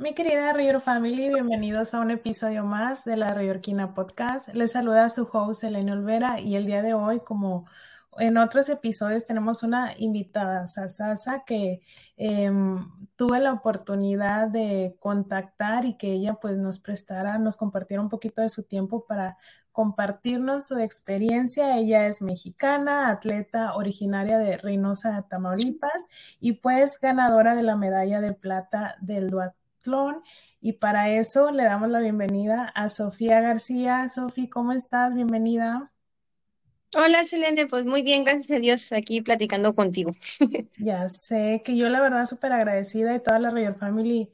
Mi 0.00 0.14
querida 0.14 0.54
Rior 0.54 0.80
Family, 0.80 1.28
bienvenidos 1.28 1.92
a 1.92 2.00
un 2.00 2.10
episodio 2.10 2.64
más 2.64 3.04
de 3.04 3.18
la 3.18 3.34
Riorquina 3.34 3.92
Podcast. 3.92 4.48
Les 4.54 4.72
saluda 4.72 5.10
su 5.10 5.28
host 5.30 5.62
Elena 5.62 5.92
Olvera 5.92 6.40
y 6.40 6.56
el 6.56 6.64
día 6.64 6.80
de 6.80 6.94
hoy, 6.94 7.20
como 7.20 7.66
en 8.16 8.38
otros 8.38 8.70
episodios, 8.70 9.26
tenemos 9.26 9.62
una 9.62 9.92
invitada, 9.98 10.66
Sasasa, 10.66 11.44
que 11.44 11.82
em, 12.16 12.88
tuve 13.16 13.40
la 13.40 13.52
oportunidad 13.52 14.48
de 14.48 14.96
contactar 15.00 15.84
y 15.84 15.98
que 15.98 16.12
ella 16.12 16.32
pues 16.40 16.56
nos 16.56 16.80
prestara, 16.80 17.38
nos 17.38 17.56
compartiera 17.56 18.02
un 18.02 18.08
poquito 18.08 18.40
de 18.40 18.48
su 18.48 18.62
tiempo 18.62 19.04
para 19.04 19.36
compartirnos 19.70 20.66
su 20.66 20.78
experiencia. 20.78 21.76
Ella 21.76 22.06
es 22.06 22.22
mexicana, 22.22 23.10
atleta 23.10 23.74
originaria 23.74 24.38
de 24.38 24.56
Reynosa, 24.56 25.26
Tamaulipas 25.28 26.08
y 26.40 26.52
pues 26.52 26.98
ganadora 27.02 27.54
de 27.54 27.64
la 27.64 27.76
medalla 27.76 28.22
de 28.22 28.32
plata 28.32 28.96
del 29.02 29.28
Duat 29.28 29.59
y 30.60 30.74
para 30.74 31.08
eso 31.08 31.50
le 31.52 31.64
damos 31.64 31.88
la 31.88 32.00
bienvenida 32.00 32.70
a 32.74 32.90
Sofía 32.90 33.40
García. 33.40 34.08
Sofía, 34.08 34.48
¿cómo 34.50 34.72
estás? 34.72 35.14
Bienvenida. 35.14 35.90
Hola, 36.94 37.24
Selene, 37.24 37.66
pues 37.66 37.86
muy 37.86 38.02
bien, 38.02 38.24
gracias 38.24 38.50
a 38.50 38.60
Dios, 38.60 38.92
aquí 38.92 39.22
platicando 39.22 39.74
contigo. 39.74 40.10
ya 40.78 41.08
sé 41.08 41.62
que 41.64 41.76
yo 41.76 41.88
la 41.88 42.00
verdad 42.00 42.26
súper 42.26 42.52
agradecida 42.52 43.14
y 43.14 43.22
toda 43.22 43.38
la 43.38 43.50
Royal 43.50 43.76
Family 43.76 44.30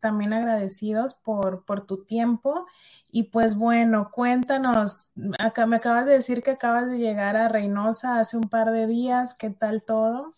también 0.00 0.32
agradecidos 0.32 1.14
por, 1.14 1.64
por 1.64 1.86
tu 1.86 2.04
tiempo. 2.04 2.66
Y 3.10 3.24
pues 3.24 3.56
bueno, 3.56 4.10
cuéntanos, 4.12 5.08
acá 5.38 5.66
me 5.66 5.76
acabas 5.76 6.06
de 6.06 6.12
decir 6.12 6.42
que 6.42 6.52
acabas 6.52 6.88
de 6.88 6.98
llegar 6.98 7.36
a 7.36 7.48
Reynosa 7.48 8.20
hace 8.20 8.36
un 8.36 8.48
par 8.48 8.70
de 8.70 8.86
días, 8.86 9.34
¿qué 9.34 9.50
tal 9.50 9.82
todo? 9.82 10.32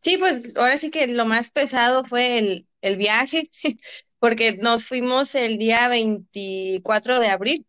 Sí, 0.00 0.16
pues 0.16 0.42
ahora 0.56 0.78
sí 0.78 0.90
que 0.90 1.06
lo 1.08 1.26
más 1.26 1.50
pesado 1.50 2.04
fue 2.04 2.38
el, 2.38 2.67
el 2.80 2.96
viaje, 2.96 3.50
porque 4.18 4.56
nos 4.56 4.84
fuimos 4.84 5.34
el 5.34 5.58
día 5.58 5.88
24 5.88 7.20
de 7.20 7.28
abril 7.28 7.66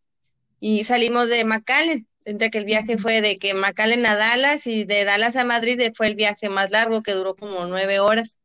y 0.59 0.83
salimos 0.83 1.29
de 1.29 1.43
McAllen, 1.43 2.07
entre 2.25 2.52
que 2.52 2.57
el 2.57 2.65
viaje 2.65 2.97
fue 2.97 3.21
de 3.21 3.37
que 3.37 3.53
McAllen 3.53 4.05
a 4.05 4.15
Dallas 4.15 4.67
y 4.67 4.83
de 4.83 5.05
Dallas 5.05 5.35
a 5.35 5.45
Madrid 5.45 5.81
fue 5.95 6.07
el 6.07 6.15
viaje 6.15 6.49
más 6.49 6.71
largo 6.71 7.02
que 7.02 7.13
duró 7.13 7.35
como 7.35 7.65
nueve 7.65 7.99
horas. 7.99 8.37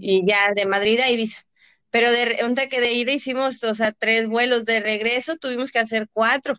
Y 0.00 0.26
ya 0.26 0.52
de 0.54 0.66
Madrid 0.66 0.98
a 1.00 1.10
Ibiza. 1.10 1.46
Pero 1.90 2.10
de 2.10 2.68
que 2.70 2.80
de 2.80 2.92
ida 2.92 3.12
hicimos, 3.12 3.62
o 3.64 3.74
sea, 3.74 3.92
tres 3.92 4.28
vuelos, 4.28 4.64
de 4.64 4.80
regreso 4.80 5.36
tuvimos 5.36 5.72
que 5.72 5.78
hacer 5.78 6.08
cuatro. 6.12 6.56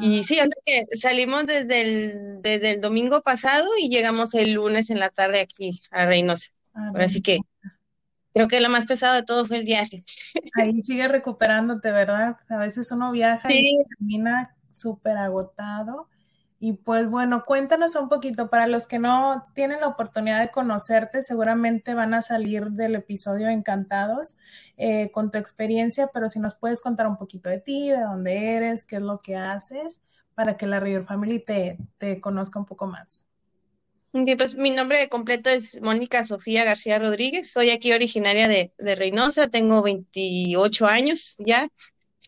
Y 0.00 0.24
sí, 0.24 0.38
que 0.64 0.84
salimos 0.96 1.46
desde 1.46 1.80
el, 1.80 2.40
desde 2.40 2.70
el 2.70 2.80
domingo 2.80 3.22
pasado 3.22 3.66
y 3.78 3.88
llegamos 3.88 4.34
el 4.34 4.52
lunes 4.52 4.90
en 4.90 5.00
la 5.00 5.10
tarde 5.10 5.40
aquí 5.40 5.80
a 5.90 6.06
Reynosa. 6.06 6.50
Ah, 6.72 6.92
Así 6.96 7.20
que 7.20 7.40
Creo 8.36 8.48
que 8.48 8.60
lo 8.60 8.68
más 8.68 8.84
pesado 8.84 9.14
de 9.14 9.22
todo 9.22 9.46
fue 9.46 9.56
el 9.56 9.64
viaje. 9.64 10.04
Ahí 10.60 10.82
sigue 10.82 11.08
recuperándote, 11.08 11.90
¿verdad? 11.90 12.36
A 12.50 12.58
veces 12.58 12.92
uno 12.92 13.10
viaja 13.10 13.50
y 13.50 13.82
termina 13.88 14.54
súper 14.72 15.16
agotado. 15.16 16.10
Y 16.60 16.74
pues 16.74 17.08
bueno, 17.08 17.46
cuéntanos 17.46 17.96
un 17.96 18.10
poquito, 18.10 18.50
para 18.50 18.66
los 18.66 18.86
que 18.86 18.98
no 18.98 19.46
tienen 19.54 19.80
la 19.80 19.86
oportunidad 19.86 20.42
de 20.42 20.50
conocerte, 20.50 21.22
seguramente 21.22 21.94
van 21.94 22.12
a 22.12 22.20
salir 22.20 22.72
del 22.72 22.96
episodio 22.96 23.48
encantados 23.48 24.36
eh, 24.76 25.10
con 25.12 25.30
tu 25.30 25.38
experiencia, 25.38 26.10
pero 26.12 26.28
si 26.28 26.38
nos 26.38 26.56
puedes 26.56 26.82
contar 26.82 27.06
un 27.06 27.16
poquito 27.16 27.48
de 27.48 27.60
ti, 27.60 27.88
de 27.88 28.02
dónde 28.02 28.54
eres, 28.54 28.84
qué 28.84 28.96
es 28.96 29.02
lo 29.02 29.22
que 29.22 29.36
haces, 29.36 30.02
para 30.34 30.58
que 30.58 30.66
la 30.66 30.78
River 30.78 31.06
Family 31.06 31.38
te, 31.38 31.78
te 31.96 32.20
conozca 32.20 32.58
un 32.58 32.66
poco 32.66 32.86
más 32.86 33.25
pues 34.36 34.54
mi 34.54 34.70
nombre 34.70 35.08
completo 35.08 35.50
es 35.50 35.80
Mónica 35.82 36.24
Sofía 36.24 36.64
García 36.64 36.98
Rodríguez. 36.98 37.50
Soy 37.50 37.70
aquí 37.70 37.92
originaria 37.92 38.48
de, 38.48 38.72
Reynosa, 38.78 39.48
tengo 39.48 39.82
28 39.82 40.86
años 40.86 41.34
ya 41.38 41.68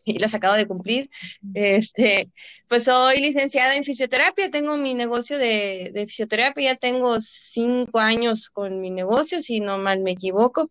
y 0.05 0.19
los 0.19 0.35
acabo 0.35 0.55
de 0.55 0.67
cumplir. 0.67 1.11
Este, 1.55 2.31
pues 2.69 2.85
soy 2.85 3.21
licenciada 3.21 3.77
en 3.77 3.85
fisioterapia, 3.85 4.51
tengo 4.51 4.77
mi 4.77 4.95
negocio 4.95 5.39
de, 5.39 5.91
de, 5.95 6.07
fisioterapia, 6.07 6.73
ya 6.73 6.79
tengo 6.79 7.21
cinco 7.21 7.99
años 7.99 8.51
con 8.51 8.81
mi 8.81 8.91
negocio, 8.91 9.43
si 9.43 9.61
no 9.61 9.79
mal 9.79 10.03
me 10.03 10.13
equivoco. 10.13 10.71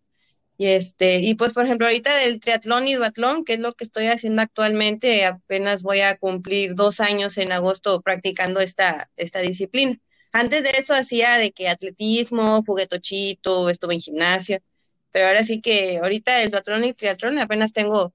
Y 0.58 0.66
este, 0.66 1.20
y 1.20 1.36
pues 1.36 1.54
por 1.54 1.64
ejemplo, 1.64 1.86
ahorita 1.86 2.16
del 2.16 2.40
triatlón 2.40 2.88
y 2.88 2.94
duatlón, 2.94 3.44
que 3.44 3.54
es 3.54 3.60
lo 3.60 3.74
que 3.74 3.84
estoy 3.84 4.06
haciendo 4.06 4.42
actualmente, 4.42 5.24
apenas 5.24 5.82
voy 5.82 6.00
a 6.00 6.16
cumplir 6.16 6.74
dos 6.74 7.00
años 7.00 7.38
en 7.38 7.52
agosto 7.52 8.00
practicando 8.02 8.60
esta, 8.60 9.08
esta 9.16 9.38
disciplina. 9.40 9.98
Antes 10.32 10.62
de 10.62 10.70
eso 10.70 10.94
hacía 10.94 11.38
de 11.38 11.52
que 11.52 11.68
atletismo, 11.68 12.62
juguetochito, 12.64 13.70
estuve 13.70 13.94
en 13.94 14.00
gimnasia, 14.00 14.62
pero 15.10 15.26
ahora 15.26 15.42
sí 15.44 15.60
que 15.60 15.98
ahorita 15.98 16.42
el 16.42 16.50
duatlón 16.50 16.84
y 16.84 16.92
triatlón 16.92 17.38
apenas 17.38 17.72
tengo 17.72 18.12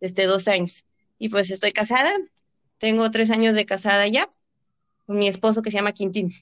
desde 0.00 0.26
dos 0.26 0.48
años. 0.48 0.84
Y 1.18 1.28
pues 1.28 1.50
estoy 1.50 1.72
casada, 1.72 2.12
tengo 2.78 3.10
tres 3.10 3.30
años 3.30 3.54
de 3.54 3.66
casada 3.66 4.06
ya, 4.08 4.30
con 5.06 5.18
mi 5.18 5.28
esposo 5.28 5.62
que 5.62 5.70
se 5.70 5.78
llama 5.78 5.92
Quintín. 5.92 6.32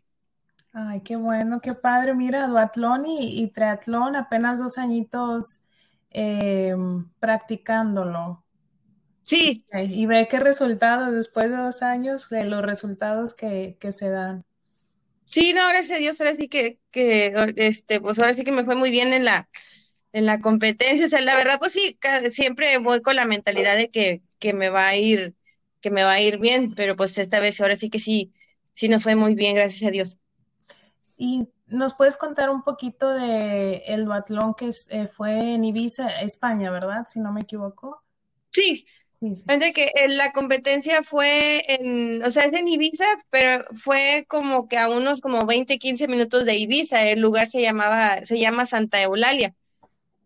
Ay, 0.72 1.03
qué 1.03 1.16
bueno, 1.16 1.60
qué 1.60 1.75
padre. 1.75 2.15
Mira, 2.15 2.47
duatlón 2.47 3.04
y, 3.06 3.47
triatlón, 3.49 4.16
apenas 4.16 4.59
dos 4.59 4.78
añitos 4.78 5.60
eh, 6.10 6.75
practicándolo. 7.21 8.43
Sí. 9.22 9.65
Y 9.72 10.06
ve 10.06 10.27
qué 10.31 10.41
resultados, 10.41 11.12
después 11.12 11.50
de 11.50 11.56
dos 11.56 11.83
años, 11.83 12.28
de 12.31 12.44
los 12.44 12.62
resultados 12.62 13.34
que, 13.34 13.77
que 13.78 13.93
se 13.93 14.09
dan. 14.09 14.44
Sí, 15.25 15.53
no, 15.55 15.66
gracias 15.69 15.97
a 15.97 16.00
Dios, 16.00 16.21
ahora 16.21 16.37
sí 16.37 16.49
que, 16.49 16.78
que, 16.91 17.33
este, 17.56 18.00
pues 18.00 18.19
ahora 18.19 18.34
sí 18.34 18.44
que 18.44 18.53
me 18.53 18.65
fue 18.65 18.75
muy 18.77 18.91
bien 18.91 19.12
en 19.12 19.25
la, 19.25 19.49
en 20.12 20.27
la 20.27 20.41
competencia. 20.41 21.06
O 21.06 21.09
sea, 21.09 21.21
la 21.22 21.37
verdad, 21.37 21.59
pues 21.59 21.72
sí, 21.72 21.99
siempre 22.31 22.78
voy 22.78 23.00
con 23.03 23.16
la 23.16 23.25
mentalidad 23.25 23.77
de 23.77 23.91
que, 23.91 24.22
que 24.38 24.53
me 24.53 24.69
va 24.69 24.88
a 24.88 24.97
ir, 24.97 25.34
que 25.81 25.91
me 25.91 26.05
va 26.05 26.12
a 26.12 26.21
ir 26.21 26.38
bien, 26.38 26.75
pero 26.75 26.97
pues 26.97 27.16
esta 27.19 27.41
vez 27.41 27.60
ahora 27.60 27.77
sí 27.77 27.88
que 27.88 27.99
sí, 27.99 28.33
sí 28.75 28.88
nos 28.88 29.03
fue 29.03 29.16
muy 29.16 29.34
bien, 29.34 29.55
gracias 29.55 29.88
a 29.88 29.91
Dios. 29.91 30.19
Y 31.16 31.49
nos 31.66 31.94
puedes 31.94 32.16
contar 32.16 32.50
un 32.50 32.62
poquito 32.62 33.10
de 33.10 33.78
el 33.87 34.04
duatlón 34.04 34.54
que 34.54 34.71
eh, 34.91 35.09
fue 35.09 35.54
en 35.54 35.65
Ibiza, 35.65 36.21
España, 36.21 36.71
¿verdad? 36.71 37.06
Si 37.10 37.21
no 37.21 37.33
me 37.33 37.43
equivoco. 37.43 38.03
Sí, 38.50 38.84
Fíjate 39.22 39.72
que 39.72 39.84
eh, 39.94 40.09
la 40.09 40.33
competencia 40.33 41.05
fue 41.05 41.62
en, 41.69 42.25
o 42.25 42.31
sea, 42.31 42.44
es 42.44 42.53
en 42.53 42.66
Ibiza, 42.66 43.06
pero 43.31 43.65
fue 43.77 44.25
como 44.28 44.66
que 44.66 44.78
a 44.78 44.88
unos 44.88 45.21
como 45.21 45.47
20, 45.47 45.78
15 45.78 46.09
minutos 46.09 46.44
de 46.44 46.56
Ibiza. 46.56 47.06
El 47.06 47.21
lugar 47.21 47.47
se 47.47 47.62
llamaba, 47.62 48.25
se 48.25 48.41
llama 48.41 48.66
Santa 48.66 49.00
Eulalia. 49.00 49.55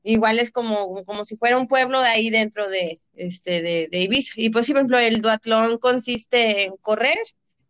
Igual 0.02 0.38
es 0.38 0.50
como, 0.50 1.04
como 1.04 1.26
si 1.26 1.36
fuera 1.36 1.58
un 1.58 1.68
pueblo 1.68 1.98
ahí 1.98 2.30
dentro 2.30 2.70
de, 2.70 3.00
este, 3.14 3.60
de, 3.60 3.88
de 3.90 4.00
Ibiza. 4.00 4.32
Y 4.36 4.48
pues, 4.48 4.66
por 4.68 4.76
ejemplo, 4.76 4.98
el 4.98 5.20
duatlón 5.20 5.76
consiste 5.78 6.64
en 6.64 6.76
correr, 6.78 7.18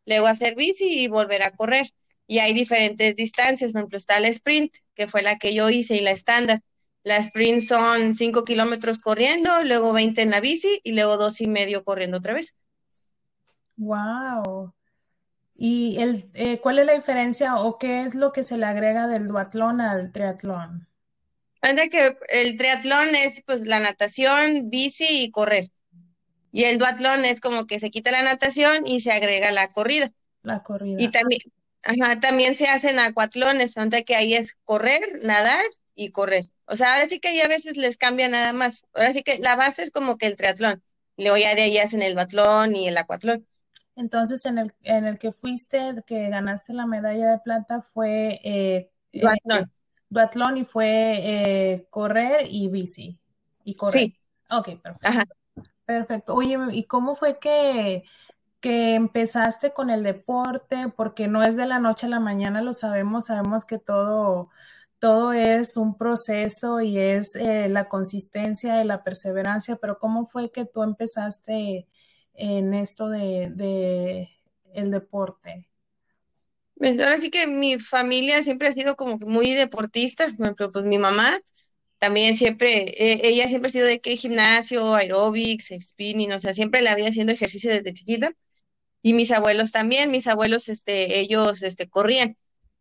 luego 0.05 0.29
hacer 0.29 0.55
bici 0.55 1.01
y 1.01 1.09
volver 1.09 1.43
a 1.43 1.51
correr. 1.51 1.93
Y 2.29 2.39
hay 2.39 2.53
diferentes 2.53 3.17
distancias, 3.17 3.73
por 3.73 3.81
ejemplo, 3.81 3.99
está 3.99 4.19
el 4.19 4.27
sprint, 4.27 4.77
que 4.95 5.09
fue 5.09 5.23
la 5.23 5.39
que 5.39 5.55
yo 5.55 5.71
hice, 5.71 5.97
y 5.97 6.01
la 6.01 6.13
estándar. 6.13 6.63
La 7.07 7.19
sprint 7.19 7.63
son 7.63 8.17
5 8.17 8.45
kilómetros 8.45 8.99
corriendo, 8.99 9.63
luego 9.63 9.93
20 9.93 10.23
en 10.23 10.33
la 10.33 10.41
bici 10.41 10.81
y 10.83 10.91
luego 10.91 11.17
dos 11.17 11.41
y 11.41 11.47
medio 11.47 11.85
corriendo 11.85 12.17
otra 12.17 12.35
vez. 12.35 12.57
Wow. 13.77 14.75
¿Y 15.55 15.99
el, 16.01 16.29
eh, 16.35 16.59
cuál 16.59 16.81
es 16.81 16.87
la 16.87 16.95
diferencia 16.95 17.59
o 17.59 17.79
qué 17.79 18.01
es 18.01 18.17
lo 18.17 18.33
que 18.33 18.43
se 18.43 18.59
le 18.59 18.67
agrega 18.67 19.07
del 19.07 19.29
duatlón 19.29 19.81
al 19.81 20.11
triatlón? 20.11 20.89
que 21.63 22.19
el 22.29 22.59
triatlón 22.59 23.15
es 23.15 23.41
pues 23.47 23.61
la 23.61 23.79
natación, 23.79 24.69
bici 24.69 25.07
y 25.09 25.31
correr. 25.31 25.67
Y 26.51 26.65
el 26.65 26.81
duatlón 26.81 27.25
es 27.25 27.39
como 27.39 27.69
que 27.69 27.79
se 27.79 27.93
quita 27.93 28.11
la 28.11 28.25
natación 28.25 28.85
y 28.85 28.99
se 28.99 29.13
agrega 29.13 29.53
la 29.53 29.69
corrida. 29.69 30.11
La 30.43 30.65
corrida. 30.65 31.01
Y 31.01 31.13
también, 31.13 31.41
también 32.21 32.57
se 32.57 32.67
hacen 32.67 32.99
acuatlones, 32.99 33.75
donde 33.75 34.05
que 34.05 34.17
ahí 34.17 34.35
es 34.35 34.57
correr, 34.65 35.21
nadar 35.23 35.63
y 35.95 36.11
correr. 36.11 36.47
O 36.67 36.77
sea, 36.77 36.95
ahora 36.95 37.09
sí 37.09 37.21
que 37.21 37.29
ahí 37.29 37.41
a 37.41 37.49
veces 37.49 37.77
les 37.77 37.97
cambia 37.97 38.29
nada 38.29 38.53
más. 38.53 38.85
Ahora 38.93 39.13
sí 39.13 39.23
que 39.23 39.39
la 39.39 39.57
base 39.57 39.83
es 39.83 39.91
como 39.91 40.19
que 40.19 40.27
el 40.27 40.37
triatlón. 40.37 40.83
Luego 41.17 41.37
ya 41.37 41.55
de 41.55 41.63
ahí 41.63 41.79
hacen 41.79 42.03
el 42.03 42.15
batlón 42.15 42.77
y 42.77 42.89
el 42.89 42.99
acuatlón. 42.99 43.47
Entonces, 43.95 44.45
en 44.45 44.59
el, 44.59 44.75
en 44.83 45.07
el 45.07 45.19
que 45.19 45.33
fuiste, 45.33 45.95
que 46.07 46.29
ganaste 46.29 46.75
la 46.75 46.87
medalla 46.87 47.31
de 47.31 47.39
plata, 47.39 47.81
fue 47.81 48.41
eh, 48.45 48.91
duatlón. 49.13 49.73
duatlón 50.11 50.59
y 50.59 50.65
fue 50.65 51.15
eh, 51.23 51.87
correr 51.89 52.47
y 52.51 52.69
bici. 52.69 53.19
Y 53.65 53.75
correr. 53.75 54.03
Sí. 54.03 54.19
Ok, 54.51 54.81
perfecto. 54.83 55.09
Ajá. 55.09 55.25
Perfecto. 55.87 56.35
Oye, 56.35 56.59
¿y 56.73 56.85
cómo 56.85 57.15
fue 57.15 57.39
que, 57.39 58.03
que 58.61 58.97
empezaste 58.97 59.73
con 59.73 59.89
el 59.89 60.03
deporte? 60.03 60.93
Porque 60.95 61.29
no 61.29 61.43
es 61.43 61.57
de 61.57 61.65
la 61.65 61.79
noche 61.79 62.07
a 62.07 62.11
la 62.11 62.21
mañana, 62.21 62.61
lo 62.61 62.75
sabemos, 62.75 63.27
sabemos 63.27 63.65
que 63.65 63.79
todo 63.79 64.51
todo 64.99 65.33
es 65.33 65.77
un 65.77 65.97
proceso 65.97 66.81
y 66.81 66.99
es 66.99 67.35
eh, 67.37 67.69
la 67.69 67.89
consistencia 67.89 68.83
y 68.83 68.87
la 68.87 69.05
perseverancia, 69.05 69.77
pero 69.77 69.99
¿cómo 69.99 70.27
fue 70.27 70.51
que 70.51 70.65
tú 70.65 70.83
empezaste 70.83 71.87
en 72.35 72.75
esto 72.75 73.09
de, 73.09 74.29
el 74.75 74.91
deporte? 74.91 75.69
Pues 76.77 76.99
ahora 76.99 77.19
sí 77.19 77.31
que 77.31 77.47
mi 77.47 77.79
familia 77.79 78.43
siempre 78.43 78.69
ha 78.69 78.73
sido 78.73 78.97
como 78.97 79.19
muy 79.19 79.53
deportista, 79.53 80.29
por 80.37 80.73
pues 80.73 80.85
mi 80.85 80.99
mamá 80.99 81.41
también 81.99 82.37
siempre, 82.37 82.91
eh, 83.03 83.21
ella 83.25 83.49
siempre 83.49 83.69
ha 83.69 83.73
sido 83.73 83.87
de 83.87 84.01
que 84.01 84.17
gimnasio, 84.17 84.95
aeróbics, 84.95 85.73
spinning, 85.81 86.33
o 86.33 86.41
sea, 86.41 86.53
siempre 86.55 86.83
la 86.83 86.93
había 86.93 87.09
haciendo 87.09 87.33
ejercicio 87.33 87.73
desde 87.73 87.95
chiquita. 87.95 88.33
Y 89.03 89.15
mis 89.15 89.31
abuelos 89.33 89.73
también, 89.73 90.11
mis 90.11 90.27
abuelos, 90.27 90.69
este, 90.69 91.21
ellos, 91.21 91.63
este, 91.63 91.89
corrían. 91.89 92.37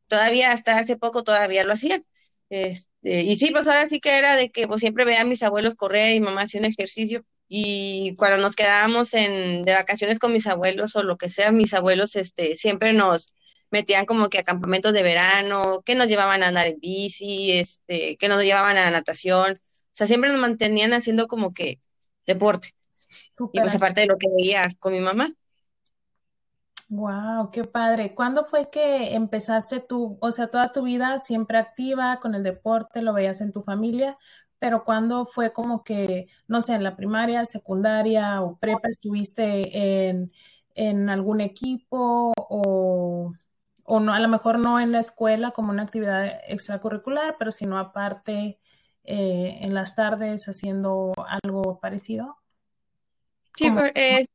Todavía 0.08 0.52
hasta 0.52 0.78
hace 0.78 0.98
poco 0.98 1.24
todavía 1.24 1.64
lo 1.64 1.74
hacían. 1.74 2.06
Este, 2.50 3.22
y 3.24 3.36
sí, 3.38 3.52
pues 3.52 3.68
ahora 3.68 3.90
sí 3.90 4.00
que 4.00 4.18
era 4.18 4.36
de 4.36 4.52
que 4.52 4.68
pues, 4.68 4.82
siempre 4.82 5.06
veía 5.06 5.22
a 5.22 5.26
mis 5.26 5.44
abuelos 5.44 5.76
correr 5.76 6.16
y 6.16 6.20
mamá 6.20 6.42
haciendo 6.44 6.70
ejercicio. 6.70 7.26
Y 7.48 8.16
cuando 8.18 8.38
nos 8.38 8.56
quedábamos 8.56 9.14
en, 9.14 9.66
de 9.66 9.74
vacaciones 9.74 10.20
con 10.20 10.34
mis 10.34 10.48
abuelos 10.48 10.96
o 10.96 11.04
lo 11.04 11.18
que 11.18 11.30
sea, 11.30 11.52
mis 11.52 11.74
abuelos 11.74 12.16
este, 12.16 12.56
siempre 12.56 12.94
nos 12.94 13.34
metían 13.72 14.06
como 14.06 14.30
que 14.30 14.40
a 14.40 14.44
campamentos 14.44 14.94
de 14.94 15.04
verano, 15.04 15.82
que 15.86 15.96
nos 15.96 16.08
llevaban 16.08 16.44
a 16.44 16.48
andar 16.48 16.68
en 16.68 16.80
bici, 16.80 17.52
este, 17.52 18.18
que 18.18 18.28
nos 18.28 18.42
llevaban 18.42 18.78
a 18.78 18.90
natación. 18.90 19.54
O 19.54 19.98
sea, 19.98 20.08
siempre 20.08 20.30
nos 20.30 20.40
mantenían 20.40 20.94
haciendo 20.94 21.28
como 21.28 21.54
que 21.54 21.80
deporte. 22.26 22.74
Y 23.54 23.60
pues 23.60 23.76
aparte 23.76 24.02
de 24.02 24.08
lo 24.08 24.18
que 24.18 24.28
veía 24.38 24.74
con 24.80 24.94
mi 24.94 25.00
mamá. 25.00 25.34
Wow, 26.88 27.50
qué 27.52 27.64
padre. 27.64 28.14
¿Cuándo 28.14 28.46
fue 28.46 28.70
que 28.70 29.16
empezaste 29.16 29.80
tú, 29.80 30.18
o 30.22 30.32
sea, 30.32 30.48
toda 30.48 30.72
tu 30.72 30.84
vida 30.84 31.20
siempre 31.20 31.58
activa 31.58 32.20
con 32.20 32.36
el 32.36 32.44
deporte, 32.44 33.02
lo 33.02 33.14
veías 33.14 33.42
en 33.42 33.52
tu 33.52 33.64
familia, 33.64 34.18
pero 34.60 34.84
cuándo 34.86 35.26
fue 35.26 35.52
como 35.52 35.84
que, 35.84 36.28
no 36.48 36.62
sé, 36.62 36.76
en 36.76 36.84
la 36.84 36.96
primaria, 36.96 37.44
secundaria 37.46 38.42
o 38.42 38.58
prepa 38.58 38.90
estuviste 38.90 40.08
en, 40.10 40.32
en 40.76 41.10
algún 41.10 41.42
equipo 41.42 42.34
o, 42.36 43.34
o 43.84 44.00
no, 44.00 44.14
a 44.14 44.20
lo 44.20 44.28
mejor 44.28 44.60
no 44.60 44.80
en 44.80 44.92
la 44.92 45.00
escuela 45.00 45.52
como 45.52 45.72
una 45.72 45.84
actividad 45.84 46.40
extracurricular, 46.48 47.36
pero 47.40 47.52
sino 47.52 47.80
aparte 47.80 48.60
eh, 49.04 49.58
en 49.62 49.74
las 49.74 49.96
tardes 49.96 50.48
haciendo 50.48 51.14
algo 51.44 51.80
parecido? 51.80 52.38
Sí, 53.56 53.72
eh, 53.94 54.26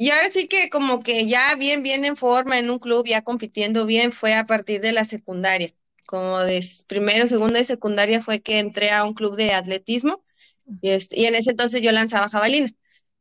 y 0.00 0.10
ahora 0.12 0.30
sí 0.30 0.48
que 0.48 0.70
como 0.70 1.00
que 1.02 1.26
ya 1.26 1.54
bien, 1.56 1.82
bien 1.82 2.06
en 2.06 2.16
forma 2.16 2.58
en 2.58 2.70
un 2.70 2.78
club, 2.78 3.06
ya 3.06 3.20
compitiendo 3.22 3.84
bien, 3.84 4.12
fue 4.12 4.34
a 4.34 4.46
partir 4.46 4.80
de 4.80 4.92
la 4.92 5.04
secundaria. 5.04 5.74
Como 6.06 6.38
de 6.40 6.64
primero, 6.86 7.26
segundo 7.28 7.58
de 7.58 7.66
secundaria 7.66 8.22
fue 8.22 8.40
que 8.40 8.60
entré 8.60 8.92
a 8.92 9.04
un 9.04 9.12
club 9.12 9.36
de 9.36 9.52
atletismo 9.52 10.24
y, 10.80 10.90
este, 10.90 11.20
y 11.20 11.26
en 11.26 11.34
ese 11.34 11.50
entonces 11.50 11.82
yo 11.82 11.92
lanzaba 11.92 12.30
jabalina. 12.30 12.72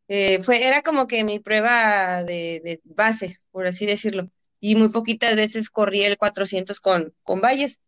Eh, 0.08 0.42
fue, 0.44 0.66
era 0.66 0.82
como 0.82 1.08
que 1.08 1.26
mi 1.26 1.40
prueba 1.40 2.24
de, 2.24 2.82
base, 2.86 3.42
por 3.52 3.68
así 3.68 3.86
decirlo. 3.86 4.30
Y 4.62 4.76
muy 4.76 4.88
poquitas 4.90 5.36
veces 5.36 5.70
corrí 5.70 6.04
el 6.04 6.18
400 6.18 6.80
con, 6.80 7.14
con 7.24 7.42
valles. 7.42 7.82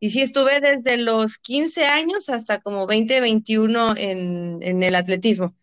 Y 0.00 0.10
sí 0.10 0.22
estuve 0.22 0.60
desde 0.60 0.96
los 0.96 1.36
15 1.38 1.84
años 1.86 2.30
hasta 2.30 2.60
como 2.62 2.86
20, 2.86 3.20
21 3.20 3.96
en, 3.98 4.62
en 4.62 4.82
el 4.82 4.94
atletismo. 4.94 5.54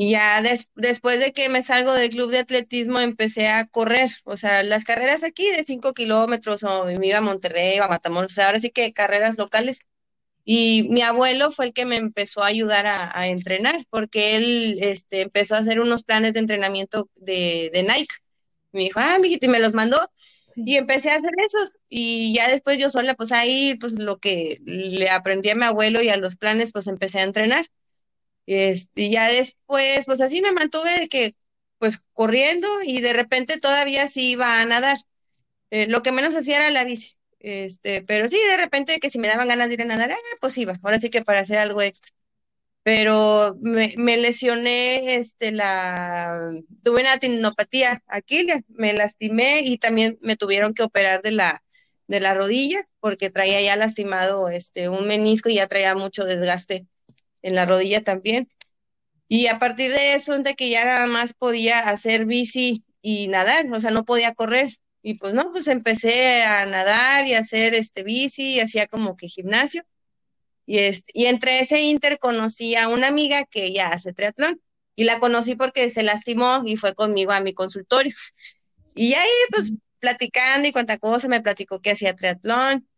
Y 0.00 0.12
ya 0.12 0.40
después 0.76 1.18
de 1.18 1.32
que 1.32 1.48
me 1.48 1.60
salgo 1.64 1.92
del 1.92 2.10
club 2.10 2.30
de 2.30 2.38
atletismo 2.38 3.00
empecé 3.00 3.48
a 3.48 3.66
correr, 3.66 4.12
o 4.22 4.36
sea, 4.36 4.62
las 4.62 4.84
carreras 4.84 5.24
aquí 5.24 5.50
de 5.50 5.64
5 5.64 5.92
kilómetros 5.92 6.62
o 6.62 6.84
me 6.84 7.08
iba 7.08 7.18
a 7.18 7.20
Monterrey 7.20 7.80
o 7.80 7.82
a 7.84 7.88
Matamoros, 7.88 8.30
o 8.30 8.34
sea, 8.36 8.46
ahora 8.46 8.60
sí 8.60 8.70
que 8.70 8.92
carreras 8.92 9.38
locales. 9.38 9.80
Y 10.44 10.86
mi 10.90 11.02
abuelo 11.02 11.50
fue 11.50 11.66
el 11.66 11.72
que 11.72 11.84
me 11.84 11.96
empezó 11.96 12.44
a 12.44 12.46
ayudar 12.46 12.86
a, 12.86 13.26
entrenar, 13.26 13.86
porque 13.90 14.36
él 14.36 14.78
este, 14.82 15.22
empezó 15.22 15.56
a 15.56 15.58
hacer 15.58 15.80
unos 15.80 16.04
planes 16.04 16.32
de 16.32 16.40
entrenamiento 16.40 17.10
de, 17.16 17.70
de 17.74 17.82
Nike. 17.82 18.14
Me 18.72 18.84
dijo, 18.84 19.00
ah, 19.00 19.18
mijito, 19.18 19.46
y 19.46 19.48
me 19.48 19.58
los 19.58 19.74
mandó. 19.74 20.12
Y 20.54 20.76
empecé 20.76 21.10
a 21.10 21.16
hacer 21.16 21.32
esos. 21.44 21.72
Y 21.88 22.34
ya 22.34 22.48
después 22.48 22.78
yo 22.78 22.90
sola, 22.90 23.14
pues 23.14 23.32
ahí, 23.32 23.76
pues 23.80 23.94
lo 23.94 24.18
que 24.18 24.58
le 24.64 25.10
aprendí 25.10 25.50
a 25.50 25.56
mi 25.56 25.64
abuelo 25.64 26.02
y 26.02 26.08
a 26.08 26.16
los 26.16 26.36
planes, 26.36 26.70
pues 26.72 26.86
empecé 26.86 27.18
a 27.18 27.24
entrenar. 27.24 27.66
Este, 28.48 29.02
y 29.02 29.10
ya 29.10 29.28
después, 29.30 30.06
pues 30.06 30.22
así 30.22 30.40
me 30.40 30.52
mantuve 30.52 31.08
que, 31.10 31.34
pues 31.78 32.00
corriendo 32.14 32.66
y 32.82 33.02
de 33.02 33.12
repente 33.12 33.60
todavía 33.60 34.08
sí 34.08 34.30
iba 34.32 34.60
a 34.60 34.64
nadar. 34.64 34.96
Eh, 35.70 35.86
lo 35.88 36.02
que 36.02 36.12
menos 36.12 36.34
hacía 36.34 36.58
era 36.58 36.70
la 36.70 36.84
bici. 36.84 37.16
Este, 37.40 38.02
pero 38.02 38.28
sí, 38.28 38.38
de 38.50 38.56
repente 38.56 39.00
que 39.00 39.10
si 39.10 39.18
me 39.18 39.28
daban 39.28 39.48
ganas 39.48 39.68
de 39.68 39.74
ir 39.74 39.82
a 39.82 39.86
nadar, 39.86 40.12
ah, 40.12 40.36
pues 40.40 40.56
iba. 40.58 40.74
Ahora 40.82 41.00
sí 41.00 41.10
que 41.10 41.22
para 41.22 41.40
hacer 41.40 41.58
algo 41.58 41.82
extra. 41.82 42.12
Pero 42.84 43.56
me, 43.60 43.94
me 43.98 44.16
lesioné, 44.16 45.16
este, 45.16 45.52
la, 45.52 46.50
tuve 46.84 47.02
una 47.02 47.18
tendinopatía 47.18 48.02
aquí, 48.08 48.46
me 48.68 48.94
lastimé 48.94 49.60
y 49.62 49.78
también 49.78 50.18
me 50.22 50.36
tuvieron 50.36 50.74
que 50.74 50.84
operar 50.84 51.22
de 51.22 51.32
la, 51.32 51.64
de 52.08 52.20
la 52.20 52.34
rodilla 52.34 52.88
porque 53.00 53.30
traía 53.30 53.60
ya 53.62 53.76
lastimado, 53.76 54.48
este, 54.50 54.88
un 54.88 55.06
menisco 55.08 55.50
y 55.50 55.56
ya 55.56 55.68
traía 55.68 55.94
mucho 55.96 56.24
desgaste 56.24 56.86
en 57.42 57.54
la 57.54 57.66
rodilla 57.66 58.02
también. 58.02 58.48
Y 59.28 59.46
a 59.48 59.58
partir 59.58 59.92
de 59.92 60.14
eso, 60.14 60.38
de 60.38 60.54
que 60.54 60.70
ya 60.70 60.84
nada 60.84 61.06
más 61.06 61.34
podía 61.34 61.80
hacer 61.80 62.24
bici 62.26 62.84
y 63.02 63.28
nadar, 63.28 63.66
o 63.72 63.80
sea, 63.80 63.90
no 63.90 64.04
podía 64.04 64.34
correr. 64.34 64.78
Y 65.02 65.14
pues 65.14 65.34
no, 65.34 65.52
pues 65.52 65.68
empecé 65.68 66.42
a 66.42 66.66
nadar 66.66 67.26
y 67.26 67.34
a 67.34 67.40
hacer 67.40 67.74
este 67.74 68.02
bici, 68.02 68.54
y 68.56 68.60
hacía 68.60 68.86
como 68.86 69.16
que 69.16 69.28
gimnasio. 69.28 69.84
Y, 70.66 70.78
este, 70.78 71.10
y 71.14 71.26
entre 71.26 71.60
ese 71.60 71.80
inter 71.80 72.18
conocí 72.18 72.74
a 72.76 72.88
una 72.88 73.08
amiga 73.08 73.44
que 73.46 73.72
ya 73.72 73.88
hace 73.90 74.12
triatlón. 74.12 74.60
Y 74.96 75.04
la 75.04 75.20
conocí 75.20 75.54
porque 75.56 75.90
se 75.90 76.02
lastimó 76.02 76.62
y 76.66 76.76
fue 76.76 76.94
conmigo 76.94 77.32
a 77.32 77.40
mi 77.40 77.54
consultorio. 77.54 78.14
Y 78.94 79.14
ahí, 79.14 79.30
pues, 79.50 79.72
platicando 80.00 80.68
y 80.68 80.72
cuánta 80.72 80.98
cosa, 80.98 81.28
me 81.28 81.40
platicó 81.40 81.80
que 81.80 81.92
hacía 81.92 82.16
triatlón. 82.16 82.88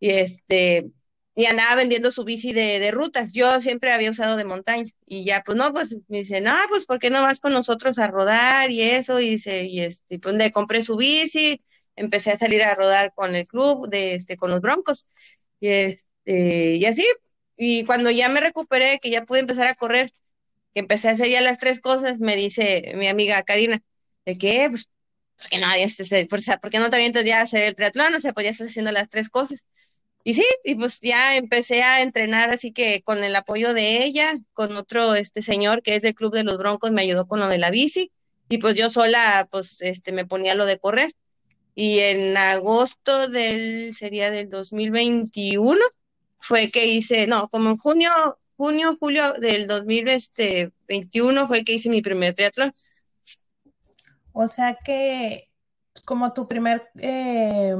Y 0.00 0.10
este, 0.10 0.90
y 1.34 1.46
andaba 1.46 1.74
vendiendo 1.76 2.10
su 2.10 2.24
bici 2.24 2.52
de, 2.52 2.78
de, 2.78 2.90
rutas. 2.90 3.32
Yo 3.32 3.60
siempre 3.60 3.92
había 3.92 4.10
usado 4.10 4.36
de 4.36 4.44
montaña 4.44 4.90
y 5.06 5.24
ya, 5.24 5.42
pues 5.44 5.56
no, 5.56 5.72
pues 5.72 5.96
me 6.08 6.18
dice, 6.18 6.40
no, 6.40 6.54
pues 6.68 6.84
¿por 6.86 6.98
qué 6.98 7.10
no 7.10 7.22
vas 7.22 7.40
con 7.40 7.52
nosotros 7.52 7.98
a 7.98 8.08
rodar 8.08 8.70
y 8.70 8.82
eso? 8.82 9.20
Y, 9.20 9.30
dice, 9.30 9.64
y 9.64 9.80
este, 9.80 10.18
pues 10.18 10.52
compré 10.52 10.82
su 10.82 10.96
bici, 10.96 11.62
empecé 11.96 12.32
a 12.32 12.36
salir 12.36 12.62
a 12.62 12.74
rodar 12.74 13.12
con 13.14 13.34
el 13.34 13.46
club, 13.46 13.88
de, 13.88 14.14
este, 14.14 14.36
con 14.36 14.50
los 14.50 14.60
broncos 14.60 15.06
y, 15.60 15.68
este, 15.68 16.76
y 16.76 16.84
así. 16.86 17.06
Y 17.56 17.84
cuando 17.84 18.10
ya 18.10 18.28
me 18.28 18.40
recuperé, 18.40 18.98
que 19.00 19.10
ya 19.10 19.24
pude 19.24 19.40
empezar 19.40 19.68
a 19.68 19.74
correr, 19.74 20.12
que 20.74 20.80
empecé 20.80 21.08
a 21.08 21.12
hacer 21.12 21.28
ya 21.28 21.40
las 21.40 21.58
tres 21.58 21.80
cosas, 21.80 22.18
me 22.18 22.36
dice 22.36 22.92
mi 22.96 23.08
amiga 23.08 23.42
Karina, 23.44 23.80
de 24.26 24.38
que, 24.38 24.68
pues, 24.70 24.88
¿por 25.38 25.48
qué 25.50 25.58
no, 25.58 25.72
este, 25.74 26.26
¿por 26.26 26.40
no 26.80 26.90
te 26.90 26.96
avientas 26.96 27.24
ya 27.24 27.42
hacer 27.42 27.64
el 27.64 27.74
triatlón? 27.74 28.14
O 28.14 28.20
sea, 28.20 28.32
pues 28.32 28.58
ya 28.58 28.64
haciendo 28.66 28.92
las 28.92 29.08
tres 29.08 29.28
cosas. 29.30 29.64
Y 30.24 30.34
sí, 30.34 30.44
y 30.64 30.76
pues 30.76 31.00
ya 31.00 31.36
empecé 31.36 31.82
a 31.82 32.02
entrenar, 32.02 32.50
así 32.50 32.72
que 32.72 33.02
con 33.02 33.24
el 33.24 33.34
apoyo 33.34 33.74
de 33.74 34.04
ella, 34.04 34.38
con 34.52 34.76
otro 34.76 35.16
este 35.16 35.42
señor 35.42 35.82
que 35.82 35.96
es 35.96 36.02
del 36.02 36.14
Club 36.14 36.32
de 36.32 36.44
los 36.44 36.58
Broncos, 36.58 36.92
me 36.92 37.02
ayudó 37.02 37.26
con 37.26 37.40
lo 37.40 37.48
de 37.48 37.58
la 37.58 37.70
bici, 37.70 38.12
y 38.48 38.58
pues 38.58 38.76
yo 38.76 38.88
sola, 38.90 39.48
pues 39.50 39.80
este, 39.80 40.12
me 40.12 40.24
ponía 40.24 40.54
lo 40.54 40.66
de 40.66 40.78
correr. 40.78 41.12
Y 41.74 42.00
en 42.00 42.36
agosto 42.36 43.28
del, 43.28 43.94
sería 43.94 44.30
del 44.30 44.50
2021, 44.50 45.80
fue 46.38 46.70
que 46.70 46.86
hice, 46.86 47.26
no, 47.26 47.48
como 47.48 47.70
en 47.70 47.78
junio, 47.78 48.10
junio, 48.56 48.96
julio 49.00 49.32
del 49.34 49.66
2021 49.66 51.48
fue 51.48 51.64
que 51.64 51.72
hice 51.72 51.88
mi 51.88 52.02
primer 52.02 52.34
triatlón. 52.34 52.72
O 54.32 54.46
sea 54.46 54.78
que 54.84 55.48
como 56.04 56.32
tu 56.32 56.46
primer... 56.46 56.90
Eh 56.98 57.74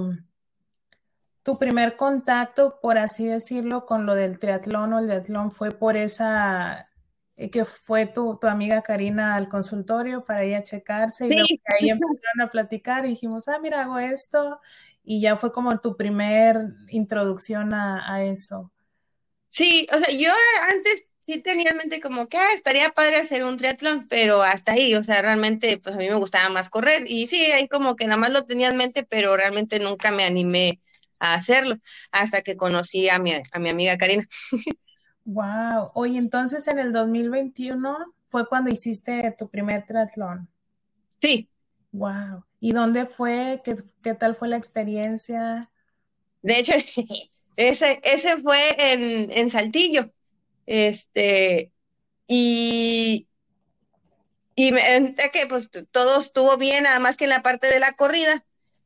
tu 1.43 1.59
primer 1.59 1.97
contacto, 1.97 2.79
por 2.81 2.99
así 2.99 3.27
decirlo, 3.27 3.85
con 3.87 4.07
lo 4.07 4.15
del 4.15 4.39
triatlón 4.39 4.93
o 4.93 4.99
el 4.99 5.07
triatlón 5.07 5.51
fue 5.51 5.73
por 5.73 5.97
esa 5.97 6.89
eh, 7.37 7.51
que 7.51 7.65
fue 7.65 8.07
tu, 8.07 8.39
tu, 8.41 8.47
amiga 8.47 8.83
Karina 8.83 9.35
al 9.35 9.49
consultorio 9.49 10.25
para 10.25 10.43
ella 10.45 10.63
checarse 10.63 11.27
y 11.27 11.31
luego 11.31 11.49
ahí 11.81 11.89
empezaron 11.91 12.41
a 12.43 12.51
platicar 12.51 13.05
y 13.05 13.11
dijimos, 13.11 13.49
ah, 13.49 13.59
mira, 13.61 13.83
hago 13.83 13.99
esto 13.99 14.61
y 15.03 15.21
ya 15.21 15.37
fue 15.37 15.53
como 15.53 15.81
tu 15.81 15.97
primer 15.97 16.75
introducción 16.89 17.75
a, 17.75 18.15
a 18.15 18.25
eso. 18.25 18.71
Sí, 19.49 19.89
o 19.93 19.99
sea, 19.99 20.15
yo 20.17 20.31
antes 20.71 21.09
sí 21.27 21.43
tenía 21.43 21.71
en 21.71 21.77
mente 21.77 22.01
como 22.01 22.29
que 22.29 22.39
ah, 22.39 22.53
estaría 22.55 22.91
padre 22.91 23.17
hacer 23.17 23.45
un 23.45 23.57
triatlón, 23.57 24.07
pero 24.09 24.43
hasta 24.43 24.73
ahí, 24.73 24.95
o 24.95 25.03
sea, 25.03 25.23
realmente 25.23 25.79
pues 25.83 25.95
a 25.97 25.99
mí 25.99 26.09
me 26.09 26.15
gustaba 26.15 26.49
más 26.51 26.69
correr 26.69 27.05
y 27.11 27.27
sí, 27.27 27.47
ahí 27.53 27.67
como 27.67 27.97
que 27.97 28.07
nada 28.07 28.19
más 28.19 28.33
lo 28.33 28.45
tenía 28.45 28.69
en 28.69 28.77
mente, 28.77 29.03
pero 29.03 29.37
realmente 29.37 29.81
nunca 29.81 30.13
me 30.13 30.25
animé 30.25 30.81
a 31.23 31.35
hacerlo, 31.35 31.77
hasta 32.11 32.43
que 32.43 32.57
conocí 32.57 33.09
a 33.09 33.21
mi, 33.21 33.33
a 33.33 33.59
mi 33.61 33.69
amiga 33.69 33.97
Karina. 33.97 34.29
Wow. 35.25 35.93
Oye, 35.95 36.19
entonces 36.19 36.67
en 36.67 36.81
el 36.81 36.93
2021 36.93 37.97
fue 38.29 38.49
cuando 38.49 38.71
hiciste 38.71 39.33
tu 39.39 39.49
primer 39.49 39.87
triatlón. 39.87 40.49
Sí. 41.21 41.49
Wow. 41.93 42.45
¿Y 42.59 42.73
dónde 42.73 43.07
fue? 43.07 43.63
¿Qué, 43.65 43.77
qué 44.03 44.15
tal 44.15 44.35
fue 44.35 44.49
la 44.49 44.57
experiencia? 44.57 45.71
De 46.43 46.59
hecho, 46.59 46.73
ese, 47.57 48.01
ese 48.03 48.39
fue 48.39 48.93
en, 48.93 49.31
en 49.31 49.49
Saltillo. 49.49 50.13
Este, 50.67 51.71
y, 52.27 53.29
y 54.57 54.73
me 54.73 55.15
que 55.33 55.47
pues 55.49 55.71
todo 55.93 56.19
estuvo 56.19 56.57
bien, 56.57 56.83
nada 56.83 56.99
más 56.99 57.17
que 57.17 57.25
en 57.25 57.31
la 57.31 57.43
parte 57.43 57.69
de 57.69 57.79
la 57.79 57.93
corrida 57.93 58.45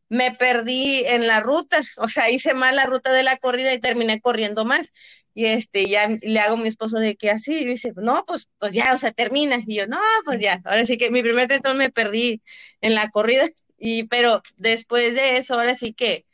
me 0.09 0.33
perdí 0.33 1.05
en 1.07 1.27
la 1.27 1.41
ruta, 1.41 1.83
o 1.99 2.09
sea, 2.09 2.31
hice 2.31 2.55
mal 2.55 2.77
la 2.77 2.87
ruta 2.87 3.13
de 3.13 3.23
la 3.23 3.37
corrida 3.39 3.73
y 3.75 3.81
terminé 3.81 4.21
corriendo 4.21 4.65
más. 4.65 4.93
y 5.35 5.47
este, 5.47 5.87
ya 5.87 6.09
le 6.23 6.41
hago 6.41 6.55
a 6.57 6.59
mi 6.59 6.69
esposo 6.69 6.99
de 6.99 7.17
que 7.17 7.31
así, 7.31 7.53
y 7.61 7.65
dice, 7.67 7.93
no, 7.97 8.25
pues, 8.27 8.49
pues 8.59 8.73
ya, 8.73 8.95
o 8.95 8.99
sea, 8.99 9.13
termina, 9.13 9.59
y 9.67 9.77
yo, 9.77 9.87
no, 9.87 9.99
pues 10.25 10.41
ya, 10.41 10.63
ahora 10.65 10.87
sí 10.87 10.97
que 10.99 11.11
mi 11.11 11.23
primer 11.23 11.49
triatlón 11.49 11.77
me 11.79 11.91
perdí 11.91 12.43
en 12.81 12.95
la 12.95 13.11
corrida, 13.11 13.47
y 13.79 14.05
pero 14.05 14.43
después 14.57 15.15
de 15.15 15.37
eso, 15.39 15.55
ahora 15.55 15.75
sí 15.75 15.93
que 15.95 16.27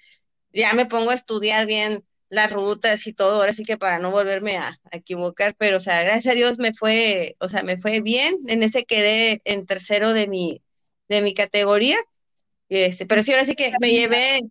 ya 0.53 0.73
me 0.75 0.87
pongo 0.87 1.11
a 1.11 1.15
estudiar 1.15 1.67
bien 1.67 2.05
las 2.29 2.53
rutas 2.53 3.07
y 3.07 3.13
todo, 3.13 3.41
ahora 3.41 3.53
sí 3.53 3.65
que 3.65 3.77
para 3.79 3.99
no 3.99 4.11
volverme 4.11 4.57
a, 4.59 4.81
equivocar, 4.93 5.55
pero 5.59 5.79
o 5.79 5.81
sea, 5.81 6.03
gracias 6.03 6.33
a 6.33 6.37
Dios 6.37 6.59
me 6.59 6.73
fue, 6.75 7.37
o 7.41 7.49
sea, 7.49 7.63
me 7.63 7.79
fue 7.79 8.01
bien, 8.01 8.37
en 8.49 8.63
ese 8.63 8.85
quedé 8.87 9.43
en 9.45 9.67
tercero 9.67 10.13
de 10.15 10.29
mi, 10.29 10.63
de 11.09 11.23
mi 11.23 11.35
categoría, 11.35 11.99
este, 12.79 13.07
pero 13.07 13.23
sí, 13.23 13.33
ahora 13.33 13.45
sí 13.45 13.55
que 13.55 13.73
me 13.81 13.91
llevé, 13.91 14.43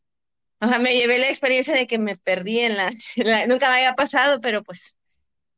me 0.82 0.96
llevé 0.96 1.20
la 1.20 1.30
experiencia 1.30 1.74
de 1.74 1.88
que 1.88 2.00
me 2.00 2.16
perdí 2.16 2.60
en 2.62 2.78
la, 2.78 2.92
nunca 3.48 3.70
me 3.70 3.78
había 3.78 3.96
pasado, 3.96 4.42
pero 4.42 4.64
pues, 4.64 4.96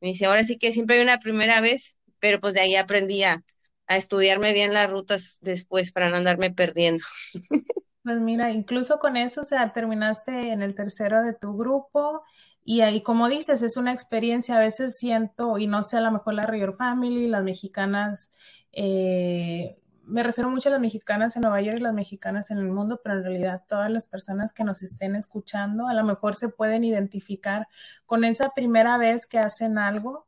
me 0.00 0.08
dice, 0.08 0.26
ahora 0.26 0.44
sí 0.44 0.58
que 0.58 0.72
siempre 0.72 0.96
hay 0.96 1.02
una 1.02 1.18
primera 1.20 1.60
vez, 1.60 1.96
pero 2.18 2.40
pues 2.40 2.54
de 2.54 2.60
ahí 2.60 2.76
aprendí 2.76 3.22
a, 3.24 3.42
a 3.86 3.96
estudiarme 3.96 4.52
bien 4.52 4.72
las 4.74 4.90
rutas 4.90 5.38
después 5.40 5.92
para 5.92 6.10
no 6.10 6.16
andarme 6.16 6.50
perdiendo. 6.52 7.04
Pues 8.02 8.20
mira, 8.20 8.50
incluso 8.52 8.98
con 8.98 9.16
eso, 9.16 9.40
o 9.40 9.44
sea, 9.44 9.72
terminaste 9.72 10.50
en 10.52 10.60
el 10.60 10.74
tercero 10.74 11.22
de 11.22 11.32
tu 11.32 11.56
grupo 11.56 12.22
y 12.62 12.82
ahí, 12.82 13.02
como 13.02 13.30
dices, 13.30 13.62
es 13.62 13.78
una 13.78 13.92
experiencia, 13.92 14.56
a 14.56 14.60
veces 14.60 14.98
siento, 14.98 15.56
y 15.58 15.66
no 15.66 15.82
sé, 15.82 15.96
a 15.96 16.00
lo 16.02 16.10
mejor 16.12 16.34
la 16.34 16.44
River 16.46 16.74
Family, 16.76 17.28
las 17.28 17.42
mexicanas, 17.44 18.30
eh, 18.72 19.78
me 20.06 20.22
refiero 20.22 20.50
mucho 20.50 20.68
a 20.68 20.72
las 20.72 20.80
mexicanas 20.80 21.36
en 21.36 21.42
Nueva 21.42 21.60
York 21.60 21.78
y 21.78 21.82
las 21.82 21.94
mexicanas 21.94 22.50
en 22.50 22.58
el 22.58 22.68
mundo, 22.68 23.00
pero 23.02 23.16
en 23.16 23.24
realidad 23.24 23.64
todas 23.68 23.90
las 23.90 24.06
personas 24.06 24.52
que 24.52 24.64
nos 24.64 24.82
estén 24.82 25.14
escuchando 25.16 25.88
a 25.88 25.94
lo 25.94 26.04
mejor 26.04 26.36
se 26.36 26.48
pueden 26.48 26.84
identificar 26.84 27.68
con 28.06 28.24
esa 28.24 28.50
primera 28.50 28.98
vez 28.98 29.26
que 29.26 29.38
hacen 29.38 29.78
algo. 29.78 30.26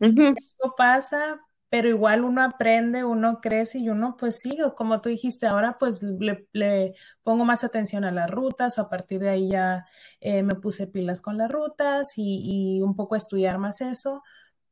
Eso 0.00 0.74
pasa, 0.76 1.40
pero 1.68 1.88
igual 1.88 2.24
uno 2.24 2.42
aprende, 2.42 3.04
uno 3.04 3.40
crece 3.40 3.78
y 3.78 3.88
uno 3.88 4.16
pues 4.18 4.40
sigue, 4.40 4.64
como 4.76 5.00
tú 5.00 5.08
dijiste, 5.08 5.46
ahora 5.46 5.78
pues 5.78 6.02
le, 6.02 6.94
pongo 7.22 7.44
más 7.44 7.64
atención 7.64 8.04
a 8.04 8.10
las 8.10 8.30
rutas 8.30 8.78
o 8.78 8.82
a 8.82 8.90
partir 8.90 9.20
de 9.20 9.30
ahí 9.30 9.50
ya 9.50 9.86
eh, 10.20 10.42
me 10.42 10.54
puse 10.56 10.86
pilas 10.86 11.20
con 11.20 11.38
las 11.38 11.50
rutas 11.50 12.18
y, 12.18 12.76
y, 12.78 12.82
un 12.82 12.96
poco 12.96 13.16
estudiar 13.16 13.58
más 13.58 13.80
eso, 13.80 14.22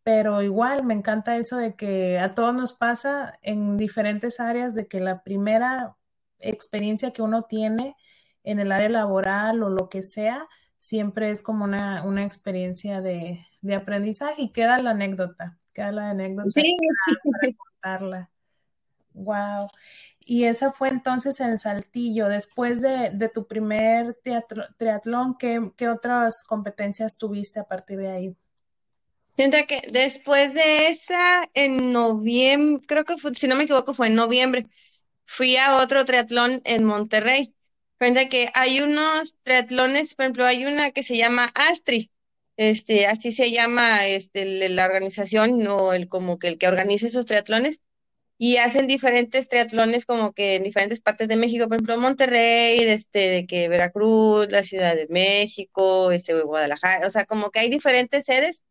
pero 0.03 0.43
igual 0.43 0.85
me 0.85 0.95
encanta 0.95 1.37
eso 1.37 1.57
de 1.57 1.75
que 1.75 2.19
a 2.19 2.35
todos 2.35 2.55
nos 2.55 2.73
pasa 2.73 3.39
en 3.43 3.77
diferentes 3.77 4.41
áreas 4.41 4.75
de 4.75 4.87
que 4.89 5.01
la 5.01 5.23
primera 5.23 5.97
experiencia 6.39 7.13
que 7.13 7.23
uno 7.23 7.45
tiene 7.45 7.97
en 8.45 8.61
el 8.61 8.73
área 8.73 8.89
laboral 8.89 9.63
o 9.63 9.69
lo 9.69 9.89
que 9.89 10.03
sea, 10.03 10.49
siempre 10.79 11.31
es 11.31 11.43
como 11.43 11.65
una, 11.65 12.03
una 12.05 12.25
experiencia 12.25 13.03
de, 13.03 13.47
de 13.61 13.75
aprendizaje 13.75 14.43
y 14.43 14.53
queda 14.53 14.79
la 14.79 14.91
anécdota 14.93 15.61
queda 15.73 15.93
la 15.93 16.11
anécdota 16.11 16.51
sí. 16.51 16.77
para, 17.41 17.53
contarla. 17.59 18.31
Wow. 19.13 19.69
Y 20.21 20.45
esa 20.45 20.71
fue 20.71 20.89
entonces 20.89 21.41
en 21.41 21.59
Saltillo. 21.59 22.29
Después 22.29 22.81
de, 22.81 23.11
de 23.11 23.29
tu 23.29 23.47
primer 23.47 24.15
teatro, 24.23 24.65
triatlón, 24.77 25.37
¿qué, 25.37 25.73
¿qué, 25.77 25.89
otras 25.89 26.45
competencias 26.45 27.19
tuviste 27.19 27.59
a 27.59 27.65
partir 27.65 27.99
de 27.99 28.11
ahí? 28.11 28.37
Sienta 29.35 29.67
que 29.67 29.81
después 29.91 30.55
de 30.55 30.89
esa, 30.89 31.49
en 31.55 31.93
noviembre, 31.93 32.85
creo 32.87 33.05
que 33.05 33.17
fue, 33.17 33.35
si 33.35 33.47
no 33.47 33.57
me 33.57 33.65
equivoco, 33.65 33.95
fue 33.95 34.09
en 34.09 34.15
noviembre, 34.15 34.67
fui 35.25 35.57
a 35.57 35.77
otro 35.77 36.05
triatlón 36.05 36.61
en 36.65 36.85
Monterrey. 36.85 37.55
Frente 37.99 38.21
a 38.21 38.29
que 38.29 38.51
hay 38.55 38.81
unos 38.81 39.37
triatlones, 39.43 40.15
por 40.15 40.25
ejemplo, 40.25 40.47
hay 40.47 40.65
una 40.67 40.91
que 40.91 41.03
se 41.03 41.17
llama 41.17 41.51
Astri, 41.55 42.11
este, 42.57 43.07
así 43.07 43.33
se 43.33 43.51
llama 43.53 44.07
este, 44.07 44.69
la 44.69 44.85
organización, 44.87 45.59
no 45.59 45.93
el 45.93 46.09
como 46.09 46.39
que 46.39 46.49
el 46.49 46.59
que 46.59 46.69
organiza 46.69 47.07
esos 47.07 47.27
triatlones, 47.27 47.81
y 48.39 48.57
hacen 48.57 48.87
diferentes 48.87 49.49
triatlones 49.49 50.07
como 50.07 50.33
que 50.33 50.57
en 50.57 50.63
diferentes 50.65 51.01
partes 51.01 51.29
de 51.29 51.37
México, 51.37 51.69
por 51.69 51.77
ejemplo, 51.77 51.99
Monterrey, 51.99 52.81
este, 52.81 53.47
que 53.47 53.69
Veracruz, 53.69 54.51
la 54.51 54.65
Ciudad 54.65 54.97
de 54.97 55.07
México, 55.09 56.11
este, 56.11 56.35
Guadalajara, 56.43 57.07
o 57.07 57.11
sea, 57.11 57.27
como 57.27 57.51
que 57.51 57.61
hay 57.61 57.71
diferentes 57.71 58.25
sedes, 58.25 58.63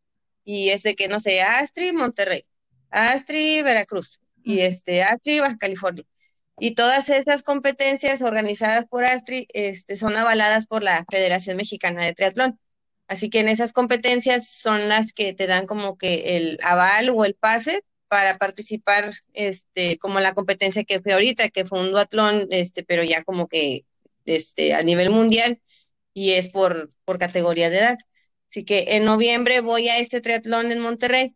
y 0.50 0.72
es 0.72 0.82
de 0.82 0.96
que, 0.96 1.08
no 1.08 1.20
sé, 1.20 1.42
Astri, 1.42 1.94
Monterrey, 1.94 2.44
Astri, 2.90 3.62
Veracruz, 3.62 4.20
y 4.44 4.62
este, 4.62 5.04
Astri, 5.04 5.40
Baja 5.40 5.58
California. 5.60 6.06
Y 6.60 6.74
todas 6.74 7.10
esas 7.10 7.44
competencias 7.44 8.24
organizadas 8.24 8.86
por 8.88 9.06
Astri 9.06 9.48
este, 9.54 9.96
son 9.96 10.18
avaladas 10.18 10.66
por 10.66 10.82
la 10.82 11.06
Federación 11.12 11.56
Mexicana 11.56 12.04
de 12.04 12.16
Triatlón. 12.16 12.60
Así 13.08 13.30
que 13.30 13.42
en 13.42 13.48
esas 13.48 13.74
competencias 13.74 14.50
son 14.50 14.90
las 14.90 15.14
que 15.14 15.34
te 15.34 15.46
dan 15.46 15.68
como 15.68 16.00
que 16.00 16.38
el 16.38 16.58
aval 16.64 17.12
o 17.12 17.26
el 17.26 17.36
pase 17.36 17.84
para 18.08 18.40
participar, 18.40 19.14
este, 19.34 20.00
como 20.00 20.20
la 20.20 20.34
competencia 20.34 20.84
que 20.84 21.00
fue 21.00 21.14
ahorita, 21.14 21.50
que 21.50 21.66
fue 21.66 21.80
un 21.80 21.92
duatlón, 21.92 22.48
este, 22.50 22.84
pero 22.84 23.04
ya 23.04 23.24
como 23.24 23.48
que 23.48 23.86
este, 24.26 24.74
a 24.74 24.82
nivel 24.82 25.12
mundial 25.12 25.62
y 26.14 26.32
es 26.32 26.50
por, 26.50 26.92
por 27.06 27.20
categoría 27.20 27.70
de 27.70 27.78
edad. 27.78 27.98
Así 28.50 28.66
que 28.66 28.86
en 28.96 29.06
noviembre 29.06 29.62
voy 29.62 29.90
a 29.90 30.00
este 30.00 30.22
triatlón 30.22 30.72
en 30.72 30.80
Monterrey 30.80 31.36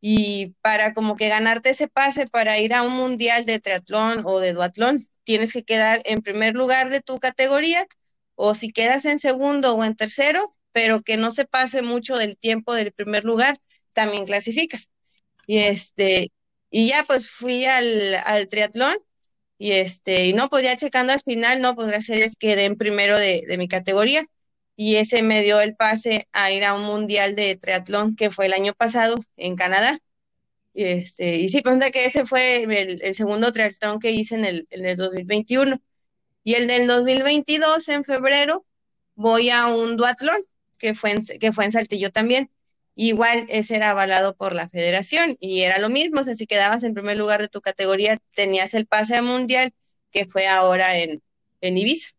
y 0.00 0.54
para 0.60 0.94
como 0.94 1.16
que 1.16 1.28
ganarte 1.28 1.70
ese 1.70 1.88
pase 1.88 2.26
para 2.26 2.58
ir 2.58 2.74
a 2.74 2.82
un 2.82 2.92
mundial 2.92 3.44
de 3.46 3.60
triatlón 3.60 4.22
o 4.24 4.40
de 4.40 4.52
duatlón, 4.52 5.08
tienes 5.24 5.52
que 5.52 5.64
quedar 5.64 6.02
en 6.04 6.22
primer 6.22 6.54
lugar 6.54 6.90
de 6.90 7.00
tu 7.00 7.20
categoría 7.20 7.86
o 8.34 8.54
si 8.54 8.72
quedas 8.72 9.04
en 9.04 9.18
segundo 9.18 9.74
o 9.76 9.84
en 9.84 9.96
tercero, 9.96 10.52
pero 10.72 11.02
que 11.02 11.16
no 11.16 11.30
se 11.32 11.44
pase 11.46 11.82
mucho 11.82 12.16
del 12.16 12.36
tiempo 12.38 12.74
del 12.74 12.92
primer 12.92 13.24
lugar, 13.24 13.60
también 13.92 14.26
clasificas. 14.26 14.88
Y 15.46 15.58
este, 15.58 16.32
y 16.70 16.88
ya 16.88 17.04
pues 17.04 17.30
fui 17.30 17.66
al, 17.66 18.48
triatlón 18.50 18.96
y 19.58 19.72
este, 19.72 20.26
y 20.26 20.32
no, 20.34 20.48
pues 20.50 20.64
ya 20.64 20.76
checando 20.76 21.12
al 21.12 21.20
final, 21.20 21.60
no, 21.62 21.74
pues 21.74 21.88
gracias 21.88 22.16
a 22.16 22.20
Dios 22.20 22.32
quedé 22.38 22.64
en 22.66 22.76
primero 22.76 23.18
de, 23.18 23.44
de 23.48 23.58
mi 23.58 23.68
categoría 23.68 24.26
y 24.80 24.96
ese 24.96 25.24
me 25.24 25.42
dio 25.42 25.60
el 25.60 25.74
pase 25.74 26.28
a 26.32 26.52
ir 26.52 26.64
a 26.64 26.74
un 26.74 26.84
mundial 26.84 27.34
de 27.34 27.56
triatlón 27.56 28.14
que 28.14 28.30
fue 28.30 28.46
el 28.46 28.52
año 28.52 28.74
pasado 28.74 29.16
en 29.36 29.56
Canadá. 29.56 29.98
Y, 30.72 30.84
este, 30.84 31.48
sí, 31.48 31.62
pues 31.62 31.78
que 31.92 32.04
ese 32.04 32.26
fue 32.26 32.62
el, 32.62 33.14
segundo 33.16 33.50
triatlón 33.50 33.98
que 33.98 34.12
hice 34.12 34.36
en 34.36 34.44
el, 34.44 34.68
en 34.70 34.84
el 34.86 34.96
2021. 34.96 35.82
Y 36.44 36.54
el 36.54 36.68
del 36.68 36.86
2022, 36.86 37.88
en 37.88 38.04
febrero, 38.04 38.66
voy 39.16 39.50
a 39.50 39.66
un 39.66 39.96
duatlón 39.96 40.40
que 40.78 40.94
fue 40.94 41.10
en, 41.10 41.26
que 41.26 41.52
fue 41.52 41.64
en 41.64 41.72
Saltillo 41.72 42.12
también. 42.12 42.48
Igual 42.94 43.46
ese 43.48 43.76
era 43.76 43.90
avalado 43.90 44.36
por 44.36 44.54
la 44.54 44.68
federación 44.68 45.36
y 45.40 45.62
era 45.62 45.78
lo 45.78 45.88
mismo, 45.88 46.20
o 46.20 46.24
sea, 46.24 46.36
si 46.36 46.46
quedabas 46.46 46.84
en 46.84 46.94
primer 46.94 47.16
lugar 47.16 47.42
de 47.42 47.48
tu 47.48 47.60
categoría, 47.60 48.18
tenías 48.34 48.74
el 48.74 48.86
pase 48.86 49.22
mundial 49.22 49.72
que 50.12 50.26
fue 50.26 50.46
ahora 50.46 50.96
en, 50.98 51.20
en 51.62 51.78
Ibiza. 51.78 52.10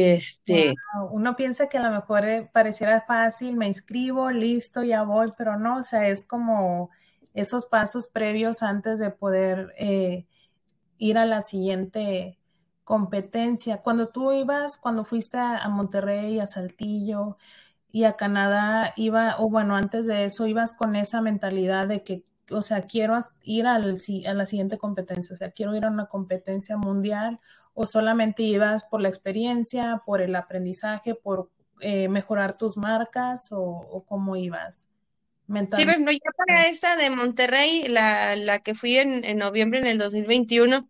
Este... 0.00 0.74
Uno 1.12 1.36
piensa 1.36 1.68
que 1.68 1.78
a 1.78 1.82
lo 1.82 1.90
mejor 1.90 2.24
eh, 2.24 2.50
pareciera 2.52 3.00
fácil, 3.02 3.56
me 3.56 3.68
inscribo, 3.68 4.30
listo, 4.30 4.82
ya 4.82 5.04
voy, 5.04 5.30
pero 5.38 5.56
no, 5.56 5.78
o 5.78 5.82
sea, 5.84 6.08
es 6.08 6.24
como 6.24 6.90
esos 7.32 7.66
pasos 7.66 8.08
previos 8.08 8.62
antes 8.62 8.98
de 8.98 9.10
poder 9.10 9.72
eh, 9.78 10.26
ir 10.98 11.16
a 11.16 11.26
la 11.26 11.42
siguiente 11.42 12.38
competencia. 12.82 13.82
Cuando 13.82 14.08
tú 14.08 14.32
ibas, 14.32 14.78
cuando 14.78 15.04
fuiste 15.04 15.38
a, 15.38 15.68
Monterrey, 15.68 16.40
a 16.40 16.46
Saltillo 16.48 17.36
y 17.92 18.02
a 18.02 18.14
Canadá, 18.16 18.92
iba, 18.96 19.36
o 19.38 19.48
bueno, 19.48 19.76
antes 19.76 20.06
de 20.06 20.24
eso, 20.24 20.48
ibas 20.48 20.72
con 20.72 20.96
esa 20.96 21.20
mentalidad 21.20 21.86
de 21.86 22.02
que, 22.02 22.24
o 22.50 22.62
sea, 22.62 22.82
quiero 22.86 23.16
ir 23.44 23.66
al, 23.66 23.96
a 24.26 24.34
la 24.34 24.46
siguiente 24.46 24.76
competencia, 24.76 25.32
o 25.32 25.36
sea, 25.36 25.52
quiero 25.52 25.76
ir 25.76 25.84
a 25.84 25.90
una 25.90 26.06
competencia 26.06 26.76
mundial, 26.76 27.40
o 27.74 27.86
solamente 27.86 28.42
ibas 28.42 28.84
por 28.84 29.00
la 29.00 29.08
experiencia, 29.08 30.02
por 30.06 30.20
el 30.20 30.34
aprendizaje, 30.36 31.14
por 31.14 31.50
eh, 31.80 32.08
mejorar 32.08 32.56
tus 32.56 32.76
marcas, 32.76 33.48
o, 33.50 34.04
cómo 34.08 34.36
ibas. 34.36 34.86
Sí, 35.46 35.84
pero 35.84 36.10
ya 36.10 36.30
para 36.36 36.68
esta 36.68 36.96
de 36.96 37.10
Monterrey, 37.10 37.86
la, 37.88 38.34
la 38.36 38.60
que 38.60 38.74
fui 38.74 38.96
en, 38.96 39.24
en 39.24 39.36
noviembre 39.36 39.80
en 39.80 39.86
el 39.86 39.98
2021, 39.98 40.88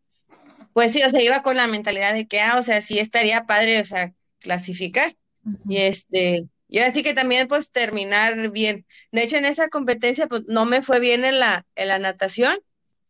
pues 0.72 0.92
sí, 0.92 1.02
o 1.02 1.10
sea, 1.10 1.22
iba 1.22 1.42
con 1.42 1.56
la 1.56 1.66
mentalidad 1.66 2.12
de 2.12 2.26
que, 2.26 2.40
ah, 2.40 2.56
o 2.58 2.62
sea, 2.62 2.82
sí 2.82 2.98
estaría 2.98 3.46
padre, 3.46 3.80
o 3.80 3.84
sea, 3.84 4.12
clasificar. 4.38 5.14
Y 5.68 5.78
este, 5.78 6.48
y 6.68 6.78
ahora 6.78 6.92
sí 6.92 7.02
que 7.02 7.14
también 7.14 7.48
pues 7.48 7.70
terminar 7.70 8.50
bien. 8.50 8.86
De 9.12 9.22
hecho, 9.22 9.36
en 9.36 9.44
esa 9.44 9.68
competencia 9.68 10.26
pues 10.26 10.42
no 10.48 10.64
me 10.64 10.82
fue 10.82 11.00
bien 11.00 11.24
en 11.24 11.38
la, 11.38 11.66
en 11.76 11.88
la 11.88 11.98
natación, 11.98 12.58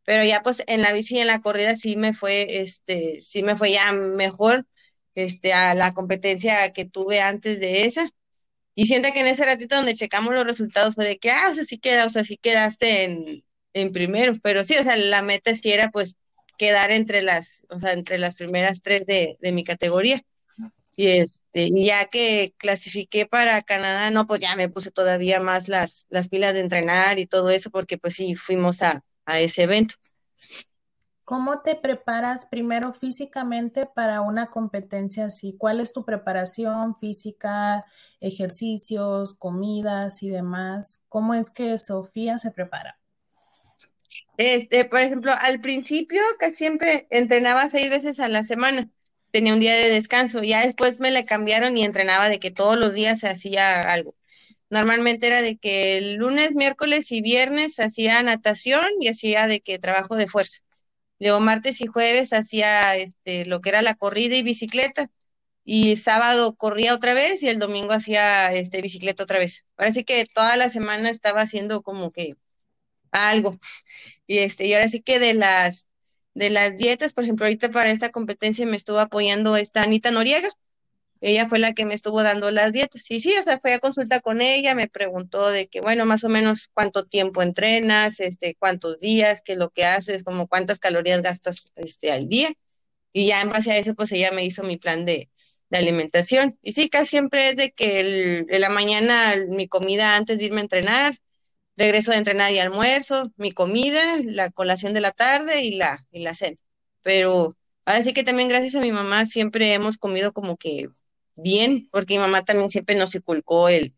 pero 0.04 0.24
ya 0.24 0.42
pues 0.42 0.62
en 0.66 0.82
la 0.82 0.92
bici 0.92 1.16
y 1.16 1.20
en 1.20 1.26
la 1.28 1.40
corrida 1.40 1.76
sí 1.76 1.96
me 1.96 2.14
fue, 2.14 2.62
este, 2.62 3.20
sí 3.22 3.42
me 3.42 3.56
fue 3.56 3.72
ya 3.72 3.92
mejor, 3.92 4.66
este, 5.14 5.52
a 5.52 5.74
la 5.74 5.94
competencia 5.94 6.72
que 6.72 6.84
tuve 6.84 7.20
antes 7.20 7.60
de 7.60 7.84
esa. 7.86 8.10
Y 8.74 8.86
siento 8.86 9.12
que 9.12 9.20
en 9.20 9.28
ese 9.28 9.44
ratito 9.44 9.76
donde 9.76 9.94
checamos 9.94 10.34
los 10.34 10.46
resultados 10.46 10.94
fue 10.96 11.06
de 11.06 11.18
que, 11.18 11.30
ah, 11.30 11.48
o 11.50 11.54
sea, 11.54 11.64
sí 11.64 11.78
queda, 11.78 12.06
o 12.06 12.10
sea, 12.10 12.24
sí 12.24 12.36
quedaste 12.38 13.04
en, 13.04 13.44
en 13.74 13.92
primero, 13.92 14.34
pero 14.42 14.64
sí, 14.64 14.76
o 14.76 14.82
sea, 14.82 14.96
la 14.96 15.22
meta 15.22 15.54
sí 15.54 15.72
era 15.72 15.90
pues 15.90 16.16
quedar 16.58 16.90
entre 16.90 17.22
las, 17.22 17.62
o 17.70 17.78
sea, 17.78 17.92
entre 17.92 18.18
las 18.18 18.36
primeras 18.36 18.82
tres 18.82 19.06
de, 19.06 19.36
de 19.40 19.52
mi 19.52 19.64
categoría. 19.64 20.22
Y 20.96 21.08
este, 21.08 21.40
y 21.54 21.86
ya 21.86 22.06
que 22.06 22.54
clasifiqué 22.56 23.26
para 23.26 23.62
Canadá, 23.62 24.10
no, 24.10 24.26
pues 24.26 24.40
ya 24.40 24.54
me 24.56 24.68
puse 24.68 24.90
todavía 24.92 25.40
más 25.40 25.68
las, 25.68 26.06
las 26.08 26.28
pilas 26.28 26.54
de 26.54 26.60
entrenar 26.60 27.18
y 27.18 27.26
todo 27.26 27.50
eso, 27.50 27.70
porque 27.70 27.98
pues 27.98 28.14
sí, 28.14 28.36
fuimos 28.36 28.80
a, 28.82 29.02
a 29.26 29.40
ese 29.40 29.62
evento. 29.62 29.94
¿Cómo 31.24 31.62
te 31.62 31.74
preparas 31.74 32.44
primero 32.46 32.92
físicamente 32.92 33.86
para 33.86 34.20
una 34.20 34.50
competencia 34.50 35.26
así? 35.26 35.56
¿Cuál 35.56 35.80
es 35.80 35.94
tu 35.94 36.04
preparación 36.04 36.96
física, 36.96 37.86
ejercicios, 38.20 39.34
comidas 39.34 40.22
y 40.22 40.28
demás? 40.28 41.02
¿Cómo 41.08 41.32
es 41.32 41.48
que 41.48 41.78
Sofía 41.78 42.36
se 42.36 42.50
prepara? 42.50 42.98
Este, 44.36 44.84
por 44.84 45.00
ejemplo, 45.00 45.32
al 45.32 45.60
principio 45.60 46.20
casi 46.38 46.56
siempre 46.56 47.06
entrenaba 47.08 47.70
seis 47.70 47.88
veces 47.88 48.20
a 48.20 48.28
la 48.28 48.44
semana, 48.44 48.90
tenía 49.30 49.54
un 49.54 49.60
día 49.60 49.74
de 49.74 49.90
descanso, 49.90 50.42
ya 50.42 50.60
después 50.60 51.00
me 51.00 51.10
la 51.10 51.24
cambiaron 51.24 51.76
y 51.76 51.84
entrenaba 51.84 52.28
de 52.28 52.38
que 52.38 52.50
todos 52.50 52.78
los 52.78 52.92
días 52.92 53.20
se 53.20 53.28
hacía 53.28 53.90
algo. 53.90 54.14
Normalmente 54.74 55.28
era 55.28 55.40
de 55.40 55.56
que 55.56 55.98
el 55.98 56.14
lunes, 56.16 56.54
miércoles 56.54 57.12
y 57.12 57.22
viernes 57.22 57.78
hacía 57.78 58.20
natación 58.24 58.84
y 59.00 59.06
hacía 59.08 59.46
de 59.46 59.60
que 59.60 59.78
trabajo 59.78 60.16
de 60.16 60.26
fuerza. 60.26 60.58
Luego 61.20 61.38
martes 61.40 61.80
y 61.80 61.86
jueves 61.86 62.32
hacía 62.32 62.96
este, 62.96 63.46
lo 63.46 63.60
que 63.60 63.70
era 63.70 63.82
la 63.82 63.94
corrida 63.94 64.36
y 64.36 64.42
bicicleta. 64.42 65.10
Y 65.64 65.96
sábado 65.96 66.56
corría 66.56 66.94
otra 66.94 67.14
vez 67.14 67.42
y 67.44 67.48
el 67.50 67.60
domingo 67.60 67.92
hacía 67.92 68.52
este, 68.52 68.82
bicicleta 68.82 69.22
otra 69.22 69.38
vez. 69.38 69.64
Parece 69.76 70.04
que 70.04 70.26
toda 70.26 70.56
la 70.56 70.68
semana 70.68 71.08
estaba 71.10 71.42
haciendo 71.42 71.82
como 71.82 72.10
que 72.12 72.34
algo. 73.12 73.58
Y 74.26 74.38
este, 74.38 74.66
y 74.66 74.74
ahora 74.74 74.88
sí 74.88 75.02
que 75.02 75.18
de 75.20 75.34
las 75.34 75.86
de 76.34 76.50
las 76.50 76.76
dietas, 76.76 77.12
por 77.14 77.24
ejemplo, 77.24 77.46
ahorita 77.46 77.70
para 77.70 77.90
esta 77.90 78.10
competencia 78.12 78.66
me 78.66 78.76
estuvo 78.76 78.98
apoyando 79.00 79.56
esta 79.56 79.82
Anita 79.82 80.10
Noriega, 80.10 80.50
ella 81.24 81.48
fue 81.48 81.58
la 81.58 81.72
que 81.72 81.86
me 81.86 81.94
estuvo 81.94 82.22
dando 82.22 82.50
las 82.50 82.72
dietas. 82.72 83.10
Y 83.10 83.20
sí, 83.20 83.34
o 83.38 83.42
sea, 83.42 83.58
fue 83.58 83.72
a 83.72 83.78
consulta 83.80 84.20
con 84.20 84.42
ella, 84.42 84.74
me 84.74 84.88
preguntó 84.88 85.48
de 85.48 85.68
que, 85.68 85.80
bueno, 85.80 86.04
más 86.04 86.22
o 86.24 86.28
menos 86.28 86.68
cuánto 86.74 87.06
tiempo 87.06 87.42
entrenas, 87.42 88.20
este, 88.20 88.54
cuántos 88.56 88.98
días, 89.00 89.40
qué 89.42 89.52
es 89.52 89.58
lo 89.58 89.70
que 89.70 89.86
haces, 89.86 90.22
como 90.22 90.48
cuántas 90.48 90.78
calorías 90.80 91.22
gastas 91.22 91.72
este, 91.76 92.12
al 92.12 92.28
día. 92.28 92.52
Y 93.12 93.28
ya 93.28 93.40
en 93.40 93.50
base 93.50 93.72
a 93.72 93.78
eso, 93.78 93.94
pues 93.94 94.12
ella 94.12 94.32
me 94.32 94.44
hizo 94.44 94.62
mi 94.64 94.76
plan 94.76 95.06
de, 95.06 95.30
de 95.70 95.78
alimentación. 95.78 96.58
Y 96.62 96.72
sí, 96.72 96.90
casi 96.90 97.10
siempre 97.10 97.50
es 97.50 97.56
de 97.56 97.72
que 97.72 98.00
el, 98.00 98.46
en 98.50 98.60
la 98.60 98.68
mañana 98.68 99.34
mi 99.48 99.68
comida 99.68 100.16
antes 100.16 100.38
de 100.38 100.46
irme 100.46 100.60
a 100.60 100.64
entrenar, 100.64 101.18
regreso 101.76 102.12
de 102.12 102.18
entrenar 102.18 102.52
y 102.52 102.58
almuerzo, 102.58 103.32
mi 103.36 103.52
comida, 103.52 104.18
la 104.24 104.50
colación 104.50 104.94
de 104.94 105.00
la 105.00 105.12
tarde 105.12 105.62
y 105.62 105.76
la, 105.76 106.06
y 106.12 106.22
la 106.22 106.34
cena. 106.34 106.58
Pero 107.02 107.56
ahora 107.86 108.04
sí 108.04 108.12
que 108.12 108.24
también 108.24 108.48
gracias 108.48 108.74
a 108.74 108.80
mi 108.80 108.92
mamá 108.92 109.26
siempre 109.26 109.72
hemos 109.74 109.98
comido 109.98 110.32
como 110.32 110.56
que 110.58 110.88
bien, 111.36 111.88
porque 111.90 112.14
mi 112.14 112.20
mamá 112.20 112.44
también 112.44 112.70
siempre 112.70 112.94
nos 112.96 113.14
inculcó 113.14 113.68
el, 113.68 113.94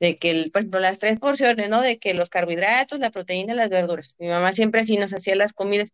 de 0.00 0.18
que, 0.18 0.30
el, 0.30 0.50
por 0.50 0.62
ejemplo, 0.62 0.80
las 0.80 0.98
tres 0.98 1.18
porciones, 1.18 1.68
¿no? 1.70 1.80
De 1.82 1.98
que 1.98 2.14
los 2.14 2.30
carbohidratos, 2.30 3.00
la 3.00 3.10
proteína, 3.10 3.54
las 3.54 3.68
verduras. 3.68 4.16
Mi 4.18 4.28
mamá 4.28 4.52
siempre 4.52 4.80
así 4.82 4.96
nos 4.96 5.12
hacía 5.12 5.36
las 5.36 5.52
comidas. 5.52 5.90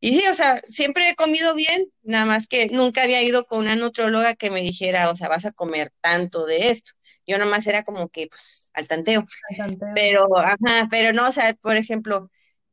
Y 0.00 0.14
sí, 0.14 0.26
o 0.30 0.34
sea, 0.34 0.62
siempre 0.66 1.10
he 1.10 1.14
comido 1.14 1.54
bien, 1.54 1.86
nada 2.02 2.24
más 2.24 2.46
que 2.46 2.68
nunca 2.68 3.02
había 3.02 3.22
ido 3.22 3.44
con 3.44 3.58
una 3.60 3.76
nutróloga 3.76 4.34
que 4.34 4.50
me 4.50 4.62
dijera, 4.62 5.10
o 5.10 5.16
sea, 5.16 5.28
vas 5.28 5.44
a 5.44 5.52
comer 5.52 5.92
tanto 6.00 6.46
de 6.46 6.70
esto. 6.70 6.92
Yo 7.26 7.38
nomás 7.38 7.66
era 7.66 7.84
como 7.84 8.08
que, 8.08 8.28
pues, 8.28 8.70
al 8.72 8.88
tanteo. 8.88 9.26
Al 9.50 9.56
tanteo. 9.56 9.88
Pero, 9.94 10.38
ajá, 10.38 10.88
pero 10.90 11.12
no, 11.12 11.28
o 11.28 11.32
sea, 11.32 11.54
por 11.54 11.76
ejemplo, 11.76 12.30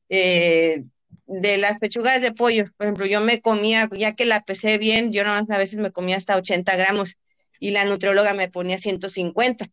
eh, 0.09 0.85
de 1.25 1.57
las 1.57 1.79
pechugas 1.79 2.21
de 2.21 2.31
pollo, 2.31 2.65
por 2.77 2.87
ejemplo, 2.87 3.05
yo 3.05 3.19
me 3.19 3.41
comía, 3.41 3.89
ya 3.91 4.15
que 4.15 4.25
la 4.25 4.43
pesé 4.43 4.77
bien, 4.77 5.11
yo 5.11 5.23
nomás 5.23 5.49
a 5.49 5.57
veces 5.57 5.79
me 5.79 5.91
comía 5.91 6.15
hasta 6.15 6.37
80 6.37 6.75
gramos 6.77 7.17
y 7.59 7.71
la 7.71 7.85
nutrióloga 7.85 8.33
me 8.33 8.49
ponía 8.49 8.77
150. 8.77 9.65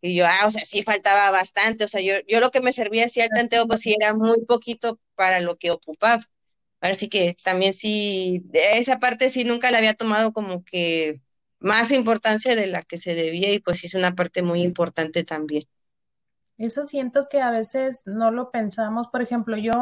Y 0.00 0.14
yo, 0.14 0.26
ah, 0.26 0.46
o 0.46 0.50
sea, 0.50 0.64
sí 0.66 0.82
faltaba 0.82 1.30
bastante, 1.30 1.84
o 1.84 1.88
sea, 1.88 2.00
yo, 2.02 2.14
yo 2.28 2.40
lo 2.40 2.50
que 2.50 2.60
me 2.60 2.72
servía 2.72 3.06
así 3.06 3.20
al 3.20 3.30
tanteo, 3.30 3.66
pues 3.66 3.80
sí 3.80 3.94
era 3.98 4.14
muy 4.14 4.44
poquito 4.44 5.00
para 5.14 5.40
lo 5.40 5.56
que 5.56 5.70
ocupaba. 5.70 6.22
Así 6.80 7.08
que 7.08 7.36
también 7.42 7.72
sí, 7.72 8.42
de 8.44 8.78
esa 8.78 8.98
parte 9.00 9.30
sí 9.30 9.44
nunca 9.44 9.70
la 9.70 9.78
había 9.78 9.94
tomado 9.94 10.34
como 10.34 10.62
que 10.64 11.22
más 11.58 11.90
importancia 11.92 12.54
de 12.54 12.66
la 12.66 12.82
que 12.82 12.98
se 12.98 13.14
debía 13.14 13.50
y 13.52 13.58
pues 13.58 13.80
sí 13.80 13.86
es 13.86 13.94
una 13.94 14.14
parte 14.14 14.42
muy 14.42 14.62
importante 14.62 15.24
también. 15.24 15.64
Eso 16.58 16.84
siento 16.84 17.28
que 17.30 17.40
a 17.40 17.50
veces 17.50 18.02
no 18.04 18.30
lo 18.30 18.50
pensamos. 18.50 19.08
Por 19.08 19.22
ejemplo, 19.22 19.56
yo 19.56 19.72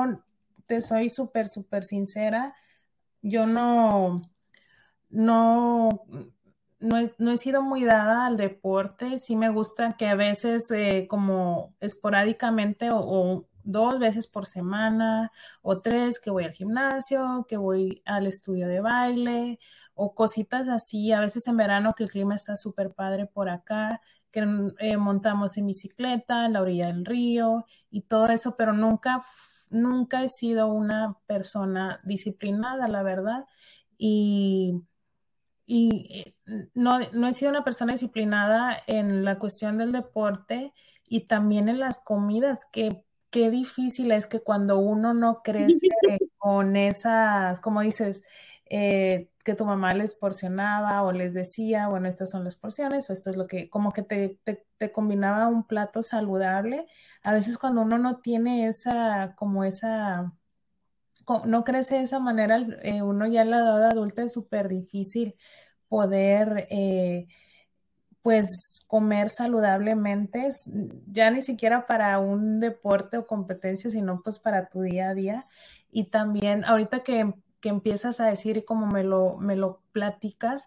te 0.67 0.81
soy 0.81 1.11
súper, 1.11 1.49
súper 1.49 1.83
sincera. 1.83 2.55
Yo 3.21 3.47
no, 3.47 4.23
no, 5.11 5.89
no 6.83 6.99
he, 6.99 7.15
no 7.19 7.31
he, 7.31 7.37
sido 7.37 7.63
muy 7.63 7.85
dada 7.85 8.27
al 8.27 8.37
deporte. 8.37 9.19
Sí 9.19 9.37
me 9.37 9.49
gusta 9.49 9.97
que 9.97 10.09
a 10.09 10.15
veces 10.15 10.71
eh, 10.71 11.07
como 11.09 11.75
esporádicamente 11.81 12.91
o, 12.93 13.47
dos 13.65 13.99
veces 14.01 14.27
por 14.27 14.45
semana 14.47 15.31
o 15.63 15.81
tres 15.81 16.21
que 16.21 16.31
voy 16.31 16.45
al 16.45 16.53
gimnasio, 16.53 17.47
que 17.49 17.57
voy 17.57 18.03
al 18.05 18.27
estudio 18.27 18.67
de 18.67 18.81
baile 18.81 19.59
o 19.95 20.15
cositas 20.15 20.69
así. 20.69 21.13
A 21.13 21.21
veces 21.21 21.47
en 21.47 21.57
verano 21.57 21.95
que 21.97 22.05
el 22.05 22.11
clima 22.11 22.35
está 22.35 22.57
súper 22.57 22.93
padre 22.93 23.27
por 23.27 23.49
acá, 23.49 24.01
que 24.31 24.45
eh, 24.81 24.97
montamos 24.97 25.57
en 25.59 25.67
bicicleta 25.67 26.47
en 26.47 26.55
la 26.55 26.63
orilla 26.63 26.89
del 26.89 27.05
río 27.05 27.67
y 27.91 28.03
todo 28.03 28.27
eso, 28.29 28.57
pero 28.57 28.73
nunca, 28.73 29.23
nunca 29.71 30.23
he 30.25 30.29
sido 30.29 30.69
una 30.69 31.19
persona 31.27 32.01
disciplinada, 32.05 32.89
la 32.89 33.03
verdad. 33.03 33.47
Y 33.99 34.83
y 35.75 36.35
eh, 36.47 36.69
no, 36.75 36.99
no 37.15 37.27
he 37.27 37.33
sido 37.33 37.51
una 37.51 37.65
persona 37.65 37.93
disciplinada 37.93 38.77
en 38.87 39.25
la 39.25 39.39
cuestión 39.39 39.79
del 39.79 39.91
deporte 39.91 40.75
y 41.03 41.27
también 41.27 41.71
en 41.71 41.81
las 41.81 41.99
comidas, 41.99 42.67
que 42.71 43.03
qué 43.31 43.51
difícil 43.51 44.13
es 44.13 44.27
que 44.27 44.41
cuando 44.41 44.79
uno 44.79 45.15
no 45.15 45.43
crece 45.43 45.89
con 46.37 46.77
esas, 46.77 47.59
como 47.61 47.81
dices, 47.81 48.23
eh, 48.67 49.31
que 49.47 49.55
tu 49.55 49.65
mamá 49.65 49.95
les 49.95 50.15
porcionaba 50.15 51.03
o 51.05 51.13
les 51.13 51.33
decía, 51.33 51.89
bueno, 51.89 52.07
estas 52.07 52.31
son 52.33 52.45
las 52.45 52.57
porciones 52.57 53.09
o 53.09 53.15
esto 53.15 53.31
es 53.31 53.39
lo 53.39 53.47
que, 53.47 53.71
como 53.71 53.95
que 53.95 54.03
te, 54.03 54.39
te, 54.45 54.67
te 54.77 54.93
combinaba 54.93 55.49
un 55.49 55.67
plato 55.67 56.03
saludable. 56.03 56.87
A 57.23 57.33
veces 57.33 57.57
cuando 57.57 57.81
uno 57.81 57.97
no 57.97 58.21
tiene 58.21 58.67
esa, 58.67 59.35
como 59.37 59.65
esa 59.65 60.35
no 61.47 61.65
crece 61.65 61.97
de 61.97 62.03
esa 62.03 62.19
manera, 62.19 62.59
eh, 62.83 63.03
uno 63.03 63.27
ya 63.27 63.43
en 63.43 63.51
la 63.51 63.59
edad 63.59 63.85
adulta 63.85 64.23
es 64.23 64.33
súper 64.33 64.69
difícil 64.69 65.37
poder, 65.93 66.69
eh, 66.71 67.27
pues, 68.23 68.47
comer 68.87 69.29
saludablemente, 69.29 70.49
ya 71.07 71.31
ni 71.31 71.43
siquiera 71.43 71.85
para 71.85 72.19
un 72.19 72.61
deporte 72.61 73.19
o 73.19 73.27
competencia, 73.27 73.91
sino 73.91 74.23
pues 74.23 74.39
para 74.39 74.71
tu 74.71 74.81
día 74.81 75.11
a 75.11 75.15
día. 75.15 75.47
Y 75.91 76.05
también 76.05 76.65
ahorita 76.65 77.01
que, 77.03 77.35
que 77.61 77.69
empiezas 77.69 78.21
a 78.21 78.27
decir 78.27 78.57
y 78.57 78.65
como 78.65 78.87
me 78.87 79.05
lo, 79.05 79.37
me 79.37 79.55
lo 79.55 79.83
platicas, 79.93 80.67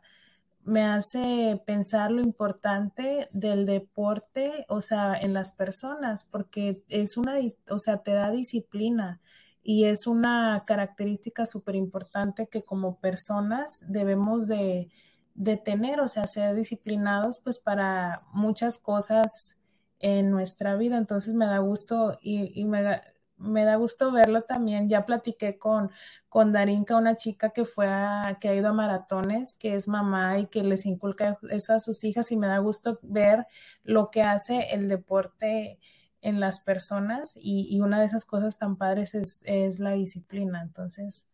me 0.64 0.84
hace 0.84 1.60
pensar 1.66 2.12
lo 2.12 2.22
importante 2.22 3.28
del 3.32 3.66
deporte, 3.66 4.68
o 4.70 4.82
sea, 4.82 5.18
en 5.20 5.34
las 5.34 5.56
personas, 5.56 6.24
porque 6.24 6.84
es 6.88 7.18
una, 7.18 7.34
o 7.72 7.80
sea, 7.80 8.04
te 8.04 8.12
da 8.12 8.30
disciplina 8.30 9.22
y 9.64 9.86
es 9.86 10.06
una 10.06 10.66
característica 10.68 11.48
súper 11.48 11.74
importante 11.74 12.48
que 12.48 12.64
como 12.64 13.00
personas 13.00 13.84
debemos 13.88 14.48
de, 14.48 14.92
de, 15.36 15.58
tener, 15.58 16.00
o 16.00 16.08
sea, 16.08 16.28
ser 16.28 16.56
disciplinados 16.56 17.40
pues 17.40 17.60
para 17.60 18.24
muchas 18.34 18.80
cosas 18.80 19.60
en 20.00 20.32
nuestra 20.32 20.76
vida. 20.76 20.98
Entonces 20.98 21.34
me 21.34 21.46
da 21.46 21.60
gusto 21.60 22.18
y, 22.22 22.66
me, 22.66 22.82
da, 22.82 23.04
me, 23.38 23.66
da, 23.66 23.76
gusto 23.76 24.12
verlo 24.12 24.44
también. 24.44 24.90
Ya 24.90 25.06
platiqué 25.06 25.58
con, 25.58 25.92
con 26.30 26.52
Darinka, 26.52 26.98
una 26.98 27.16
chica 27.16 27.52
que 27.52 27.66
fue 27.66 27.88
a, 27.88 28.38
que 28.40 28.50
ha 28.50 28.56
ido 28.56 28.70
a 28.70 28.74
maratones, 28.74 29.56
que 29.56 29.76
es 29.76 29.88
mamá 29.88 30.40
y 30.40 30.48
que 30.48 30.64
les 30.64 30.86
inculca 30.86 31.38
eso 31.50 31.74
a 31.74 31.80
sus 31.80 32.04
hijas 32.04 32.32
y 32.32 32.38
me 32.38 32.48
da 32.48 32.58
gusto 32.60 33.00
ver 33.04 33.46
lo 33.84 34.12
que 34.12 34.24
hace 34.24 34.74
el 34.74 34.88
deporte 34.88 35.80
en 36.22 36.40
las 36.40 36.60
personas 36.60 37.34
y, 37.36 37.68
y, 37.70 37.82
una 37.82 38.00
de 38.00 38.08
esas 38.08 38.26
cosas 38.26 38.58
tan 38.58 38.78
padres 38.78 39.14
es, 39.14 39.42
es 39.44 39.80
la 39.80 39.92
disciplina. 39.92 40.62
Entonces, 40.64 41.28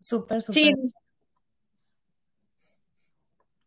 súper, 0.00 0.42
súper. 0.42 0.62
Sí. 0.62 0.72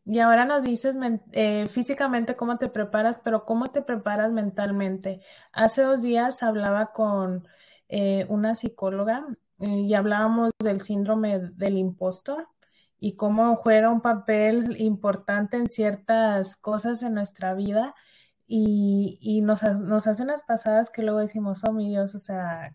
Y 0.10 0.20
ahora 0.20 0.46
nos 0.46 0.64
dices 0.64 0.96
eh, 1.34 1.68
físicamente 1.68 2.38
cómo 2.38 2.58
te 2.58 2.70
preparas, 2.70 3.20
pero 3.22 3.44
cómo 3.44 3.68
te 3.68 3.82
preparas 3.82 4.32
mentalmente. 4.32 5.20
Hace 5.52 5.82
dos 5.82 6.02
días 6.02 6.44
hablaba 6.44 6.94
con 6.94 7.46
eh, 7.90 8.26
una 8.30 8.56
psicóloga 8.56 9.28
eh, 9.60 9.68
y 9.68 9.94
hablábamos 9.96 10.52
del 10.64 10.80
síndrome 10.80 11.40
del 11.40 11.78
impostor 11.78 12.48
y 13.00 13.18
cómo 13.18 13.58
juega 13.58 13.90
un 13.90 14.00
papel 14.00 14.80
importante 14.80 15.58
en 15.58 15.68
ciertas 15.68 16.56
cosas 16.56 17.04
en 17.04 17.14
nuestra 17.14 17.54
vida 17.54 17.94
y, 18.48 19.20
y 19.22 19.42
nos, 19.42 19.62
nos, 19.64 20.08
hace 20.08 20.24
unas 20.24 20.42
pasadas 20.44 20.90
que 20.90 21.04
luego 21.04 21.20
decimos, 21.20 21.64
oh 21.68 21.74
mi 21.74 21.90
Dios, 21.90 22.16
o 22.16 22.20
sea, 22.20 22.74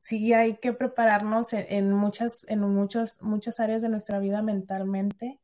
sí 0.00 0.34
hay 0.34 0.58
que 0.58 0.74
prepararnos 0.74 1.54
en, 1.54 1.66
en 1.70 1.92
muchas, 1.92 2.44
en 2.48 2.60
muchos, 2.60 3.22
muchas 3.22 3.58
áreas 3.60 3.80
de 3.82 3.88
nuestra 3.88 4.18
vida 4.18 4.42
mentalmente 4.42 5.41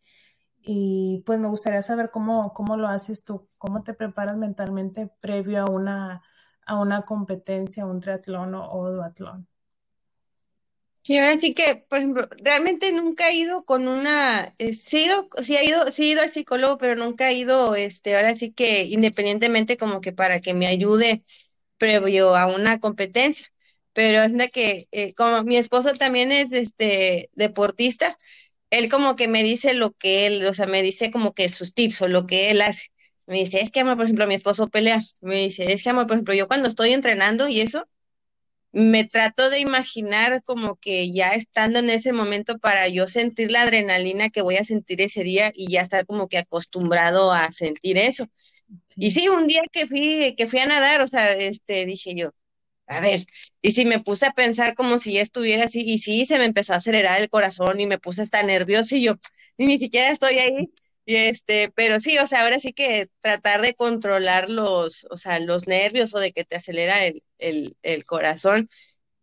y 0.71 1.23
pues 1.25 1.39
me 1.39 1.49
gustaría 1.49 1.81
saber 1.81 2.11
cómo, 2.11 2.53
cómo 2.53 2.77
lo 2.77 2.89
haces 2.89 3.25
tú, 3.25 3.49
cómo 3.57 3.83
te 3.83 3.95
preparas 3.95 4.37
mentalmente 4.37 5.09
previo 5.19 5.63
a 5.63 5.71
una, 5.71 6.23
a 6.67 6.79
una 6.79 7.07
competencia, 7.07 7.87
un 7.87 8.01
triatlón 8.01 8.55
o, 8.55 8.91
duatlón. 8.91 9.49
Sí, 11.01 11.17
ahora 11.17 11.41
sí 11.41 11.55
que, 11.55 11.87
por 11.89 12.01
ejemplo, 12.01 12.29
realmente 12.37 12.93
nunca 12.93 13.31
he 13.31 13.37
ido 13.37 13.65
con 13.65 13.89
una, 13.89 14.55
eh, 14.59 14.75
sí, 14.75 14.99
he 14.99 15.07
ido, 15.07 15.31
sí, 15.41 15.57
he 15.57 15.65
ido, 15.65 15.91
sí 15.91 16.03
he 16.03 16.07
ido 16.13 16.21
al 16.21 16.29
psicólogo, 16.29 16.77
pero 16.77 16.97
nunca 16.97 17.31
he 17.31 17.33
ido, 17.33 17.75
este, 17.75 18.15
ahora 18.15 18.35
sí 18.35 18.53
que 18.53 18.83
independientemente 18.85 19.79
como 19.79 20.03
que 20.03 20.13
para 20.13 20.43
que 20.43 20.53
me 20.53 20.67
ayude 20.67 21.25
previo 21.79 22.37
a 22.37 22.47
una 22.47 22.79
competencia. 22.79 23.47
Pero 23.95 24.23
es 24.23 24.37
de 24.37 24.51
que, 24.51 24.87
eh, 24.93 25.15
como 25.15 25.43
mi 25.45 25.57
esposo 25.57 25.95
también 25.95 26.31
es 26.31 26.53
este 26.53 27.31
deportista, 27.33 28.19
él 28.71 28.89
como 28.89 29.17
que 29.17 29.29
me 29.29 29.43
dice 29.43 29.75
lo 29.75 29.93
que 29.93 30.27
él, 30.27 30.47
o 30.47 30.55
sea, 30.55 30.67
me 30.67 30.83
dice 30.83 31.11
como 31.11 31.35
que 31.35 31.49
sus 31.49 31.75
tips 31.75 32.03
o 32.03 32.09
lo 32.09 32.27
que 32.27 32.51
él 32.51 32.61
hace. 32.63 32.87
Me 33.27 33.37
dice, 33.39 33.61
es 33.63 33.71
que, 33.71 33.81
amor, 33.81 33.97
por 33.97 34.07
ejemplo, 34.07 34.27
mi 34.27 34.35
esposo 34.35 34.69
pelea. 34.69 35.03
Me 35.21 35.37
dice, 35.37 35.73
es 35.73 35.83
que, 35.83 35.91
amor, 35.91 36.07
por 36.07 36.17
ejemplo, 36.17 36.35
yo 36.35 36.49
cuando 36.49 36.69
estoy 36.69 36.93
entrenando 36.93 37.49
y 37.49 37.61
eso, 37.61 37.87
me 38.73 39.05
trato 39.05 39.51
de 39.51 39.61
imaginar 39.61 40.43
como 40.45 40.77
que 40.77 41.13
ya 41.13 41.31
estando 41.35 41.79
en 41.81 41.91
ese 41.91 42.13
momento 42.13 42.59
para 42.59 42.89
yo 42.89 43.07
sentir 43.07 43.51
la 43.51 43.63
adrenalina 43.63 44.31
que 44.31 44.43
voy 44.43 44.57
a 44.57 44.65
sentir 44.65 45.01
ese 45.01 45.23
día 45.23 45.53
y 45.55 45.71
ya 45.71 45.83
estar 45.83 46.07
como 46.07 46.29
que 46.29 46.39
acostumbrado 46.39 47.33
a 47.33 47.51
sentir 47.51 47.99
eso. 47.99 48.27
Y 48.97 49.13
sí, 49.13 49.29
un 49.29 49.47
día 49.47 49.63
que 49.73 49.87
fui, 49.87 50.35
que 50.37 50.47
fui 50.47 50.61
a 50.61 50.67
nadar, 50.67 51.01
o 51.03 51.09
sea, 51.09 51.33
este, 51.33 51.87
dije 51.87 52.15
yo, 52.17 52.33
a 52.89 53.01
ver, 53.01 53.27
y 53.63 53.73
si 53.73 53.85
me 53.87 54.01
puse 54.01 54.27
a 54.27 54.33
pensar 54.33 54.75
como 54.75 54.99
si 54.99 55.15
ya 55.15 55.23
estuviera 55.23 55.65
así, 55.65 55.81
y 55.87 55.99
sí, 55.99 56.25
se 56.25 56.39
me 56.39 56.45
empezó 56.47 56.73
a 56.75 56.77
acelerar 56.77 57.21
el 57.21 57.29
corazón 57.31 57.81
y 57.81 57.87
me 57.87 57.99
puse 57.99 58.23
hasta 58.23 58.43
nervioso 58.43 58.97
y 58.97 59.03
yo, 59.05 59.15
ni 59.59 59.79
siquiera 59.79 60.11
estoy 60.11 60.39
ahí, 60.39 60.73
y 61.05 61.17
este, 61.17 61.71
pero 61.75 62.01
sí, 62.01 62.19
o 62.19 62.27
sea, 62.27 62.43
ahora 62.43 62.59
sí 62.61 62.73
que 62.73 63.09
tratar 63.21 63.63
de 63.63 63.75
controlar 63.75 64.51
los, 64.51 65.07
o 65.11 65.17
sea, 65.17 65.41
los 65.41 65.67
nervios 65.67 66.15
o 66.15 66.21
de 66.21 66.33
que 66.33 66.45
te 66.45 66.57
acelera 66.57 67.05
el, 67.07 67.23
el, 67.39 67.77
el 67.83 68.05
corazón. 68.05 68.69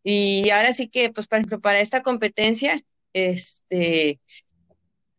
Y 0.04 0.50
ahora 0.52 0.74
sí 0.74 0.90
que, 0.90 1.12
pues, 1.12 1.28
por 1.28 1.40
ejemplo, 1.40 1.62
para 1.62 1.80
esta 1.82 2.04
competencia, 2.04 2.82
este, 3.14 4.20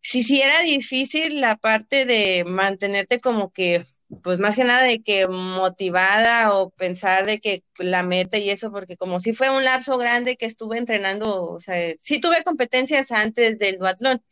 sí, 0.02 0.22
sí 0.22 0.40
era 0.40 0.62
difícil 0.62 1.40
la 1.40 1.56
parte 1.56 2.04
de 2.06 2.44
mantenerte 2.46 3.20
como 3.20 3.52
que 3.52 3.84
pues 4.22 4.38
más 4.38 4.56
que 4.56 4.64
nada 4.64 4.84
de 4.84 5.02
que 5.02 5.26
motivada 5.28 6.54
o 6.56 6.70
pensar 6.70 7.26
de 7.26 7.40
que 7.40 7.64
la 7.78 8.02
meta 8.02 8.38
y 8.38 8.50
eso, 8.50 8.70
porque 8.70 8.96
como 8.96 9.20
si 9.20 9.32
fue 9.34 9.50
un 9.50 9.64
lapso 9.64 9.98
grande 9.98 10.36
que 10.36 10.46
estuve 10.46 10.78
entrenando, 10.78 11.44
o 11.44 11.60
sea, 11.60 11.94
sí 12.00 12.20
tuve 12.20 12.44
competencias 12.44 13.10
antes 13.12 13.58
del 13.58 13.78
duatlón, 13.78 14.22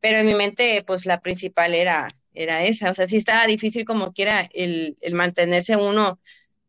pero 0.00 0.18
en 0.18 0.26
mi 0.26 0.34
mente 0.34 0.84
pues 0.86 1.06
la 1.06 1.20
principal 1.20 1.74
era, 1.74 2.08
era 2.34 2.64
esa, 2.64 2.90
o 2.90 2.94
sea, 2.94 3.06
sí 3.06 3.16
estaba 3.18 3.46
difícil 3.46 3.84
como 3.84 4.12
quiera 4.12 4.48
el, 4.52 4.96
el 5.00 5.14
mantenerse 5.14 5.76
uno 5.76 6.20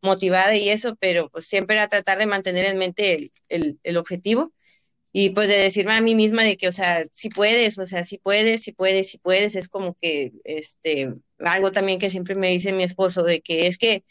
motivada 0.02 0.56
y 0.56 0.70
eso, 0.70 0.96
pero 0.98 1.30
pues 1.30 1.46
siempre 1.48 1.76
era 1.78 1.88
tratar 1.88 2.18
de 2.20 2.26
mantener 2.28 2.66
en 2.66 2.78
mente 2.78 3.16
el, 3.16 3.32
el, 3.50 3.80
el 3.84 3.98
objetivo 3.98 4.54
y 5.14 5.30
pues 5.32 5.48
de 5.48 5.58
decirme 5.58 5.94
a 5.94 6.02
mí 6.02 6.16
misma 6.16 6.44
de 6.44 6.58
que, 6.58 6.68
o 6.68 6.72
sea, 6.72 7.04
si 7.14 7.30
puedes, 7.30 7.78
o 7.78 7.86
sea, 7.86 8.04
si 8.04 8.18
puedes, 8.18 8.64
si 8.64 8.72
puedes, 8.74 9.10
si 9.12 9.20
puedes, 9.20 9.56
es 9.56 9.70
como 9.70 9.96
que, 10.02 10.34
este, 10.44 11.14
algo 11.40 11.72
también 11.72 12.00
que 12.00 12.10
siempre 12.10 12.36
me 12.36 12.50
dice 12.50 12.74
mi 12.74 12.84
esposo, 12.84 13.24
de 13.24 13.42
que 13.42 13.68
es 13.68 13.78
que 13.78 14.04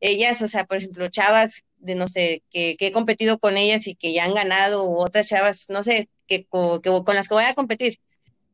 ellas, 0.00 0.42
o 0.42 0.48
sea, 0.48 0.66
por 0.66 0.78
ejemplo, 0.78 1.08
chavas 1.08 1.64
de, 1.76 1.94
no 1.94 2.08
sé, 2.08 2.42
que, 2.50 2.76
que 2.76 2.88
he 2.88 2.92
competido 2.92 3.38
con 3.38 3.56
ellas 3.56 3.86
y 3.86 3.94
que 3.94 4.12
ya 4.12 4.24
han 4.24 4.34
ganado, 4.34 4.84
u 4.84 4.96
otras 4.98 5.28
chavas, 5.28 5.66
no 5.70 5.84
sé, 5.84 6.08
que, 6.26 6.40
que 6.42 6.90
con 7.04 7.14
las 7.14 7.28
que 7.28 7.34
voy 7.34 7.44
a 7.44 7.54
competir, 7.54 8.00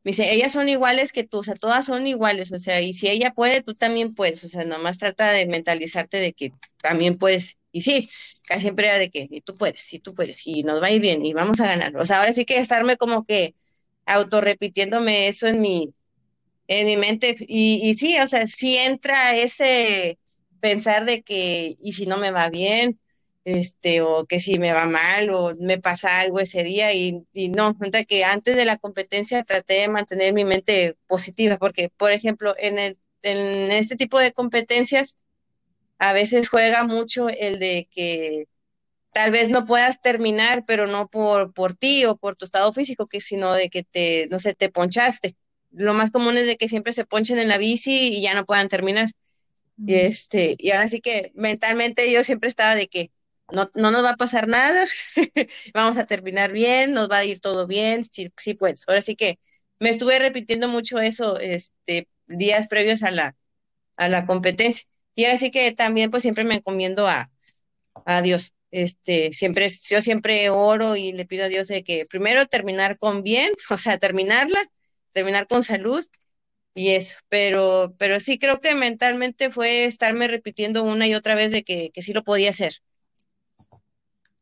me 0.03 0.11
dice, 0.11 0.31
ellas 0.31 0.53
son 0.53 0.69
iguales 0.69 1.11
que 1.11 1.23
tú, 1.23 1.39
o 1.39 1.43
sea, 1.43 1.55
todas 1.55 1.87
son 1.87 2.05
iguales, 2.07 2.51
o 2.51 2.59
sea, 2.59 2.81
y 2.81 2.93
si 2.93 3.07
ella 3.09 3.31
puede, 3.33 3.63
tú 3.63 3.73
también 3.73 4.13
puedes, 4.13 4.43
o 4.43 4.49
sea, 4.49 4.63
nomás 4.63 4.99
trata 4.99 5.31
de 5.31 5.47
mentalizarte 5.47 6.19
de 6.19 6.33
que 6.33 6.53
también 6.81 7.17
puedes. 7.17 7.57
Y 7.71 7.81
sí, 7.81 8.09
casi 8.45 8.61
siempre 8.61 8.87
era 8.87 8.99
de 8.99 9.09
que 9.09 9.27
y 9.29 9.41
tú 9.41 9.55
puedes, 9.55 9.93
y 9.93 9.99
tú 9.99 10.13
puedes, 10.13 10.45
y 10.47 10.63
nos 10.63 10.81
va 10.81 10.87
a 10.87 10.91
ir 10.91 11.01
bien, 11.01 11.25
y 11.25 11.33
vamos 11.33 11.59
a 11.59 11.67
ganar. 11.67 11.95
O 11.97 12.05
sea, 12.05 12.19
ahora 12.19 12.33
sí 12.33 12.45
que 12.45 12.57
estarme 12.57 12.97
como 12.97 13.25
que 13.25 13.55
autorrepitiéndome 14.05 15.27
eso 15.27 15.47
en 15.47 15.61
mi, 15.61 15.93
en 16.67 16.87
mi 16.87 16.97
mente. 16.97 17.35
Y, 17.39 17.81
y 17.89 17.95
sí, 17.97 18.17
o 18.19 18.27
sea, 18.27 18.47
sí 18.47 18.77
entra 18.77 19.35
ese 19.35 20.19
pensar 20.59 21.05
de 21.05 21.23
que, 21.23 21.75
y 21.81 21.93
si 21.93 22.05
no 22.05 22.17
me 22.17 22.31
va 22.31 22.49
bien, 22.49 22.99
este, 23.45 24.01
o 24.01 24.25
que 24.25 24.39
si 24.39 24.57
me 24.59 24.73
va 24.73 24.85
mal 24.85 25.29
o 25.29 25.55
me 25.59 25.77
pasa 25.79 26.19
algo 26.19 26.39
ese 26.39 26.63
día 26.63 26.93
y, 26.93 27.23
y 27.33 27.49
no, 27.49 27.77
cuenta 27.77 28.03
que 28.03 28.23
antes 28.23 28.55
de 28.55 28.65
la 28.65 28.77
competencia 28.77 29.43
traté 29.43 29.75
de 29.75 29.87
mantener 29.87 30.33
mi 30.33 30.45
mente 30.45 30.97
positiva, 31.07 31.57
porque, 31.57 31.89
por 31.95 32.11
ejemplo, 32.11 32.55
en, 32.57 32.79
el, 32.79 32.97
en 33.21 33.71
este 33.71 33.95
tipo 33.95 34.19
de 34.19 34.33
competencias 34.33 35.15
a 36.09 36.13
veces 36.13 36.49
juega 36.49 36.83
mucho 36.83 37.29
el 37.29 37.59
de 37.59 37.87
que 37.91 38.47
tal 39.13 39.31
vez 39.31 39.49
no 39.49 39.65
puedas 39.65 40.01
terminar, 40.01 40.65
pero 40.67 40.87
no 40.87 41.07
por, 41.09 41.53
por 41.53 41.75
ti 41.75 42.05
o 42.05 42.17
por 42.17 42.35
tu 42.35 42.45
estado 42.45 42.73
físico, 42.73 43.07
que 43.07 43.21
sino 43.21 43.53
de 43.53 43.69
que 43.69 43.83
te, 43.83 44.27
no 44.31 44.39
sé, 44.39 44.55
te 44.55 44.69
ponchaste. 44.69 45.35
Lo 45.71 45.93
más 45.93 46.11
común 46.11 46.37
es 46.37 46.47
de 46.47 46.57
que 46.57 46.67
siempre 46.69 46.93
se 46.93 47.05
ponchen 47.05 47.39
en 47.39 47.49
la 47.49 47.57
bici 47.57 48.09
y 48.17 48.21
ya 48.21 48.35
no 48.35 48.45
puedan 48.45 48.69
terminar. 48.69 49.11
Y 49.77 49.95
este, 49.95 50.55
y 50.59 50.71
ahora 50.71 50.87
sí 50.87 51.01
que 51.01 51.31
mentalmente 51.35 52.11
yo 52.11 52.23
siempre 52.23 52.49
estaba 52.49 52.75
de 52.75 52.87
que 52.87 53.11
no, 53.51 53.69
no 53.75 53.91
nos 53.91 54.03
va 54.03 54.11
a 54.11 54.17
pasar 54.17 54.47
nada, 54.47 54.85
vamos 55.73 55.97
a 55.97 56.05
terminar 56.05 56.51
bien, 56.51 56.93
nos 56.93 57.09
va 57.09 57.17
a 57.19 57.25
ir 57.25 57.39
todo 57.39 57.67
bien, 57.67 58.05
sí, 58.11 58.31
sí, 58.37 58.53
pues, 58.55 58.83
ahora 58.87 59.01
sí 59.01 59.15
que 59.15 59.39
me 59.79 59.89
estuve 59.89 60.19
repitiendo 60.19 60.67
mucho 60.67 60.99
eso, 60.99 61.39
este, 61.39 62.07
días 62.27 62.67
previos 62.67 63.03
a 63.03 63.11
la, 63.11 63.35
a 63.97 64.09
la 64.09 64.25
competencia. 64.25 64.87
Y 65.15 65.25
ahora 65.25 65.37
sí 65.39 65.51
que 65.51 65.71
también, 65.71 66.11
pues, 66.11 66.23
siempre 66.23 66.43
me 66.43 66.55
encomiendo 66.55 67.07
a, 67.07 67.31
a 68.05 68.21
Dios. 68.21 68.53
Este, 68.71 69.33
siempre, 69.33 69.67
yo 69.69 70.01
siempre 70.01 70.49
oro 70.49 70.95
y 70.95 71.13
le 71.13 71.25
pido 71.25 71.45
a 71.45 71.47
Dios 71.49 71.67
de 71.67 71.83
que 71.83 72.05
primero 72.05 72.45
terminar 72.47 72.97
con 72.99 73.23
bien, 73.23 73.51
o 73.69 73.77
sea, 73.77 73.97
terminarla, 73.97 74.59
terminar 75.13 75.47
con 75.47 75.63
salud 75.63 76.05
y 76.73 76.89
eso, 76.91 77.17
pero, 77.29 77.95
pero 77.97 78.19
sí 78.19 78.37
creo 78.37 78.59
que 78.59 78.75
mentalmente 78.75 79.49
fue 79.49 79.85
estarme 79.85 80.27
repitiendo 80.27 80.83
una 80.83 81.07
y 81.07 81.15
otra 81.15 81.33
vez 81.33 81.51
de 81.51 81.63
que, 81.63 81.89
que 81.91 82.01
sí 82.01 82.11
lo 82.11 82.23
podía 82.23 82.49
hacer. 82.49 82.73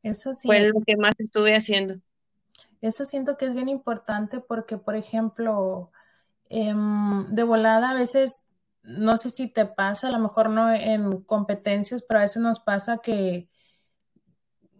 Eso 0.01 0.33
sí. 0.33 0.47
Fue 0.47 0.59
lo 0.61 0.81
que 0.85 0.97
más 0.97 1.13
estuve 1.19 1.55
haciendo. 1.55 1.95
Eso 2.81 3.05
siento 3.05 3.37
que 3.37 3.45
es 3.45 3.53
bien 3.53 3.69
importante 3.69 4.39
porque, 4.39 4.77
por 4.77 4.95
ejemplo, 4.95 5.91
eh, 6.49 6.73
de 7.29 7.43
volada 7.43 7.91
a 7.91 7.93
veces, 7.93 8.45
no 8.83 9.17
sé 9.17 9.29
si 9.29 9.47
te 9.47 9.65
pasa, 9.65 10.09
a 10.09 10.11
lo 10.11 10.19
mejor 10.19 10.49
no 10.49 10.71
en 10.71 11.21
competencias, 11.23 12.03
pero 12.03 12.19
a 12.19 12.23
veces 12.23 12.43
nos 12.43 12.59
pasa 12.59 12.99
que 12.99 13.49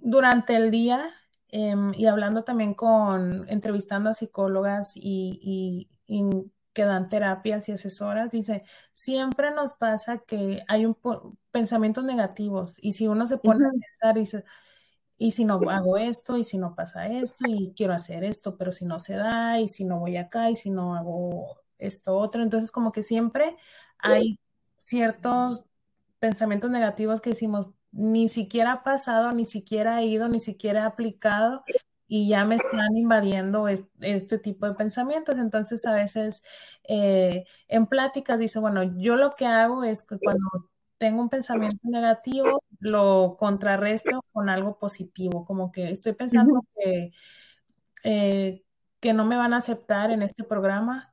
durante 0.02 0.56
el 0.56 0.72
día 0.72 1.10
eh, 1.50 1.76
y 1.96 2.06
hablando 2.08 2.44
también 2.44 2.74
con, 2.74 3.48
entrevistando 3.50 4.10
a 4.10 4.14
psicólogas 4.14 4.98
y, 4.98 5.40
y, 5.42 5.90
y, 6.08 6.52
que 6.74 6.86
dan 6.86 7.08
terapias 7.08 7.70
y 7.70 7.72
asesoras, 7.74 8.32
dice, 8.32 8.64
siempre 8.96 9.52
nos 9.52 9.74
pasa 9.74 10.18
que 10.20 10.64
hay 10.68 10.88
un 10.88 10.98
pensamientos 11.52 12.04
negativos 12.04 12.78
y 12.82 12.94
si 12.94 13.08
uno 13.08 13.28
se 13.28 13.38
pone 13.38 13.66
uh 13.66 13.70
-huh. 13.70 13.78
a 13.78 13.80
pensar, 13.80 14.16
dice, 14.16 14.44
y 15.18 15.32
si 15.32 15.46
no 15.46 15.60
hago 15.70 15.98
esto, 15.98 16.38
y 16.38 16.44
si 16.44 16.58
no 16.58 16.76
pasa 16.76 17.08
esto, 17.08 17.46
y 17.48 17.74
quiero 17.76 17.94
hacer 17.94 18.24
esto, 18.24 18.58
pero 18.58 18.72
si 18.72 18.86
no 18.86 19.00
se 19.00 19.16
da, 19.16 19.60
y 19.60 19.68
si 19.68 19.86
no 19.86 20.00
voy 20.00 20.18
acá, 20.18 20.50
y 20.50 20.56
si 20.56 20.70
no 20.72 20.96
hago 20.96 21.63
esto 21.78 22.16
otro, 22.16 22.44
entonces 22.44 22.72
como 22.72 22.92
que 22.92 23.04
siempre 23.04 23.58
hay 24.00 24.40
ciertos 24.84 25.66
pensamientos 26.20 26.72
negativos 26.72 27.22
que 27.22 27.32
decimos, 27.32 27.68
ni 27.92 28.30
siquiera 28.30 28.72
ha 28.74 28.84
pasado, 28.84 29.32
ni 29.34 29.46
siquiera 29.46 29.98
ha 29.98 30.04
ido, 30.04 30.28
ni 30.28 30.40
siquiera 30.40 30.84
ha 30.84 30.88
aplicado, 30.88 31.64
y 32.08 32.28
ya 32.28 32.46
me 32.46 32.56
están 32.56 32.96
invadiendo 32.96 33.68
este 33.68 34.38
tipo 34.38 34.68
de 34.68 34.76
pensamientos. 34.76 35.38
Entonces 35.38 35.86
a 35.86 35.94
veces 35.94 36.44
eh, 36.84 37.46
en 37.68 37.88
pláticas 37.88 38.40
dice, 38.40 38.60
bueno, 38.60 38.84
yo 38.84 39.16
lo 39.16 39.36
que 39.36 39.46
hago 39.46 39.84
es 39.84 40.04
que 40.04 40.20
cuando 40.20 40.70
tengo 40.98 41.22
un 41.22 41.30
pensamiento 41.30 41.80
negativo, 41.84 42.64
lo 42.80 43.36
contrarresto 43.40 44.24
con 44.32 44.50
algo 44.50 44.78
positivo, 44.78 45.46
como 45.46 45.72
que 45.72 45.90
estoy 45.90 46.14
pensando 46.14 46.54
uh 46.54 46.58
-huh. 46.62 46.68
que, 46.76 47.12
eh, 48.04 48.64
que 49.00 49.14
no 49.14 49.26
me 49.26 49.38
van 49.38 49.54
a 49.54 49.58
aceptar 49.58 50.12
en 50.12 50.22
este 50.22 50.44
programa. 50.44 51.13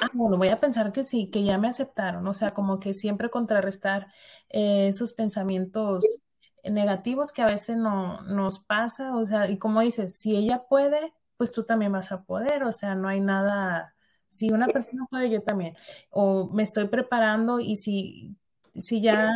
Ah, 0.00 0.08
bueno, 0.14 0.38
voy 0.38 0.48
a 0.48 0.60
pensar 0.60 0.92
que 0.92 1.02
sí, 1.02 1.30
que 1.30 1.44
ya 1.44 1.58
me 1.58 1.68
aceptaron, 1.68 2.26
o 2.26 2.34
sea, 2.34 2.50
como 2.50 2.80
que 2.80 2.94
siempre 2.94 3.30
contrarrestar 3.30 4.08
eh, 4.48 4.88
esos 4.88 5.12
pensamientos 5.12 6.20
negativos 6.64 7.32
que 7.32 7.42
a 7.42 7.46
veces 7.46 7.76
no 7.76 8.20
nos 8.22 8.60
pasa, 8.60 9.16
o 9.16 9.26
sea, 9.26 9.48
y 9.48 9.58
como 9.58 9.80
dices, 9.80 10.16
si 10.16 10.36
ella 10.36 10.64
puede, 10.68 11.14
pues 11.36 11.52
tú 11.52 11.64
también 11.64 11.92
vas 11.92 12.12
a 12.12 12.22
poder, 12.24 12.64
o 12.64 12.72
sea, 12.72 12.94
no 12.94 13.08
hay 13.08 13.20
nada, 13.20 13.94
si 14.28 14.50
una 14.52 14.66
persona 14.68 15.06
puede, 15.10 15.30
yo 15.30 15.42
también, 15.42 15.76
o 16.10 16.48
me 16.52 16.62
estoy 16.62 16.88
preparando 16.88 17.60
y 17.60 17.76
si 17.76 18.36
si 18.76 19.00
ya, 19.00 19.30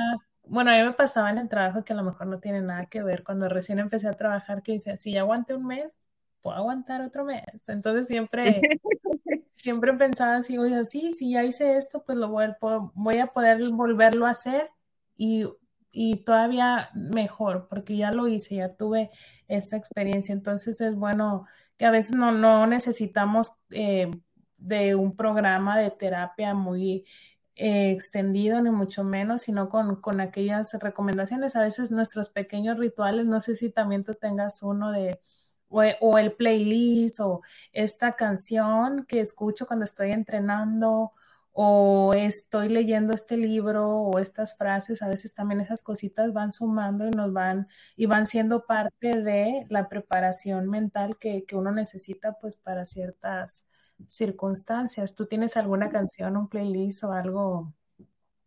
bueno, 0.45 0.71
a 0.71 0.75
mí 0.77 0.83
me 0.83 0.93
pasaba 0.93 1.31
en 1.31 1.39
el 1.39 1.49
trabajo 1.49 1.85
que 1.85 1.93
a 1.93 1.97
lo 1.97 2.05
mejor 2.05 2.27
no 2.27 2.39
tiene 2.41 2.61
nada 2.61 2.87
que 2.87 3.03
ver, 3.03 3.25
cuando 3.25 3.49
recién 3.49 3.79
empecé 3.79 4.09
a 4.09 4.13
trabajar, 4.13 4.63
que 4.63 4.73
dice, 4.73 4.97
si 4.97 5.13
ya 5.13 5.21
aguanté 5.21 5.55
un 5.55 5.67
mes, 5.67 5.99
puedo 6.43 6.57
aguantar 6.57 7.03
otro 7.03 7.25
mes. 7.25 7.69
Entonces 7.69 8.07
siempre, 8.07 8.61
siempre 9.65 9.95
pensaba 9.95 10.37
así, 10.37 10.59
oye, 10.59 10.85
sí, 10.85 11.11
si 11.11 11.33
ya 11.33 11.43
hice 11.43 11.79
esto, 11.79 12.05
pues 12.05 12.19
lo 12.19 12.29
voy 12.29 12.45
a, 12.45 12.59
voy 12.95 13.19
a 13.19 13.29
poder 13.29 13.63
volverlo 13.73 14.27
a 14.27 14.31
hacer 14.31 14.71
y, 15.17 15.47
y 15.91 16.17
todavía 16.25 16.91
mejor, 16.95 17.67
porque 17.71 17.97
ya 17.97 18.13
lo 18.13 18.29
hice, 18.29 18.57
ya 18.57 18.69
tuve 18.69 19.11
esta 19.49 19.77
experiencia. 19.79 20.35
Entonces 20.35 20.83
es 20.83 20.95
bueno 20.95 21.47
que 21.79 21.87
a 21.87 21.91
veces 21.91 22.15
no, 22.15 22.31
no 22.31 22.67
necesitamos 22.67 23.53
eh, 23.71 24.11
de 24.59 24.97
un 24.97 25.17
programa 25.17 25.79
de 25.79 25.91
terapia 25.91 26.53
muy 26.53 27.07
eh, 27.57 27.91
extendido, 27.91 28.61
ni 28.61 28.71
mucho 28.71 29.03
menos, 29.03 29.43
sino 29.43 29.71
con, 29.71 29.99
con 30.03 30.21
aquellas 30.21 30.75
recomendaciones. 30.75 31.57
A 31.57 31.63
veces 31.63 31.91
nuestros 31.91 32.29
pequeños 32.29 32.79
rituales, 32.79 33.25
no 33.25 33.41
sé 33.41 33.55
si 33.55 33.71
también 33.71 34.05
tú 34.05 34.15
tengas 34.15 34.63
uno 34.63 34.93
de 34.93 35.21
o, 36.01 36.19
el 36.19 36.33
playlist 36.33 37.21
o 37.21 37.43
esta 37.73 38.17
canción 38.17 39.05
que 39.07 39.21
escucho 39.21 39.67
cuando 39.67 39.85
estoy 39.85 40.13
entrenando 40.13 41.13
o 41.53 42.13
estoy 42.15 42.69
leyendo 42.69 43.15
este 43.15 43.37
libro 43.37 43.89
o 43.89 44.19
estas 44.19 44.57
frases, 44.57 45.03
a 45.03 45.09
veces 45.09 45.35
también 45.35 45.61
esas 45.61 45.83
cositas 45.83 46.33
van 46.33 46.53
sumando 46.53 47.07
y 47.07 47.11
nos 47.11 47.33
van 47.33 47.69
y 47.97 48.07
van 48.07 48.27
siendo 48.27 48.67
parte 48.67 49.21
de 49.21 49.67
la 49.69 49.89
preparación 49.89 50.69
mental 50.69 51.17
que, 51.19 51.45
que 51.45 51.57
uno 51.57 51.71
necesita 51.71 52.35
pues 52.41 52.57
para 52.57 52.85
ciertas 52.85 53.67
circunstancias. 54.09 55.15
¿Tú 55.15 55.27
tienes 55.27 55.57
alguna 55.57 55.91
canción, 55.91 56.37
un 56.37 56.49
playlist 56.49 57.05
o 57.05 57.13
algo 57.13 57.73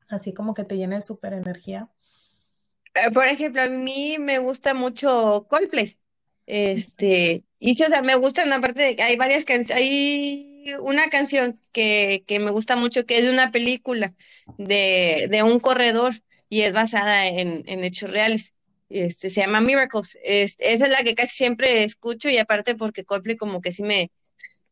así 0.10 0.34
como 0.34 0.54
que 0.54 0.66
te 0.66 0.78
llene 0.78 0.96
de 0.96 1.02
super 1.02 1.34
energía? 1.34 1.90
Eh, 2.94 3.12
por 3.12 3.26
ejemplo, 3.26 3.62
a 3.62 3.68
mí 3.68 4.18
me 4.20 4.40
gusta 4.40 4.74
mucho 4.74 5.48
Coldplay. 5.50 6.00
Este, 6.48 7.46
y 7.60 7.76
sí, 7.76 7.84
o 7.84 7.90
sea, 7.90 8.02
me 8.02 8.16
gustan, 8.16 8.52
aparte 8.54 8.84
de 8.84 8.96
que 8.96 9.04
hay 9.04 9.18
varias 9.18 9.46
canciones, 9.46 9.84
hay 9.84 10.76
una 10.82 11.10
canción 11.10 11.60
que, 11.74 12.24
que 12.28 12.40
me 12.40 12.52
gusta 12.52 12.76
mucho 12.76 13.06
que 13.06 13.20
es 13.20 13.26
de 13.26 13.32
una 13.32 13.52
película 13.52 14.14
de, 14.58 15.28
de 15.30 15.44
un 15.44 15.60
corredor 15.60 16.14
y 16.50 16.62
es 16.62 16.74
basada 16.74 17.28
en, 17.28 17.64
en 17.68 17.84
hechos 17.84 18.12
reales. 18.12 18.54
Este, 18.90 19.30
se 19.30 19.42
llama 19.42 19.62
Miracles. 19.62 20.18
Este, 20.24 20.74
esa 20.74 20.86
es 20.86 20.92
la 20.92 21.04
que 21.04 21.16
casi 21.16 21.36
siempre 21.36 21.84
escucho 21.84 22.30
y 22.30 22.38
aparte 22.38 22.76
porque 22.76 23.04
Coldplay 23.04 23.38
como 23.38 23.62
que 23.62 23.74
sí 23.74 23.84
me, 23.84 24.12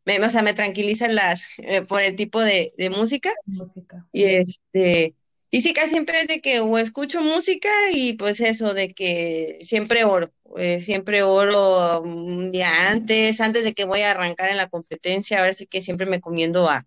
me 0.06 0.20
o 0.20 0.30
sea, 0.30 0.42
me 0.42 0.54
tranquilizan 0.54 1.16
las, 1.16 1.44
eh, 1.60 1.82
por 1.82 2.02
el 2.02 2.16
tipo 2.16 2.40
de, 2.42 2.74
de 2.78 2.90
música. 2.90 3.34
Música. 3.46 4.08
Y 4.14 4.24
este, 4.26 5.16
y 5.56 5.62
sí, 5.62 5.74
casi 5.74 5.92
siempre 5.92 6.20
es 6.20 6.28
de 6.28 6.42
que 6.42 6.60
o 6.60 6.78
escucho 6.78 7.22
música 7.22 7.70
y 7.90 8.18
pues 8.18 8.42
eso, 8.42 8.74
de 8.74 8.90
que 8.90 9.58
siempre 9.62 10.04
oro, 10.04 10.30
eh, 10.58 10.82
siempre 10.82 11.24
oro 11.24 12.02
un 12.02 12.52
día 12.52 12.90
antes, 12.90 13.40
antes 13.40 13.64
de 13.64 13.74
que 13.74 13.86
voy 13.86 14.02
a 14.02 14.12
arrancar 14.12 14.50
en 14.50 14.58
la 14.58 14.68
competencia, 14.68 15.40
ahora 15.40 15.54
sí 15.54 15.66
que 15.66 15.82
siempre 15.82 16.08
me 16.08 16.20
comiendo 16.20 16.70
a, 16.70 16.84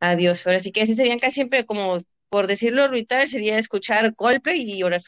a 0.00 0.16
Dios, 0.16 0.44
ahora 0.44 0.58
sí 0.58 0.72
que 0.72 0.82
así 0.82 0.96
serían 0.96 1.20
casi 1.20 1.34
siempre 1.34 1.66
como, 1.66 2.00
por 2.30 2.48
decirlo 2.48 2.88
ritual, 2.88 3.28
sería 3.28 3.60
escuchar 3.60 4.12
Coldplay 4.16 4.60
y 4.72 4.82
orar. 4.82 5.02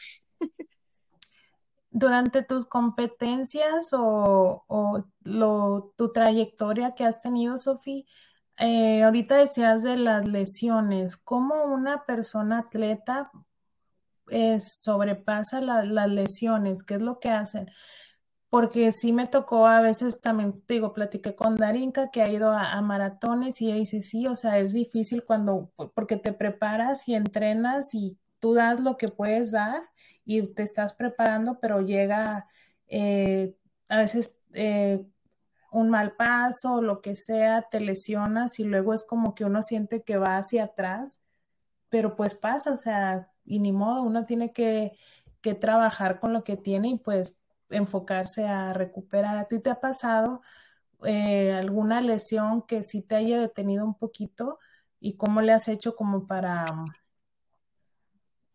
Durante 1.91 2.41
tus 2.41 2.65
competencias 2.65 3.91
o, 3.91 4.63
o 4.65 5.03
lo, 5.23 5.93
tu 5.97 6.13
trayectoria 6.13 6.95
que 6.95 7.03
has 7.03 7.19
tenido, 7.19 7.57
Sofía, 7.57 8.05
eh, 8.59 9.03
ahorita 9.03 9.37
decías 9.37 9.83
de 9.83 9.97
las 9.97 10.27
lesiones, 10.27 11.17
¿cómo 11.17 11.65
una 11.65 12.05
persona 12.05 12.59
atleta 12.59 13.31
eh, 14.29 14.59
sobrepasa 14.59 15.61
las 15.61 16.09
lesiones? 16.09 16.83
¿Qué 16.83 16.95
es 16.95 17.01
lo 17.01 17.19
que 17.19 17.29
hacen? 17.29 17.69
Porque 18.49 18.91
sí 18.93 19.13
me 19.13 19.27
tocó 19.27 19.67
a 19.67 19.81
veces 19.81 20.21
también, 20.21 20.63
digo, 20.67 20.93
platiqué 20.93 21.35
con 21.35 21.57
Darinka 21.57 22.09
que 22.11 22.21
ha 22.23 22.29
ido 22.29 22.51
a, 22.51 22.81
maratones 22.81 23.61
y 23.61 23.67
ella 23.67 23.75
dice, 23.75 24.01
sí, 24.01 24.25
o 24.27 24.35
sea, 24.35 24.57
es 24.57 24.73
difícil 24.73 25.23
cuando, 25.23 25.71
porque 25.93 26.17
te 26.17 26.33
preparas 26.33 27.07
y 27.07 27.15
entrenas 27.15 27.93
y 27.93 28.17
tú 28.39 28.53
das 28.53 28.79
lo 28.79 28.97
que 28.97 29.09
puedes 29.09 29.51
dar 29.51 29.83
y 30.25 30.41
te 30.53 30.63
estás 30.63 30.93
preparando, 30.93 31.59
pero 31.59 31.81
llega 31.81 32.47
eh, 32.87 33.55
a 33.89 33.97
veces 33.99 34.39
un 35.77 35.89
mal 35.89 36.15
paso 36.15 36.75
o 36.75 36.81
lo 36.81 37.01
que 37.01 37.15
sea, 37.15 37.63
te 37.69 37.79
lesionas 37.79 38.59
y 38.59 38.63
luego 38.63 38.93
es 38.93 39.05
como 39.05 39.35
que 39.35 39.45
uno 39.45 39.61
siente 39.61 40.03
que 40.03 40.17
va 40.17 40.37
hacia 40.37 40.65
atrás, 40.65 41.21
pero 41.89 42.15
pues 42.15 42.35
pasa, 42.35 42.73
o 42.73 42.77
sea, 42.77 43.31
y 43.45 43.59
ni 43.59 43.71
modo, 43.71 44.03
uno 44.03 44.25
tiene 44.25 44.53
que, 44.53 44.97
que 45.41 45.55
trabajar 45.55 46.19
con 46.19 46.33
lo 46.33 46.43
que 46.43 46.57
tiene 46.57 46.89
y 46.89 46.97
pues 46.99 47.37
enfocarse 47.69 48.47
a 48.47 48.73
recuperar. 48.73 49.37
¿A 49.37 49.45
ti 49.47 49.59
te 49.59 49.69
ha 49.69 49.79
pasado 49.79 50.41
eh, 51.05 51.53
alguna 51.53 52.01
lesión 52.01 52.63
que 52.63 52.83
sí 52.83 53.01
te 53.01 53.15
haya 53.15 53.39
detenido 53.39 53.85
un 53.85 53.95
poquito 53.95 54.59
y 54.99 55.15
cómo 55.17 55.41
le 55.41 55.53
has 55.53 55.67
hecho 55.67 55.95
como 55.95 56.27
para 56.27 56.65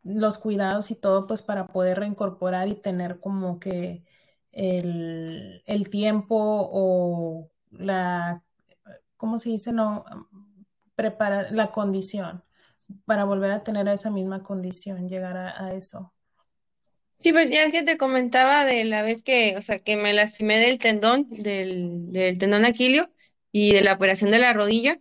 los 0.03 0.39
cuidados 0.39 0.91
y 0.91 0.97
todo, 0.97 1.27
pues 1.27 1.43
para 1.43 1.69
poder 1.69 2.01
reincorporar 2.01 2.69
y 2.69 2.75
tener 2.75 3.21
como 3.21 3.61
que 3.61 4.05
el, 4.53 5.63
el 5.67 5.91
tiempo 5.91 6.37
o 6.39 7.51
la, 7.71 8.43
¿cómo 9.17 9.39
se 9.39 9.51
dice? 9.51 9.73
No, 9.73 10.05
prepara 10.95 11.51
la 11.51 11.73
condición 11.73 12.45
para 13.07 13.25
volver 13.25 13.51
a 13.51 13.65
tener 13.65 13.89
esa 13.89 14.11
misma 14.11 14.43
condición, 14.43 15.09
llegar 15.09 15.37
a, 15.37 15.75
eso. 15.75 16.13
Sí, 17.19 17.33
pues 17.33 17.51
ya 17.51 17.71
que 17.71 17.83
te 17.83 17.97
comentaba 17.97 18.65
de 18.65 18.85
la 18.85 19.03
vez 19.03 19.23
que, 19.23 19.57
o 19.57 19.63
sea, 19.63 19.79
que 19.79 19.97
me 19.97 20.13
lastimé 20.13 20.59
del 20.59 20.79
tendón, 20.79 21.29
del, 21.31 22.13
del 22.13 22.39
tendón 22.39 22.65
aquilio 22.65 23.11
y 23.53 23.73
de 23.73 23.83
la 23.83 23.95
operación 23.95 24.31
de 24.31 24.39
la 24.39 24.53
rodilla, 24.53 25.01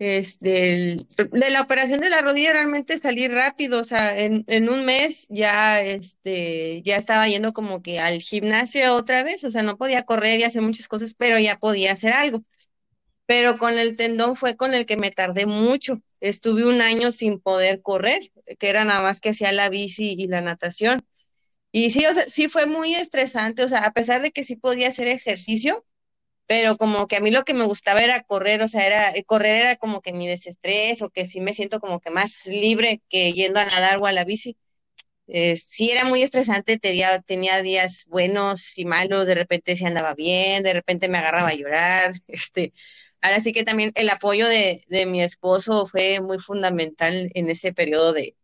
este, 0.00 1.06
de 1.16 1.50
la 1.50 1.60
operación 1.60 2.00
de 2.00 2.08
la 2.08 2.22
rodilla 2.22 2.54
realmente 2.54 2.96
salí 2.96 3.28
rápido, 3.28 3.80
o 3.80 3.84
sea, 3.84 4.18
en, 4.18 4.44
en, 4.46 4.70
un 4.70 4.86
mes 4.86 5.26
ya, 5.28 5.82
este, 5.82 6.80
ya 6.82 6.96
estaba 6.96 7.28
yendo 7.28 7.52
como 7.52 7.82
que 7.82 8.00
al 8.00 8.20
gimnasio 8.22 8.94
otra 8.94 9.22
vez, 9.22 9.44
o 9.44 9.50
sea, 9.50 9.62
no 9.62 9.76
podía 9.76 10.04
correr 10.04 10.40
y 10.40 10.44
hacer 10.44 10.62
muchas 10.62 10.88
cosas, 10.88 11.12
pero 11.14 11.38
ya 11.38 11.58
podía 11.58 11.92
hacer 11.92 12.14
algo. 12.14 12.42
Pero 13.26 13.58
con 13.58 13.78
el 13.78 13.96
tendón 13.96 14.36
fue 14.36 14.56
con 14.56 14.74
el 14.74 14.86
que 14.86 14.96
me 14.96 15.10
tardé 15.10 15.46
mucho. 15.46 16.02
Estuve 16.20 16.64
un 16.64 16.80
año 16.80 17.12
sin 17.12 17.40
poder 17.40 17.82
correr, 17.82 18.32
que 18.58 18.70
era 18.70 18.84
nada 18.84 19.02
más 19.02 19.20
que 19.20 19.30
hacía 19.30 19.52
la 19.52 19.68
bici 19.68 20.14
y 20.18 20.28
la 20.28 20.40
natación. 20.40 21.02
Y 21.72 21.90
sí, 21.90 22.06
o 22.06 22.14
sea, 22.14 22.24
sí 22.28 22.48
fue 22.48 22.66
muy 22.66 22.94
estresante, 22.94 23.64
o 23.64 23.68
sea, 23.68 23.80
a 23.80 23.92
pesar 23.92 24.22
de 24.22 24.32
que 24.32 24.44
sí 24.44 24.56
podía 24.56 24.88
hacer 24.88 25.08
ejercicio, 25.08 25.84
pero 26.50 26.76
como 26.76 27.06
que 27.06 27.16
a 27.16 27.20
mí 27.20 27.30
lo 27.30 27.44
que 27.44 27.54
me 27.54 27.64
gustaba 27.64 28.02
era 28.02 28.22
correr, 28.24 28.60
o 28.62 28.68
sea, 28.68 28.84
era 28.86 29.12
eh, 29.12 29.24
correr 29.24 29.56
era 29.62 29.76
como 29.76 30.00
que 30.02 30.12
mi 30.12 30.26
desestrés 30.26 31.00
o 31.02 31.10
que 31.10 31.24
sí 31.26 31.40
me 31.40 31.54
siento 31.54 31.78
como 31.80 32.00
que 32.00 32.10
más 32.10 32.44
libre 32.46 33.02
que 33.08 33.32
yendo 33.32 33.60
a 33.60 33.66
nadar 33.66 33.98
o 34.02 34.06
a 34.06 34.12
la 34.12 34.24
bici. 34.24 34.56
Eh, 35.28 35.56
sí 35.56 35.90
era 35.92 36.04
muy 36.06 36.22
estresante, 36.22 36.78
tenía, 36.78 37.22
días 37.62 38.06
buenos 38.08 38.78
y 38.78 38.84
malos, 38.86 39.26
de 39.26 39.34
repente 39.36 39.76
se 39.76 39.86
andaba 39.86 40.14
bien, 40.14 40.62
de 40.64 40.72
repente 40.74 41.08
me 41.08 41.18
agarraba 41.18 41.50
a 41.50 41.54
llorar, 41.54 42.12
este, 42.28 42.72
ahora 43.22 43.40
sí 43.42 43.52
que 43.52 43.64
también 43.64 43.92
el 43.96 44.10
apoyo 44.10 44.48
de, 44.48 44.84
de 44.88 45.06
mi 45.06 45.22
esposo 45.22 45.86
fue 45.86 46.20
muy 46.20 46.38
fundamental 46.40 47.30
en 47.34 47.50
ese 47.50 47.72
periodo 47.74 48.12
de, 48.14 48.36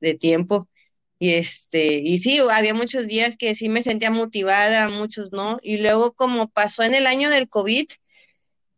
de 0.00 0.14
tiempo. 0.14 0.69
Y 1.20 1.34
este, 1.34 1.94
y 2.00 2.18
sí, 2.20 2.40
había 2.50 2.74
muchos 2.74 3.08
días 3.08 3.36
que 3.38 3.54
sí 3.56 3.70
me 3.70 3.82
sentía 3.82 4.10
motivada, 4.12 4.90
muchos 4.90 5.32
no. 5.32 5.58
Y 5.62 5.78
luego, 5.78 6.14
como 6.14 6.50
pasó 6.50 6.82
en 6.84 6.94
el 6.96 7.06
año 7.06 7.30
del 7.30 7.48
COVID, 7.50 7.88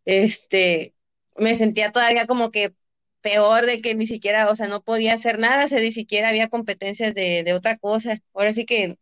este, 0.04 0.94
me 1.36 1.54
sentía 1.54 1.92
todavía 1.92 2.26
como 2.26 2.50
que 2.50 2.74
peor 3.20 3.66
de 3.66 3.80
que 3.82 3.94
ni 3.94 4.06
siquiera, 4.06 4.50
o 4.50 4.56
sea, 4.56 4.68
no 4.68 4.82
podía 4.82 5.14
hacer 5.14 5.38
nada, 5.38 5.64
o 5.66 5.68
sea, 5.68 5.80
ni 5.80 5.92
siquiera 5.92 6.28
había 6.28 6.48
competencias 6.48 7.14
de, 7.14 7.42
de 7.44 7.54
otra 7.54 7.78
cosa. 7.78 8.18
Ahora 8.34 8.52
sí 8.54 8.64
que, 8.66 8.98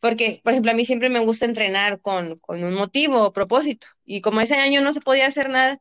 porque, 0.00 0.40
por 0.44 0.52
ejemplo, 0.52 0.72
a 0.72 0.74
mí 0.74 0.84
siempre 0.84 1.08
me 1.10 1.20
gusta 1.20 1.46
entrenar 1.46 2.00
con, 2.00 2.38
con 2.38 2.62
un 2.64 2.74
motivo 2.74 3.22
o 3.24 3.32
propósito. 3.32 3.86
Y 4.04 4.20
como 4.22 4.40
ese 4.42 4.56
año 4.56 4.80
no 4.82 4.92
se 4.92 5.00
podía 5.00 5.26
hacer 5.26 5.50
nada, 5.50 5.80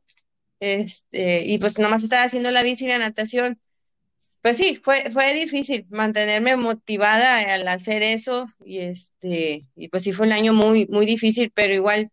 este, 0.62 1.46
y 1.46 1.60
pues 1.60 1.80
nomás 1.80 2.04
estaba 2.04 2.24
haciendo 2.26 2.52
la 2.52 2.64
bici 2.64 2.86
y 2.86 2.90
la 2.90 3.00
natación 3.00 3.62
pues 4.44 4.58
sí, 4.58 4.76
fue, 4.76 5.10
fue 5.12 5.34
difícil 5.34 5.88
mantenerme 5.90 6.58
motivada 6.58 7.54
al 7.54 7.66
hacer 7.70 8.04
eso 8.04 8.48
y 8.66 8.80
este, 8.80 9.70
y 9.74 9.88
pues 9.88 10.04
sí 10.04 10.12
fue 10.12 10.28
un 10.28 10.34
año 10.34 10.54
muy, 10.54 10.86
muy 10.88 11.06
difícil, 11.06 11.50
pero 11.56 11.74
igual 11.74 12.12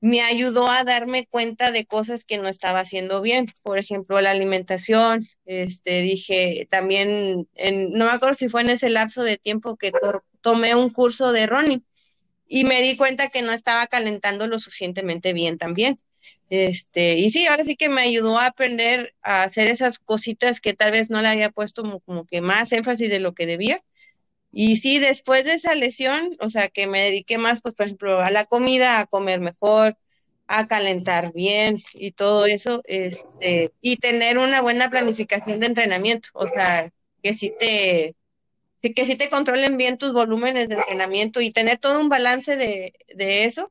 me 0.00 0.20
ayudó 0.20 0.68
a 0.68 0.84
darme 0.84 1.26
cuenta 1.26 1.72
de 1.72 1.86
cosas 1.86 2.26
que 2.26 2.36
no 2.36 2.48
estaba 2.48 2.80
haciendo 2.80 3.22
bien. 3.22 3.46
Por 3.62 3.78
ejemplo, 3.78 4.20
la 4.20 4.32
alimentación, 4.32 5.24
este, 5.46 6.02
dije 6.02 6.68
también, 6.70 7.48
en, 7.54 7.92
no 7.92 8.04
me 8.04 8.10
acuerdo 8.10 8.34
si 8.34 8.50
fue 8.50 8.60
en 8.60 8.70
ese 8.70 8.90
lapso 8.90 9.22
de 9.22 9.38
tiempo 9.38 9.78
que 9.78 9.90
tomé 10.42 10.74
un 10.74 10.90
curso 10.90 11.32
de 11.32 11.46
running 11.46 11.82
y 12.46 12.64
me 12.64 12.82
di 12.82 12.98
cuenta 12.98 13.28
que 13.30 13.40
no 13.40 13.52
estaba 13.52 13.86
calentando 13.86 14.46
lo 14.48 14.58
suficientemente 14.58 15.32
bien 15.32 15.56
también. 15.56 15.98
Este, 16.50 17.16
y 17.18 17.30
sí, 17.30 17.46
ahora 17.46 17.64
sí 17.64 17.76
que 17.76 17.88
me 17.88 18.00
ayudó 18.02 18.38
a 18.38 18.46
aprender 18.46 19.14
a 19.22 19.42
hacer 19.42 19.68
esas 19.68 19.98
cositas 19.98 20.60
que 20.60 20.74
tal 20.74 20.92
vez 20.92 21.10
no 21.10 21.20
le 21.20 21.28
había 21.28 21.50
puesto 21.50 21.82
como, 22.04 22.26
que 22.26 22.40
más 22.40 22.72
énfasis 22.72 23.10
de 23.10 23.20
lo 23.20 23.34
que 23.34 23.46
debía. 23.46 23.82
Y 24.52 24.76
sí, 24.76 24.98
después 24.98 25.44
de 25.44 25.54
esa 25.54 25.74
lesión, 25.74 26.36
o 26.40 26.48
sea, 26.48 26.68
que 26.68 26.86
me 26.86 27.00
dediqué 27.02 27.38
más, 27.38 27.60
pues, 27.62 27.74
por 27.74 27.86
ejemplo, 27.86 28.20
a 28.20 28.30
la 28.30 28.46
comida, 28.46 28.98
a 29.00 29.06
comer 29.06 29.40
mejor, 29.40 29.98
a 30.46 30.66
calentar 30.66 31.32
bien 31.34 31.82
y 31.94 32.12
todo 32.12 32.46
eso, 32.46 32.82
este, 32.86 33.72
y 33.82 33.98
tener 33.98 34.38
una 34.38 34.62
buena 34.62 34.90
planificación 34.90 35.60
de 35.60 35.66
entrenamiento, 35.66 36.30
o 36.32 36.46
sea, 36.46 36.90
que 37.22 37.34
si 37.34 37.50
te, 37.50 38.16
que 38.80 39.16
te 39.16 39.30
controlen 39.30 39.76
bien 39.76 39.98
tus 39.98 40.14
volúmenes 40.14 40.68
de 40.68 40.76
entrenamiento 40.76 41.42
y 41.42 41.52
tener 41.52 41.78
todo 41.78 42.00
un 42.00 42.08
balance 42.08 42.56
de, 42.56 42.94
de 43.14 43.44
eso, 43.44 43.70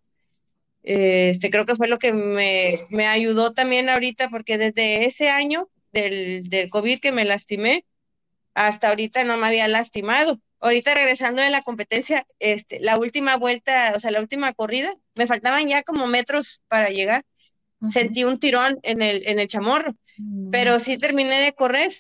este, 0.90 1.50
creo 1.50 1.66
que 1.66 1.76
fue 1.76 1.88
lo 1.88 2.00
que 2.00 2.14
me, 2.14 2.80
me, 2.90 3.08
ayudó 3.08 3.54
también 3.54 3.90
ahorita, 3.90 4.30
porque 4.30 4.58
desde 4.58 5.06
ese 5.06 5.30
año 5.30 5.70
del, 5.92 6.50
del 6.50 6.70
COVID 6.70 7.00
que 7.00 7.12
me 7.12 7.26
lastimé, 7.26 7.86
hasta 8.54 8.90
ahorita 8.90 9.24
no 9.24 9.38
me 9.38 9.48
había 9.48 9.68
lastimado 9.68 10.40
ahorita 10.60 10.94
regresando 10.94 11.42
de 11.42 11.50
la 11.50 11.62
competencia, 11.62 12.26
este, 12.40 12.80
la 12.80 12.98
última 12.98 13.38
vuelta, 13.38 13.94
o 13.96 14.00
sea, 14.00 14.12
la 14.12 14.22
última 14.22 14.54
corrida, 14.54 14.94
me 15.16 15.28
faltaban 15.28 15.68
ya 15.68 15.84
como 15.84 16.08
metros 16.08 16.62
para 16.68 16.90
llegar. 16.90 17.24
Sentí 17.90 18.24
un 18.24 18.40
tirón 18.40 18.80
en 18.82 19.04
el, 19.04 19.28
en 19.28 19.38
el 19.40 19.48
chamorro, 19.48 19.94
mm. 20.18 20.50
pero 20.50 20.80
sí 20.80 20.98
terminé 20.98 21.40
de 21.42 21.54
correr. 21.54 21.94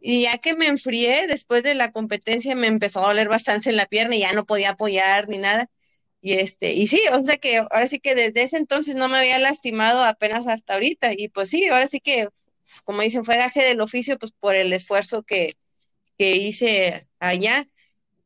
Y 0.00 0.22
ya 0.22 0.38
que 0.38 0.54
me 0.54 0.66
enfrié 0.66 1.26
después 1.28 1.62
de 1.62 1.74
la 1.74 1.92
competencia, 1.92 2.54
me 2.56 2.66
empezó 2.66 3.00
a 3.00 3.08
doler 3.08 3.28
bastante 3.28 3.70
en 3.70 3.76
la 3.76 3.86
pierna 3.86 4.16
y 4.16 4.20
ya 4.20 4.32
no 4.32 4.44
podía 4.44 4.70
apoyar 4.70 5.28
ni 5.28 5.38
nada. 5.38 5.70
Y 6.24 6.34
este, 6.34 6.72
y 6.72 6.86
sí, 6.86 7.02
o 7.12 7.24
sea 7.24 7.36
que 7.38 7.58
ahora 7.58 7.86
sí 7.86 8.00
que 8.00 8.14
desde 8.14 8.42
ese 8.44 8.56
entonces 8.56 8.94
no 8.96 9.08
me 9.08 9.18
había 9.18 9.38
lastimado 9.38 10.02
apenas 10.04 10.46
hasta 10.46 10.74
ahorita. 10.74 11.12
Y 11.14 11.28
pues 11.28 11.50
sí, 11.50 11.66
ahora 11.68 11.86
sí 11.88 12.00
que, 12.00 12.28
como 12.84 13.02
dicen, 13.02 13.24
fue 13.24 13.36
gaje 13.36 13.62
del 13.64 13.80
oficio, 13.82 14.18
pues 14.18 14.32
por 14.32 14.54
el 14.54 14.72
esfuerzo 14.72 15.22
que, 15.22 15.54
que 16.18 16.36
hice 16.36 17.06
allá 17.20 17.68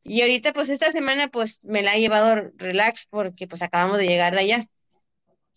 y 0.03 0.21
ahorita, 0.21 0.53
pues 0.53 0.69
esta 0.69 0.91
semana, 0.91 1.27
pues 1.29 1.59
me 1.63 1.83
la 1.83 1.91
ha 1.93 1.97
llevado 1.97 2.51
relax 2.57 3.05
porque 3.09 3.47
pues 3.47 3.61
acabamos 3.61 3.97
de 3.99 4.07
llegar 4.07 4.35
allá. 4.37 4.67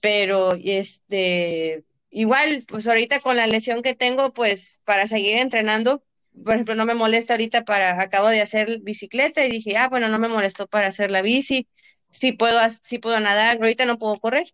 Pero, 0.00 0.52
este, 0.62 1.84
igual, 2.10 2.64
pues 2.68 2.86
ahorita 2.86 3.20
con 3.20 3.36
la 3.36 3.46
lesión 3.46 3.82
que 3.82 3.94
tengo, 3.94 4.32
pues 4.34 4.80
para 4.84 5.06
seguir 5.06 5.38
entrenando, 5.38 6.04
por 6.44 6.54
ejemplo, 6.54 6.74
no 6.74 6.86
me 6.86 6.94
molesta 6.94 7.34
ahorita 7.34 7.64
para, 7.64 8.00
acabo 8.00 8.28
de 8.28 8.40
hacer 8.42 8.80
bicicleta 8.82 9.44
y 9.44 9.50
dije, 9.50 9.76
ah, 9.76 9.88
bueno, 9.88 10.08
no 10.08 10.18
me 10.18 10.28
molestó 10.28 10.66
para 10.66 10.88
hacer 10.88 11.10
la 11.10 11.22
bici, 11.22 11.68
sí 12.12 12.32
puedo, 12.32 12.60
sí 12.82 12.98
puedo 12.98 13.18
nadar, 13.18 13.56
ahorita 13.56 13.86
no 13.86 13.98
puedo 13.98 14.18
correr, 14.20 14.52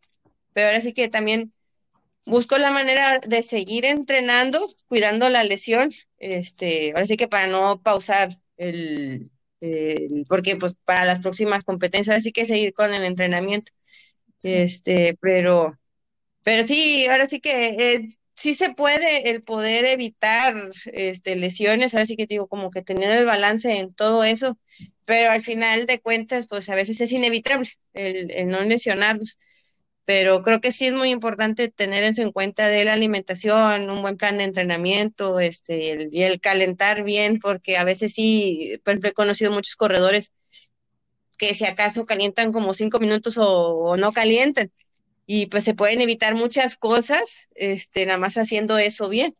pero 0.54 0.68
ahora 0.68 0.80
sí 0.80 0.94
que 0.94 1.08
también 1.08 1.52
busco 2.24 2.58
la 2.58 2.70
manera 2.70 3.20
de 3.20 3.42
seguir 3.42 3.84
entrenando, 3.84 4.68
cuidando 4.86 5.28
la 5.28 5.44
lesión, 5.44 5.90
este, 6.18 6.92
ahora 6.92 7.04
sí 7.04 7.16
que 7.16 7.28
para 7.28 7.46
no 7.46 7.82
pausar 7.82 8.30
el, 8.56 9.30
porque 10.28 10.56
pues 10.56 10.74
para 10.84 11.04
las 11.04 11.20
próximas 11.20 11.64
competencias 11.64 12.22
sí 12.22 12.32
que 12.32 12.46
seguir 12.46 12.72
con 12.72 12.92
el 12.94 13.04
entrenamiento. 13.04 13.72
Este, 14.42 15.16
pero, 15.20 15.76
pero 16.44 16.64
sí, 16.64 17.06
ahora 17.06 17.26
sí 17.26 17.40
que 17.40 17.94
eh, 17.94 18.08
sí 18.34 18.54
se 18.54 18.72
puede 18.72 19.30
el 19.30 19.42
poder 19.42 19.84
evitar 19.84 20.54
este, 20.92 21.34
lesiones, 21.34 21.94
ahora 21.94 22.06
sí 22.06 22.16
que 22.16 22.26
digo, 22.26 22.46
como 22.46 22.70
que 22.70 22.82
tener 22.82 23.10
el 23.18 23.24
balance 23.26 23.78
en 23.78 23.92
todo 23.94 24.22
eso, 24.22 24.58
pero 25.08 25.30
al 25.30 25.40
final 25.40 25.86
de 25.86 26.00
cuentas, 26.00 26.46
pues 26.48 26.68
a 26.68 26.74
veces 26.74 27.00
es 27.00 27.12
inevitable 27.12 27.70
el, 27.94 28.46
no 28.46 28.60
lesionarnos 28.60 29.38
pero 30.04 30.42
creo 30.42 30.60
que 30.62 30.72
sí 30.72 30.86
es 30.86 30.94
muy 30.94 31.10
importante 31.10 31.68
tener 31.68 32.02
eso 32.02 32.22
en 32.22 32.32
cuenta 32.32 32.66
de 32.66 32.82
la 32.84 32.94
alimentación, 32.94 33.90
un 33.90 34.00
buen 34.00 34.16
plan 34.16 34.38
de 34.38 34.44
entrenamiento, 34.44 35.38
este, 35.38 36.08
y 36.10 36.22
el 36.22 36.40
calentar 36.40 37.04
bien, 37.04 37.38
porque 37.38 37.76
a 37.76 37.84
veces 37.84 38.14
sí, 38.14 38.80
he 38.82 39.12
conocido 39.12 39.52
muchos 39.52 39.76
corredores 39.76 40.32
que 41.36 41.54
si 41.54 41.66
acaso 41.66 42.06
calientan 42.06 42.52
como 42.52 42.72
cinco 42.72 42.98
minutos 43.00 43.36
o, 43.38 43.98
no 43.98 44.12
calientan, 44.12 44.72
y 45.26 45.44
pues 45.44 45.64
se 45.64 45.74
pueden 45.74 46.00
evitar 46.00 46.34
muchas 46.34 46.76
cosas, 46.76 47.46
este, 47.54 48.06
nada 48.06 48.18
más 48.18 48.38
haciendo 48.38 48.78
eso 48.78 49.10
bien. 49.10 49.34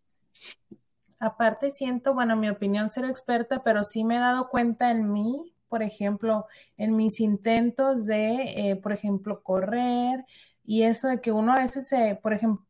Aparte 1.19 1.71
siento, 1.71 2.13
bueno, 2.13 2.37
mi 2.37 2.49
opinión 2.51 2.91
ser 2.91 3.07
experta, 3.07 3.63
pero 3.65 3.83
sí 3.83 4.05
me 4.05 4.17
he 4.17 4.21
dado 4.21 4.51
cuenta 4.51 4.91
en 4.91 5.11
mí, 5.13 5.55
por 5.69 5.83
ejemplo, 5.83 6.47
en 6.77 6.97
mis 6.97 7.21
intentos 7.21 8.07
de, 8.07 8.71
eh, 8.71 8.77
por 8.77 8.93
ejemplo, 8.93 9.43
correr, 9.43 10.25
y 10.65 10.83
eso 10.83 11.09
de 11.09 11.21
que 11.21 11.33
uno 11.33 11.55
a 11.55 11.61
veces 11.61 11.89
se, 11.89 12.19
por 12.23 12.33
ejemplo, 12.35 12.69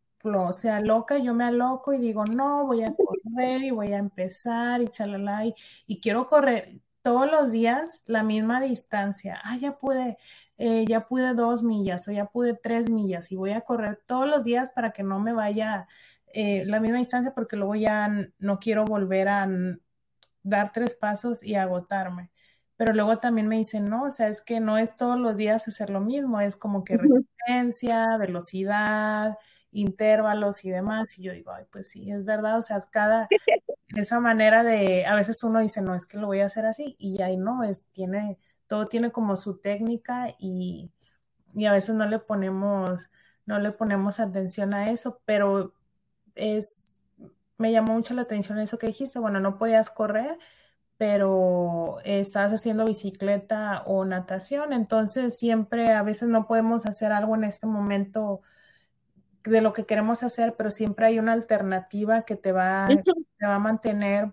se 0.52 0.70
aloca, 0.70 1.18
yo 1.18 1.34
me 1.34 1.44
aloco 1.44 1.92
y 1.92 1.98
digo, 1.98 2.24
no, 2.24 2.66
voy 2.66 2.82
a 2.84 2.94
correr 2.94 3.62
y 3.62 3.70
voy 3.70 3.92
a 3.92 3.98
empezar 3.98 4.82
y 4.82 4.88
chalala, 4.88 5.44
y, 5.86 6.00
quiero 6.00 6.26
correr 6.26 6.80
todos 7.02 7.30
los 7.30 7.50
días 7.52 8.02
la 8.06 8.22
misma 8.22 8.60
distancia. 8.60 9.40
Ah, 9.44 9.56
ya 9.56 9.78
pude, 9.78 10.18
eh, 10.58 10.84
ya 10.88 11.06
pude 11.08 11.34
dos 11.34 11.62
millas 11.62 12.06
o 12.08 12.12
ya 12.12 12.26
pude 12.26 12.54
tres 12.54 12.90
millas 12.90 13.32
y 13.32 13.36
voy 13.36 13.52
a 13.52 13.62
correr 13.62 14.00
todos 14.06 14.28
los 14.28 14.44
días 14.44 14.70
para 14.70 14.92
que 14.92 15.02
no 15.02 15.18
me 15.20 15.32
vaya 15.32 15.88
eh, 16.32 16.64
la 16.66 16.80
misma 16.80 16.98
distancia 16.98 17.34
porque 17.34 17.56
luego 17.56 17.74
ya 17.74 18.10
no 18.38 18.58
quiero 18.58 18.84
volver 18.84 19.28
a 19.28 19.48
dar 20.42 20.72
tres 20.72 20.94
pasos 20.96 21.42
y 21.42 21.54
agotarme 21.54 22.30
pero 22.78 22.94
luego 22.94 23.18
también 23.18 23.48
me 23.48 23.56
dicen, 23.56 23.88
no, 23.90 24.04
o 24.04 24.10
sea, 24.12 24.28
es 24.28 24.40
que 24.40 24.60
no 24.60 24.78
es 24.78 24.96
todos 24.96 25.18
los 25.18 25.36
días 25.36 25.66
hacer 25.66 25.90
lo 25.90 26.00
mismo, 26.00 26.40
es 26.40 26.56
como 26.56 26.84
que 26.84 26.96
resistencia, 26.96 28.16
velocidad, 28.18 29.36
intervalos 29.72 30.64
y 30.64 30.70
demás. 30.70 31.18
Y 31.18 31.24
yo 31.24 31.32
digo, 31.32 31.50
ay, 31.50 31.64
pues 31.72 31.88
sí, 31.88 32.08
es 32.08 32.24
verdad, 32.24 32.56
o 32.56 32.62
sea, 32.62 32.86
cada, 32.88 33.28
esa 33.88 34.20
manera 34.20 34.62
de, 34.62 35.06
a 35.06 35.16
veces 35.16 35.42
uno 35.42 35.58
dice, 35.58 35.82
no, 35.82 35.96
es 35.96 36.06
que 36.06 36.18
lo 36.18 36.28
voy 36.28 36.38
a 36.38 36.46
hacer 36.46 36.66
así, 36.66 36.94
y 37.00 37.20
ahí 37.20 37.36
no, 37.36 37.64
es, 37.64 37.84
tiene, 37.90 38.38
todo 38.68 38.86
tiene 38.86 39.10
como 39.10 39.36
su 39.36 39.58
técnica 39.58 40.28
y, 40.38 40.92
y 41.56 41.66
a 41.66 41.72
veces 41.72 41.96
no 41.96 42.06
le 42.06 42.20
ponemos, 42.20 43.10
no 43.44 43.58
le 43.58 43.72
ponemos 43.72 44.20
atención 44.20 44.72
a 44.72 44.90
eso, 44.90 45.20
pero 45.24 45.74
es, 46.36 47.00
me 47.56 47.72
llamó 47.72 47.94
mucho 47.94 48.14
la 48.14 48.22
atención 48.22 48.60
eso 48.60 48.78
que 48.78 48.86
dijiste, 48.86 49.18
bueno, 49.18 49.40
no 49.40 49.58
podías 49.58 49.90
correr, 49.90 50.38
pero 50.98 51.98
estás 52.04 52.52
haciendo 52.52 52.84
bicicleta 52.84 53.84
o 53.86 54.04
natación, 54.04 54.72
entonces 54.72 55.38
siempre 55.38 55.92
a 55.92 56.02
veces 56.02 56.28
no 56.28 56.46
podemos 56.46 56.86
hacer 56.86 57.12
algo 57.12 57.36
en 57.36 57.44
este 57.44 57.68
momento 57.68 58.42
de 59.44 59.60
lo 59.60 59.72
que 59.72 59.86
queremos 59.86 60.24
hacer, 60.24 60.56
pero 60.56 60.70
siempre 60.70 61.06
hay 61.06 61.20
una 61.20 61.32
alternativa 61.32 62.22
que 62.22 62.34
te 62.34 62.50
va, 62.50 62.88
te 62.88 63.46
va 63.46 63.54
a 63.54 63.60
mantener 63.60 64.32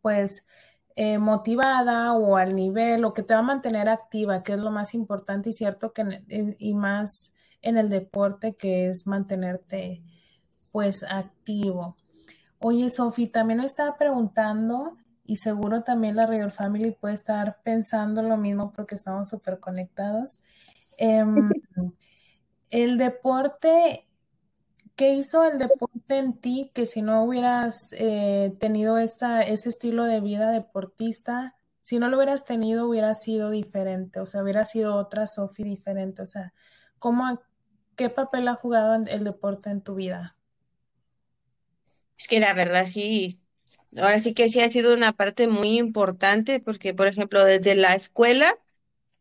pues 0.00 0.46
eh, 0.94 1.18
motivada 1.18 2.12
o 2.14 2.36
al 2.36 2.54
nivel 2.54 3.04
o 3.04 3.12
que 3.12 3.24
te 3.24 3.34
va 3.34 3.40
a 3.40 3.42
mantener 3.42 3.88
activa, 3.88 4.44
que 4.44 4.52
es 4.52 4.58
lo 4.60 4.70
más 4.70 4.94
importante 4.94 5.50
y 5.50 5.52
cierto 5.52 5.92
que 5.92 6.22
y 6.28 6.74
más 6.74 7.34
en 7.62 7.78
el 7.78 7.88
deporte 7.88 8.54
que 8.54 8.86
es 8.88 9.08
mantenerte 9.08 10.02
pues 10.70 11.02
activo. 11.02 11.96
Oye, 12.60 12.90
Sofi, 12.90 13.26
también 13.26 13.60
estaba 13.60 13.96
preguntando 13.96 14.96
y 15.24 15.36
seguro 15.36 15.82
también 15.82 16.16
la 16.16 16.26
Real 16.26 16.50
Family 16.50 16.90
puede 16.90 17.14
estar 17.14 17.60
pensando 17.62 18.22
lo 18.22 18.36
mismo 18.36 18.72
porque 18.72 18.94
estamos 18.94 19.28
súper 19.28 19.58
conectados. 19.58 20.40
Em, 20.98 21.50
el 22.70 22.98
deporte, 22.98 24.06
¿qué 24.96 25.14
hizo 25.14 25.44
el 25.44 25.58
deporte 25.58 26.18
en 26.18 26.38
ti 26.38 26.70
que 26.74 26.86
si 26.86 27.02
no 27.02 27.24
hubieras 27.24 27.88
eh, 27.92 28.54
tenido 28.60 28.98
esta, 28.98 29.42
ese 29.42 29.70
estilo 29.70 30.04
de 30.04 30.20
vida 30.20 30.50
deportista, 30.50 31.56
si 31.80 31.98
no 31.98 32.08
lo 32.08 32.16
hubieras 32.16 32.44
tenido 32.44 32.88
hubiera 32.88 33.14
sido 33.14 33.50
diferente, 33.50 34.20
o 34.20 34.26
sea, 34.26 34.42
hubiera 34.42 34.64
sido 34.64 34.96
otra 34.96 35.26
Sofi 35.26 35.64
diferente, 35.64 36.22
o 36.22 36.26
sea, 36.26 36.52
¿cómo, 36.98 37.42
¿qué 37.96 38.08
papel 38.10 38.48
ha 38.48 38.54
jugado 38.54 38.94
el 38.94 39.24
deporte 39.24 39.70
en 39.70 39.82
tu 39.82 39.94
vida? 39.94 40.36
Es 42.16 42.28
que 42.28 42.40
la 42.40 42.54
verdad 42.54 42.86
sí, 42.86 43.43
ahora 43.98 44.18
sí 44.20 44.34
que 44.34 44.48
sí 44.48 44.60
ha 44.60 44.70
sido 44.70 44.94
una 44.94 45.12
parte 45.12 45.48
muy 45.48 45.78
importante 45.78 46.60
porque, 46.60 46.94
por 46.94 47.06
ejemplo, 47.06 47.44
desde 47.44 47.74
la 47.74 47.94
escuela, 47.94 48.58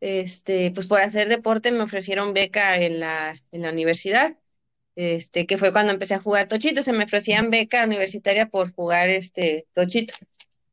este, 0.01 0.71
pues 0.71 0.87
por 0.87 1.01
hacer 1.01 1.29
deporte 1.29 1.71
me 1.71 1.81
ofrecieron 1.83 2.33
beca 2.33 2.77
en 2.81 2.99
la, 2.99 3.35
en 3.51 3.61
la 3.63 3.71
universidad, 3.71 4.37
este, 4.95 5.45
que 5.47 5.57
fue 5.57 5.71
cuando 5.73 5.93
empecé 5.93 6.15
a 6.15 6.19
jugar 6.19 6.47
tochito, 6.47 6.83
se 6.83 6.93
me 6.93 7.05
ofrecían 7.05 7.51
beca 7.51 7.85
universitaria 7.85 8.49
por 8.49 8.73
jugar 8.73 9.09
este 9.09 9.67
tochito. 9.73 10.13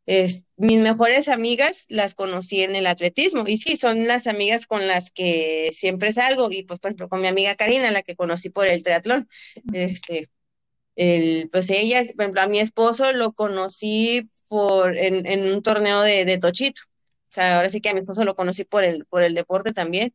Es, 0.06 0.44
mis 0.56 0.80
mejores 0.80 1.28
amigas 1.28 1.86
las 1.88 2.14
conocí 2.14 2.62
en 2.62 2.74
el 2.74 2.86
atletismo 2.86 3.44
y 3.46 3.58
sí, 3.58 3.76
son 3.76 4.06
las 4.08 4.26
amigas 4.26 4.66
con 4.66 4.88
las 4.88 5.10
que 5.12 5.70
siempre 5.72 6.12
salgo 6.12 6.48
y 6.50 6.64
pues 6.64 6.80
por 6.80 6.90
ejemplo 6.90 7.08
con 7.08 7.20
mi 7.20 7.28
amiga 7.28 7.54
Karina, 7.54 7.90
la 7.92 8.02
que 8.02 8.16
conocí 8.16 8.50
por 8.50 8.66
el 8.66 8.82
triatlón, 8.82 9.28
este, 9.72 10.28
el, 10.96 11.48
pues 11.50 11.70
ella, 11.70 12.04
por 12.14 12.24
ejemplo, 12.24 12.42
a 12.42 12.46
mi 12.46 12.60
esposo 12.60 13.12
lo 13.12 13.32
conocí 13.32 14.28
por, 14.48 14.96
en, 14.96 15.26
en 15.26 15.52
un 15.52 15.62
torneo 15.62 16.02
de, 16.02 16.24
de, 16.24 16.38
tochito. 16.38 16.82
O 17.28 17.32
sea, 17.32 17.56
ahora 17.56 17.68
sí 17.68 17.80
que 17.80 17.90
a 17.90 17.94
mi 17.94 18.00
esposo 18.00 18.24
lo 18.24 18.34
conocí 18.34 18.64
por 18.64 18.84
el, 18.84 19.04
por 19.06 19.22
el 19.22 19.34
deporte 19.34 19.72
también. 19.72 20.12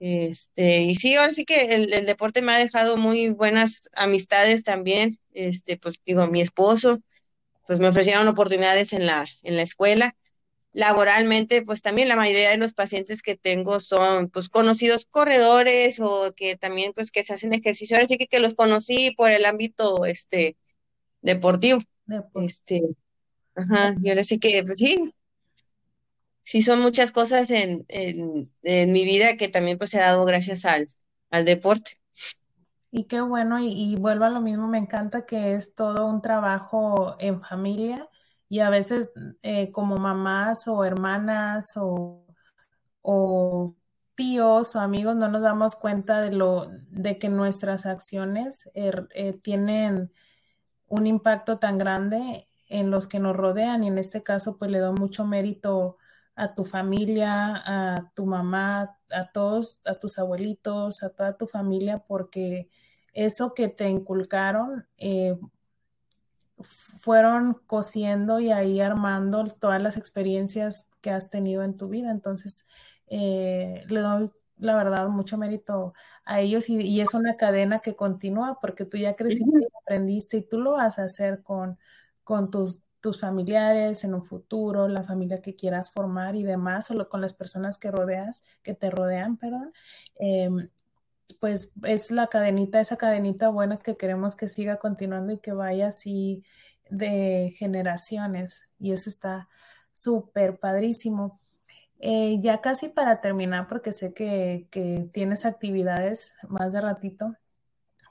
Este, 0.00 0.82
y 0.82 0.94
sí, 0.96 1.16
ahora 1.16 1.30
sí 1.30 1.44
que 1.44 1.74
el, 1.74 1.92
el, 1.92 2.06
deporte 2.06 2.42
me 2.42 2.52
ha 2.52 2.58
dejado 2.58 2.96
muy 2.96 3.30
buenas 3.30 3.82
amistades 3.94 4.64
también. 4.64 5.18
Este, 5.32 5.76
pues 5.76 5.96
digo, 6.04 6.26
mi 6.26 6.40
esposo, 6.40 7.00
pues 7.66 7.80
me 7.80 7.88
ofrecieron 7.88 8.26
oportunidades 8.28 8.92
en 8.92 9.06
la, 9.06 9.26
en 9.42 9.56
la 9.56 9.62
escuela. 9.62 10.16
Laboralmente, 10.78 11.62
pues 11.62 11.82
también 11.82 12.06
la 12.06 12.14
mayoría 12.14 12.50
de 12.50 12.56
los 12.56 12.72
pacientes 12.72 13.20
que 13.20 13.36
tengo 13.36 13.80
son 13.80 14.30
pues 14.30 14.48
conocidos 14.48 15.06
corredores 15.10 15.98
o 15.98 16.32
que 16.36 16.54
también 16.54 16.92
pues 16.92 17.10
que 17.10 17.24
se 17.24 17.34
hacen 17.34 17.52
ejercicio, 17.52 17.98
así 18.00 18.16
que 18.16 18.28
que 18.28 18.38
los 18.38 18.54
conocí 18.54 19.10
por 19.16 19.32
el 19.32 19.44
ámbito 19.44 20.04
este 20.04 20.56
deportivo. 21.20 21.80
Este, 22.36 22.82
ajá, 23.56 23.96
y 24.00 24.08
ahora 24.08 24.22
sí 24.22 24.38
que 24.38 24.62
pues 24.64 24.78
sí, 24.78 25.12
sí 26.44 26.62
son 26.62 26.80
muchas 26.80 27.10
cosas 27.10 27.50
en, 27.50 27.84
en, 27.88 28.48
en 28.62 28.92
mi 28.92 29.04
vida 29.04 29.36
que 29.36 29.48
también 29.48 29.78
pues 29.78 29.92
he 29.94 29.98
dado 29.98 30.24
gracias 30.24 30.64
al, 30.64 30.86
al 31.30 31.44
deporte. 31.44 31.98
Y 32.92 33.06
qué 33.06 33.20
bueno, 33.20 33.58
y, 33.58 33.72
y, 33.72 33.96
vuelvo 33.96 34.26
a 34.26 34.30
lo 34.30 34.40
mismo, 34.40 34.68
me 34.68 34.78
encanta 34.78 35.26
que 35.26 35.54
es 35.54 35.74
todo 35.74 36.06
un 36.06 36.22
trabajo 36.22 37.16
en 37.18 37.42
familia 37.42 38.08
y 38.48 38.60
a 38.60 38.70
veces 38.70 39.10
eh, 39.42 39.70
como 39.72 39.96
mamás 39.96 40.66
o 40.68 40.84
hermanas 40.84 41.76
o, 41.76 42.26
o, 43.02 43.76
tíos 44.14 44.74
o 44.74 44.80
amigos 44.80 45.16
no 45.16 45.28
nos 45.28 45.42
damos 45.42 45.76
cuenta 45.76 46.20
de 46.20 46.32
lo 46.32 46.68
de 46.90 47.18
que 47.18 47.28
nuestras 47.28 47.86
acciones 47.86 48.68
er, 48.74 49.08
eh, 49.14 49.34
tienen 49.34 50.12
un 50.88 51.06
impacto 51.06 51.58
tan 51.58 51.78
grande 51.78 52.48
en 52.68 52.90
los 52.90 53.06
que 53.06 53.20
nos 53.20 53.36
rodean 53.36 53.84
y 53.84 53.88
en 53.88 53.98
este 53.98 54.22
caso 54.22 54.58
pues 54.58 54.70
le 54.70 54.78
doy 54.80 54.94
mucho 54.98 55.24
mérito 55.24 55.98
a 56.34 56.54
tu 56.54 56.64
familia, 56.64 57.62
a 57.64 58.12
tu 58.14 58.26
mamá, 58.26 58.96
a 59.10 59.32
todos, 59.32 59.80
a 59.84 59.94
tus 59.94 60.18
abuelitos, 60.18 61.02
a 61.02 61.10
toda 61.10 61.36
tu 61.36 61.46
familia, 61.46 62.04
porque 62.06 62.70
eso 63.12 63.54
que 63.54 63.68
te 63.68 63.88
inculcaron 63.88 64.86
eh, 64.98 65.36
fueron 67.00 67.54
cosiendo 67.66 68.40
y 68.40 68.50
ahí 68.52 68.80
armando 68.80 69.46
todas 69.46 69.82
las 69.82 69.96
experiencias 69.96 70.88
que 71.00 71.10
has 71.10 71.30
tenido 71.30 71.62
en 71.62 71.76
tu 71.76 71.88
vida. 71.88 72.10
Entonces, 72.10 72.66
eh, 73.06 73.84
le 73.88 74.00
doy 74.00 74.30
la 74.58 74.76
verdad 74.76 75.08
mucho 75.08 75.38
mérito 75.38 75.94
a 76.24 76.40
ellos 76.40 76.68
y, 76.68 76.78
y, 76.80 77.00
es 77.00 77.14
una 77.14 77.36
cadena 77.36 77.78
que 77.80 77.94
continúa 77.96 78.58
porque 78.60 78.84
tú 78.84 78.96
ya 78.96 79.14
creciste 79.14 79.60
y 79.60 79.68
aprendiste 79.82 80.38
y 80.38 80.42
tú 80.42 80.60
lo 80.60 80.72
vas 80.72 80.98
a 80.98 81.04
hacer 81.04 81.42
con, 81.42 81.78
con 82.24 82.50
tus 82.50 82.80
tus 83.00 83.20
familiares 83.20 84.04
en 84.04 84.14
un 84.14 84.24
futuro, 84.24 84.88
la 84.88 85.04
familia 85.04 85.40
que 85.40 85.54
quieras 85.54 85.90
formar 85.90 86.36
y 86.36 86.42
demás, 86.42 86.86
solo 86.86 87.08
con 87.08 87.20
las 87.20 87.32
personas 87.32 87.78
que 87.78 87.90
rodeas, 87.90 88.44
que 88.62 88.74
te 88.74 88.90
rodean, 88.90 89.36
perdón, 89.36 89.72
eh, 90.18 90.50
pues 91.40 91.72
es 91.84 92.10
la 92.10 92.26
cadenita, 92.26 92.80
esa 92.80 92.96
cadenita 92.96 93.50
buena 93.50 93.78
que 93.78 93.96
queremos 93.96 94.34
que 94.34 94.48
siga 94.48 94.78
continuando 94.78 95.32
y 95.32 95.38
que 95.38 95.52
vaya 95.52 95.88
así 95.88 96.42
de 96.90 97.54
generaciones. 97.56 98.68
Y 98.78 98.92
eso 98.92 99.10
está 99.10 99.48
súper 99.92 100.58
padrísimo. 100.58 101.40
Eh, 102.00 102.38
ya 102.40 102.60
casi 102.60 102.88
para 102.88 103.20
terminar, 103.20 103.66
porque 103.68 103.92
sé 103.92 104.14
que, 104.14 104.68
que 104.70 105.08
tienes 105.12 105.44
actividades 105.44 106.34
más 106.48 106.72
de 106.72 106.80
ratito, 106.80 107.34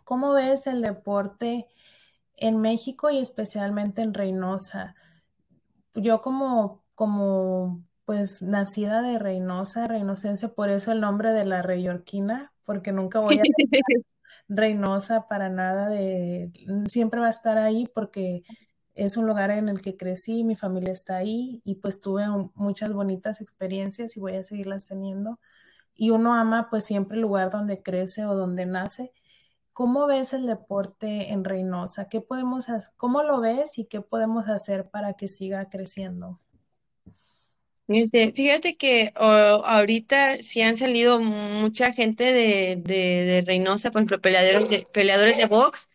¿cómo 0.04 0.34
ves 0.34 0.68
el 0.68 0.82
deporte? 0.82 1.68
en 2.38 2.62
México 2.62 3.10
y 3.10 3.18
especialmente 3.18 4.04
en 4.04 4.14
Reynosa. 4.14 4.96
Yo 5.96 6.22
como, 6.22 6.84
como 6.96 7.84
pues 8.06 8.42
nacida 8.42 9.02
de 9.02 9.20
Reynosa, 9.20 9.88
reinocense, 9.88 10.48
por 10.48 10.70
eso 10.70 10.92
el 10.92 11.02
nombre 11.02 11.32
de 11.32 11.46
la 11.46 11.62
Reyorquina, 11.62 12.54
porque 12.64 12.92
nunca 12.92 13.20
voy 13.20 13.40
a 13.40 13.42
Reynosa 14.50 15.28
para 15.28 15.50
nada 15.50 15.90
de, 15.90 16.52
siempre 16.88 17.20
va 17.20 17.28
a 17.28 17.32
estar 17.32 17.58
ahí 17.58 17.90
porque 17.94 18.44
es 18.98 19.18
un 19.18 19.28
lugar 19.28 19.52
en 19.52 19.70
el 19.70 19.82
que 19.82 19.96
crecí, 19.96 20.44
mi 20.44 20.56
familia 20.56 20.94
está 20.94 21.18
ahí 21.18 21.62
y 21.64 21.76
pues 21.76 22.02
tuve 22.02 22.26
muchas 22.56 22.92
bonitas 22.92 23.42
experiencias 23.42 24.18
y 24.18 24.20
voy 24.20 24.36
a 24.36 24.44
seguirlas 24.44 24.86
teniendo. 24.86 25.40
Y 25.96 26.12
uno 26.12 26.34
ama 26.34 26.70
pues 26.70 26.86
siempre 26.86 27.16
el 27.16 27.22
lugar 27.22 27.50
donde 27.50 27.82
crece 27.82 28.26
o 28.26 28.36
donde 28.36 28.66
nace 28.66 29.14
¿Cómo 29.78 30.08
ves 30.08 30.34
el 30.34 30.48
deporte 30.48 31.32
en 31.32 31.44
Reynosa? 31.44 32.10
¿Qué 32.10 32.20
podemos? 32.20 32.66
¿Cómo 32.98 33.22
lo 33.22 33.40
ves 33.40 33.78
y 33.78 33.86
qué 33.86 34.02
podemos 34.02 34.50
hacer 34.50 34.90
para 34.90 35.14
que 35.14 35.28
siga 35.28 35.70
creciendo? 35.70 36.42
Fíjate 37.88 38.74
que 38.74 39.14
uh, 39.16 39.62
ahorita 39.64 40.38
sí 40.38 40.64
han 40.64 40.78
salido 40.78 41.20
mucha 41.20 41.94
gente 41.94 42.24
de, 42.24 42.82
de, 42.84 42.96
de, 43.26 43.44
Reynosa, 43.46 43.92
por 43.92 44.00
ejemplo, 44.00 44.20
peleadores 44.20 44.68
de, 44.68 44.88
peleadores 44.92 45.38
de 45.38 45.46
box, 45.46 45.88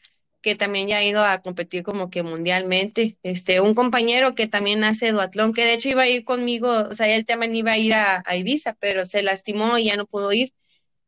que 0.42 0.54
también 0.56 0.88
ya 0.88 0.98
ha 0.98 1.04
ido 1.04 1.24
a 1.24 1.40
competir 1.40 1.82
como 1.82 2.10
que 2.10 2.22
mundialmente. 2.22 3.16
Este, 3.22 3.60
un 3.60 3.74
compañero 3.74 4.34
que 4.34 4.46
también 4.48 4.84
hace 4.84 5.12
duatlón, 5.12 5.54
que 5.54 5.64
de 5.64 5.74
hecho 5.74 5.88
iba 5.88 6.02
a 6.02 6.08
ir 6.08 6.24
conmigo, 6.24 6.70
o 6.90 6.94
sea, 6.94 7.14
él 7.14 7.26
también 7.26 7.56
iba 7.56 7.72
a 7.72 7.78
ir 7.78 7.94
a, 7.94 8.22
a 8.26 8.36
Ibiza, 8.36 8.74
pero 8.80 9.06
se 9.06 9.22
lastimó 9.22 9.78
y 9.78 9.84
ya 9.86 9.96
no 9.96 10.06
pudo 10.06 10.32
ir. 10.32 10.52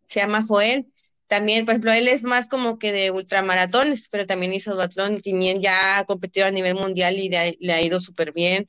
Se 0.08 0.20
llama 0.20 0.44
Joel 0.46 0.86
también, 1.26 1.64
por 1.64 1.74
ejemplo, 1.74 1.92
él 1.92 2.08
es 2.08 2.22
más 2.22 2.46
como 2.46 2.78
que 2.78 2.92
de 2.92 3.10
ultramaratones, 3.10 4.08
pero 4.08 4.26
también 4.26 4.52
hizo 4.52 4.74
duatlón 4.74 5.20
también 5.20 5.60
ya 5.60 5.98
ha 5.98 6.04
competido 6.04 6.46
a 6.46 6.50
nivel 6.50 6.74
mundial 6.74 7.18
y 7.18 7.28
le 7.28 7.72
ha 7.72 7.82
ido 7.82 8.00
súper 8.00 8.32
bien. 8.32 8.68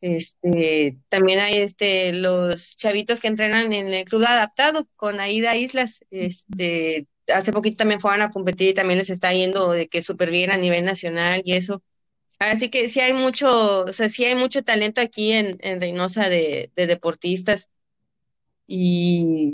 Este, 0.00 0.98
también 1.08 1.40
hay 1.40 1.56
este, 1.58 2.12
los 2.12 2.76
chavitos 2.76 3.20
que 3.20 3.28
entrenan 3.28 3.72
en 3.72 3.94
el 3.94 4.04
club 4.04 4.24
adaptado 4.26 4.86
con 4.96 5.18
Aida 5.20 5.56
Islas. 5.56 6.04
Este, 6.10 7.06
hace 7.32 7.52
poquito 7.52 7.78
también 7.78 8.00
fueron 8.00 8.22
a 8.22 8.30
competir 8.30 8.70
y 8.70 8.74
también 8.74 8.98
les 8.98 9.10
está 9.10 9.32
yendo 9.32 9.72
de 9.72 9.88
que 9.88 10.02
súper 10.02 10.30
bien 10.30 10.50
a 10.50 10.56
nivel 10.56 10.84
nacional 10.84 11.42
y 11.44 11.54
eso. 11.54 11.82
Así 12.38 12.70
que 12.70 12.88
sí 12.88 13.00
hay 13.00 13.12
mucho, 13.14 13.84
o 13.84 13.92
sea, 13.92 14.08
sí 14.08 14.24
hay 14.24 14.34
mucho 14.34 14.64
talento 14.64 15.00
aquí 15.00 15.32
en, 15.32 15.58
en 15.60 15.80
Reynosa 15.80 16.28
de, 16.28 16.72
de 16.76 16.86
deportistas. 16.86 17.70
Y 18.66 19.50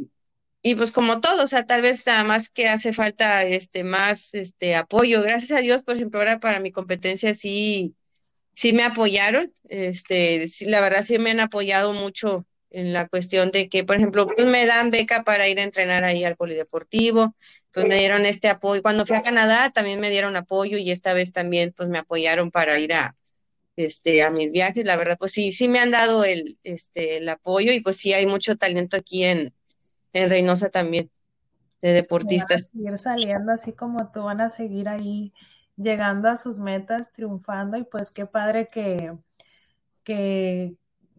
y 0.62 0.74
pues 0.76 0.92
como 0.92 1.20
todo, 1.22 1.44
o 1.44 1.46
sea, 1.46 1.66
tal 1.66 1.82
vez 1.82 2.06
nada 2.06 2.24
más 2.24 2.50
que 2.50 2.68
hace 2.68 2.92
falta 2.92 3.44
este 3.44 3.84
más 3.84 4.34
este 4.34 4.76
apoyo. 4.76 5.22
Gracias 5.22 5.52
a 5.58 5.62
Dios, 5.62 5.82
por 5.82 5.96
ejemplo, 5.96 6.20
ahora 6.20 6.40
para 6.40 6.60
mi 6.60 6.72
competencia 6.72 7.34
sí 7.34 7.96
sí 8.54 8.72
me 8.74 8.84
apoyaron, 8.84 9.52
este, 9.68 10.46
la 10.62 10.80
verdad 10.80 11.02
sí 11.04 11.18
me 11.18 11.30
han 11.30 11.40
apoyado 11.40 11.92
mucho 11.94 12.46
en 12.70 12.92
la 12.92 13.08
cuestión 13.08 13.50
de 13.50 13.68
que, 13.68 13.84
por 13.84 13.96
ejemplo, 13.96 14.26
pues 14.26 14.46
me 14.46 14.66
dan 14.66 14.90
beca 14.90 15.24
para 15.24 15.48
ir 15.48 15.58
a 15.58 15.64
entrenar 15.64 16.04
ahí 16.04 16.24
al 16.24 16.36
polideportivo, 16.36 17.34
pues 17.72 17.86
me 17.86 17.96
dieron 17.96 18.26
este 18.26 18.48
apoyo. 18.48 18.82
Cuando 18.82 19.06
fui 19.06 19.16
a 19.16 19.22
Canadá 19.22 19.70
también 19.70 20.00
me 20.00 20.10
dieron 20.10 20.36
apoyo 20.36 20.78
y 20.78 20.90
esta 20.90 21.12
vez 21.12 21.32
también 21.32 21.72
pues 21.76 21.88
me 21.88 21.98
apoyaron 21.98 22.50
para 22.50 22.78
ir 22.78 22.92
a 22.92 23.16
este 23.76 24.22
a 24.22 24.30
mis 24.30 24.52
viajes. 24.52 24.84
La 24.84 24.96
verdad 24.96 25.16
pues 25.18 25.32
sí 25.32 25.52
sí 25.52 25.68
me 25.68 25.78
han 25.78 25.90
dado 25.90 26.24
el 26.24 26.58
este 26.64 27.16
el 27.16 27.28
apoyo 27.28 27.72
y 27.72 27.80
pues 27.80 27.96
sí 27.96 28.12
hay 28.12 28.26
mucho 28.26 28.56
talento 28.56 28.96
aquí 28.96 29.24
en 29.24 29.52
en 30.12 30.30
Reynosa 30.30 30.70
también, 30.70 31.10
de 31.80 31.92
deportistas. 31.92 32.70
Van 32.72 32.94
a 32.94 32.96
seguir 32.96 32.98
saliendo 32.98 33.52
así 33.52 33.72
como 33.72 34.10
tú, 34.10 34.24
van 34.24 34.40
a 34.40 34.50
seguir 34.50 34.88
ahí 34.88 35.32
llegando 35.76 36.28
a 36.28 36.36
sus 36.36 36.58
metas, 36.58 37.12
triunfando 37.12 37.76
y 37.76 37.84
pues 37.84 38.10
qué 38.10 38.26
padre 38.26 38.68
que, 38.68 39.16
que, 40.02 40.76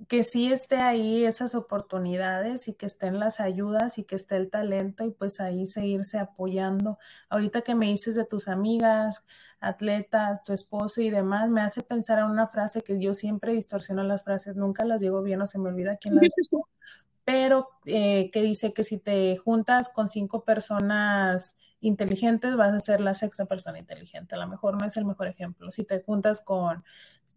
que 0.07 0.23
sí 0.23 0.51
esté 0.51 0.77
ahí 0.77 1.25
esas 1.25 1.55
oportunidades 1.55 2.67
y 2.67 2.73
que 2.73 2.85
estén 2.85 3.19
las 3.19 3.39
ayudas 3.39 3.97
y 3.97 4.03
que 4.03 4.15
esté 4.15 4.35
el 4.35 4.49
talento 4.49 5.05
y 5.05 5.11
pues 5.11 5.39
ahí 5.39 5.67
seguirse 5.67 6.17
apoyando. 6.17 6.97
Ahorita 7.29 7.61
que 7.61 7.75
me 7.75 7.87
dices 7.87 8.15
de 8.15 8.25
tus 8.25 8.47
amigas, 8.47 9.23
atletas, 9.59 10.43
tu 10.43 10.53
esposo 10.53 11.01
y 11.01 11.09
demás, 11.09 11.49
me 11.49 11.61
hace 11.61 11.83
pensar 11.83 12.19
en 12.19 12.25
una 12.25 12.47
frase 12.47 12.81
que 12.81 12.99
yo 12.99 13.13
siempre 13.13 13.53
distorsiono 13.53 14.03
las 14.03 14.23
frases, 14.23 14.55
nunca 14.55 14.85
las 14.85 15.01
digo 15.01 15.21
bien 15.21 15.41
o 15.41 15.47
se 15.47 15.59
me 15.59 15.69
olvida 15.69 15.97
quién 15.97 16.15
las 16.15 16.29
dijo, 16.35 16.67
pero 17.25 17.69
eh, 17.85 18.31
que 18.31 18.41
dice 18.41 18.73
que 18.73 18.83
si 18.83 18.97
te 18.97 19.37
juntas 19.37 19.89
con 19.89 20.09
cinco 20.09 20.43
personas 20.43 21.55
inteligentes 21.81 22.55
vas 22.55 22.73
a 22.73 22.79
ser 22.79 23.01
la 23.01 23.13
sexta 23.13 23.45
persona 23.45 23.79
inteligente. 23.79 24.35
A 24.35 24.37
lo 24.37 24.47
mejor 24.47 24.79
no 24.79 24.85
es 24.85 24.97
el 24.97 25.05
mejor 25.05 25.27
ejemplo. 25.27 25.71
Si 25.71 25.83
te 25.83 26.01
juntas 26.01 26.41
con 26.41 26.83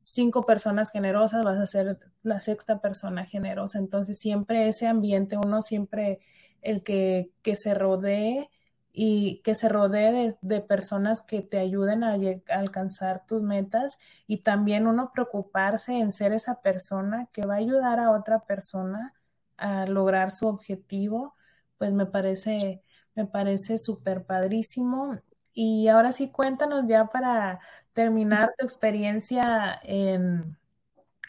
cinco 0.04 0.46
personas 0.46 0.90
generosas 0.90 1.44
vas 1.44 1.58
a 1.58 1.66
ser 1.66 1.98
la 2.22 2.40
sexta 2.40 2.80
persona 2.80 3.24
generosa. 3.26 3.78
Entonces 3.78 4.18
siempre 4.18 4.68
ese 4.68 4.86
ambiente, 4.86 5.36
uno 5.36 5.62
siempre 5.62 6.20
el 6.62 6.82
que, 6.82 7.32
que 7.42 7.56
se 7.56 7.74
rodee 7.74 8.50
y 8.92 9.40
que 9.42 9.54
se 9.54 9.68
rodee 9.68 10.36
de, 10.40 10.60
personas 10.60 11.22
que 11.22 11.42
te 11.42 11.58
ayuden 11.58 12.04
a, 12.04 12.14
a, 12.14 12.58
alcanzar 12.58 13.26
tus 13.26 13.42
metas 13.42 13.98
y 14.26 14.38
también 14.38 14.86
uno 14.86 15.10
preocuparse 15.12 15.98
en 15.98 16.12
ser 16.12 16.32
esa 16.32 16.62
persona 16.62 17.28
que 17.32 17.46
va 17.46 17.54
a 17.54 17.58
ayudar 17.58 17.98
a 18.00 18.12
otra 18.12 18.40
persona 18.46 19.14
a 19.56 19.86
lograr 19.86 20.30
su 20.30 20.46
objetivo, 20.46 21.34
pues 21.78 21.92
me 21.92 22.06
parece, 22.06 22.82
me 23.14 23.26
parece 23.26 23.78
súper 23.78 24.24
padrísimo. 24.26 25.18
Y 25.54 25.88
ahora 25.88 26.12
sí, 26.12 26.30
cuéntanos 26.30 26.84
ya 26.88 27.06
para 27.06 27.60
terminar 27.92 28.54
tu 28.58 28.64
experiencia 28.66 29.80
en, 29.84 30.58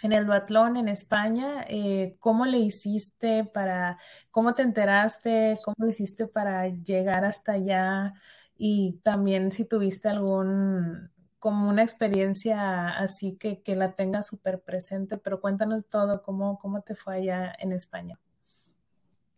en 0.03 0.13
el 0.13 0.25
duatlón 0.27 0.77
en 0.77 0.89
España, 0.89 1.65
eh, 1.69 2.17
¿cómo 2.19 2.45
le 2.45 2.59
hiciste 2.59 3.45
para, 3.45 3.99
cómo 4.31 4.55
te 4.55 4.63
enteraste, 4.63 5.55
cómo 5.65 5.85
le 5.87 5.91
hiciste 5.93 6.27
para 6.27 6.67
llegar 6.69 7.25
hasta 7.25 7.53
allá? 7.53 8.13
Y 8.57 8.99
también 9.03 9.51
si 9.51 9.65
tuviste 9.65 10.09
algún, 10.09 11.11
como 11.39 11.69
una 11.69 11.83
experiencia 11.83 12.89
así 12.97 13.37
que, 13.37 13.61
que 13.61 13.75
la 13.75 13.93
tengas 13.95 14.27
súper 14.27 14.61
presente, 14.61 15.17
pero 15.17 15.41
cuéntanos 15.41 15.85
todo, 15.89 16.23
cómo, 16.23 16.59
cómo 16.59 16.81
te 16.81 16.95
fue 16.95 17.15
allá 17.17 17.53
en 17.59 17.73
España. 17.73 18.19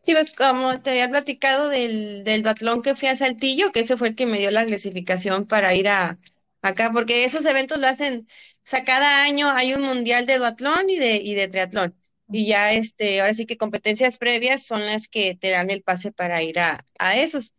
Sí, 0.04 0.14
pues 0.14 0.32
como 0.32 0.82
te 0.82 0.92
había 0.92 1.10
platicado 1.10 1.68
del, 1.70 2.24
del 2.24 2.42
duatlón 2.44 2.82
que 2.82 2.96
fui 2.96 3.10
a 3.10 3.16
Saltillo, 3.16 3.72
que 3.72 3.82
ese 3.82 3.98
fue 3.98 4.10
el 4.10 4.16
que 4.16 4.26
me 4.26 4.40
dio 4.40 4.52
la 4.52 4.66
clasificación 4.66 5.46
para 5.46 5.74
ir 5.76 5.90
a 5.90 6.18
acá, 6.62 6.92
porque 6.94 7.26
esos 7.26 7.46
eventos 7.46 7.80
lo 7.80 7.88
hacen, 7.88 8.22
o 8.22 8.26
sea, 8.64 8.86
cada 8.86 9.24
año 9.24 9.50
hay 9.52 9.74
un 9.74 9.82
mundial 9.82 10.26
de 10.26 10.38
duatlón 10.38 10.90
y 10.90 10.98
de, 10.98 11.18
y 11.18 11.36
de 11.36 11.48
triatlón. 11.50 11.96
Y 12.32 12.48
ya, 12.48 12.72
este, 12.74 13.20
ahora 13.22 13.34
sí 13.34 13.46
que 13.46 13.58
competencias 13.58 14.18
previas 14.18 14.64
son 14.66 14.86
las 14.86 15.08
que 15.08 15.36
te 15.36 15.50
dan 15.52 15.70
el 15.70 15.84
pase 15.84 16.12
para 16.12 16.42
ir 16.42 16.60
a, 16.60 16.86
a 17.00 17.18
esos. 17.18 17.54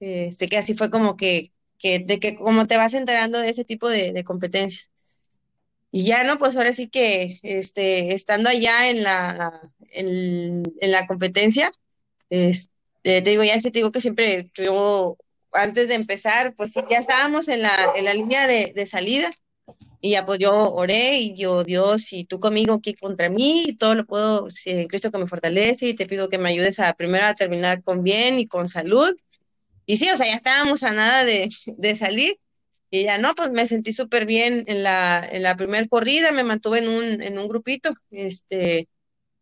Este, 0.00 0.48
que 0.48 0.58
así 0.58 0.74
fue 0.74 0.90
como 0.90 1.16
que, 1.16 1.52
que, 1.78 2.00
de 2.00 2.20
que 2.20 2.36
como 2.36 2.66
te 2.66 2.76
vas 2.78 2.94
enterando 2.94 3.38
de 3.40 3.50
ese 3.50 3.64
tipo 3.64 3.88
de, 3.90 4.12
de 4.12 4.24
competencias. 4.24 4.90
Y 5.90 6.04
ya, 6.04 6.24
¿no? 6.24 6.38
Pues 6.38 6.56
ahora 6.56 6.72
sí 6.72 6.88
que, 6.88 7.38
este, 7.42 8.14
estando 8.14 8.50
allá 8.50 8.90
en 8.90 9.02
la, 9.02 9.72
en, 9.92 10.62
en 10.80 10.90
la 10.90 11.06
competencia, 11.06 11.72
este, 12.30 12.70
te 13.02 13.22
digo, 13.22 13.44
ya 13.44 13.54
es 13.54 13.62
que 13.62 13.70
te 13.70 13.78
digo 13.78 13.92
que 13.92 14.00
siempre 14.00 14.50
yo, 14.54 15.16
antes 15.52 15.88
de 15.88 15.94
empezar, 15.94 16.54
pues 16.56 16.74
ya 16.90 16.98
estábamos 16.98 17.48
en 17.48 17.62
la, 17.62 17.92
en 17.96 18.04
la 18.04 18.14
línea 18.14 18.46
de, 18.46 18.72
de 18.74 18.86
salida 18.86 19.30
y 20.00 20.10
ya 20.10 20.24
pues 20.24 20.38
yo 20.38 20.72
oré 20.72 21.18
y 21.18 21.36
yo, 21.36 21.64
Dios, 21.64 22.12
y 22.12 22.24
tú 22.24 22.38
conmigo, 22.38 22.74
aquí 22.74 22.94
contra 22.94 23.28
mí, 23.28 23.64
y 23.66 23.76
todo 23.76 23.94
lo 23.94 24.06
puedo, 24.06 24.50
si 24.50 24.86
Cristo 24.86 25.10
que 25.10 25.18
me 25.18 25.26
fortalece 25.26 25.88
y 25.88 25.94
te 25.94 26.06
pido 26.06 26.28
que 26.28 26.38
me 26.38 26.50
ayudes 26.50 26.78
a 26.78 26.92
primero 26.94 27.26
a 27.26 27.34
terminar 27.34 27.82
con 27.82 28.02
bien 28.02 28.38
y 28.38 28.46
con 28.46 28.68
salud. 28.68 29.16
Y 29.86 29.96
sí, 29.96 30.08
o 30.10 30.16
sea, 30.16 30.26
ya 30.26 30.34
estábamos 30.34 30.82
a 30.82 30.92
nada 30.92 31.24
de, 31.24 31.48
de 31.66 31.94
salir. 31.96 32.38
Y 32.90 33.04
ya 33.04 33.18
no, 33.18 33.34
pues 33.34 33.50
me 33.50 33.66
sentí 33.66 33.92
súper 33.92 34.26
bien 34.26 34.64
en 34.68 34.82
la, 34.84 35.26
en 35.30 35.42
la 35.42 35.56
primera 35.56 35.86
corrida, 35.88 36.30
me 36.30 36.44
mantuve 36.44 36.78
en 36.78 36.88
un, 36.88 37.20
en 37.20 37.38
un 37.38 37.48
grupito, 37.48 37.92
este, 38.12 38.88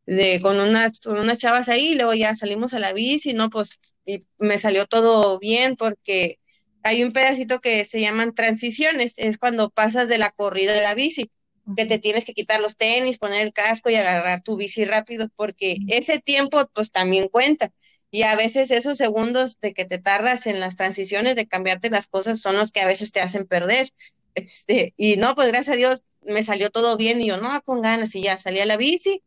de, 0.06 0.40
con 0.40 0.60
unas, 0.60 1.00
con 1.00 1.18
unas 1.18 1.38
chavas 1.38 1.68
ahí, 1.68 1.92
y 1.92 1.94
luego 1.94 2.14
ya 2.14 2.34
salimos 2.34 2.74
a 2.74 2.78
la 2.78 2.92
bici, 2.92 3.32
no, 3.32 3.50
pues, 3.50 3.78
y 4.06 4.24
me 4.38 4.58
salió 4.58 4.86
todo 4.86 5.38
bien 5.38 5.76
porque 5.76 6.38
hay 6.82 7.02
un 7.02 7.12
pedacito 7.12 7.60
que 7.60 7.84
se 7.84 8.00
llaman 8.00 8.34
transiciones, 8.34 9.14
es 9.16 9.38
cuando 9.38 9.70
pasas 9.70 10.08
de 10.08 10.18
la 10.18 10.30
corrida 10.30 10.72
de 10.74 10.82
la 10.82 10.94
bici, 10.94 11.30
que 11.76 11.86
te 11.86 11.98
tienes 11.98 12.26
que 12.26 12.34
quitar 12.34 12.60
los 12.60 12.76
tenis, 12.76 13.18
poner 13.18 13.42
el 13.42 13.54
casco 13.54 13.88
y 13.88 13.94
agarrar 13.94 14.42
tu 14.42 14.56
bici 14.56 14.84
rápido, 14.84 15.28
porque 15.34 15.78
ese 15.88 16.20
tiempo 16.20 16.68
pues 16.74 16.90
también 16.90 17.28
cuenta. 17.28 17.72
Y 18.10 18.22
a 18.22 18.36
veces 18.36 18.70
esos 18.70 18.98
segundos 18.98 19.58
de 19.60 19.72
que 19.72 19.86
te 19.86 19.98
tardas 19.98 20.46
en 20.46 20.60
las 20.60 20.76
transiciones 20.76 21.36
de 21.36 21.48
cambiarte 21.48 21.90
las 21.90 22.06
cosas 22.06 22.38
son 22.40 22.56
los 22.56 22.70
que 22.70 22.80
a 22.80 22.86
veces 22.86 23.12
te 23.12 23.20
hacen 23.20 23.46
perder. 23.46 23.90
Este, 24.36 24.94
y 24.96 25.16
no, 25.16 25.36
pues 25.36 25.46
gracias 25.46 25.74
a 25.74 25.78
Dios 25.78 26.02
me 26.22 26.42
salió 26.42 26.70
todo 26.70 26.96
bien 26.96 27.20
y 27.20 27.26
yo, 27.26 27.36
no, 27.36 27.62
con 27.62 27.82
ganas 27.82 28.16
y 28.16 28.22
ya 28.22 28.36
salí 28.36 28.58
a 28.58 28.66
la 28.66 28.76
bici 28.76 29.22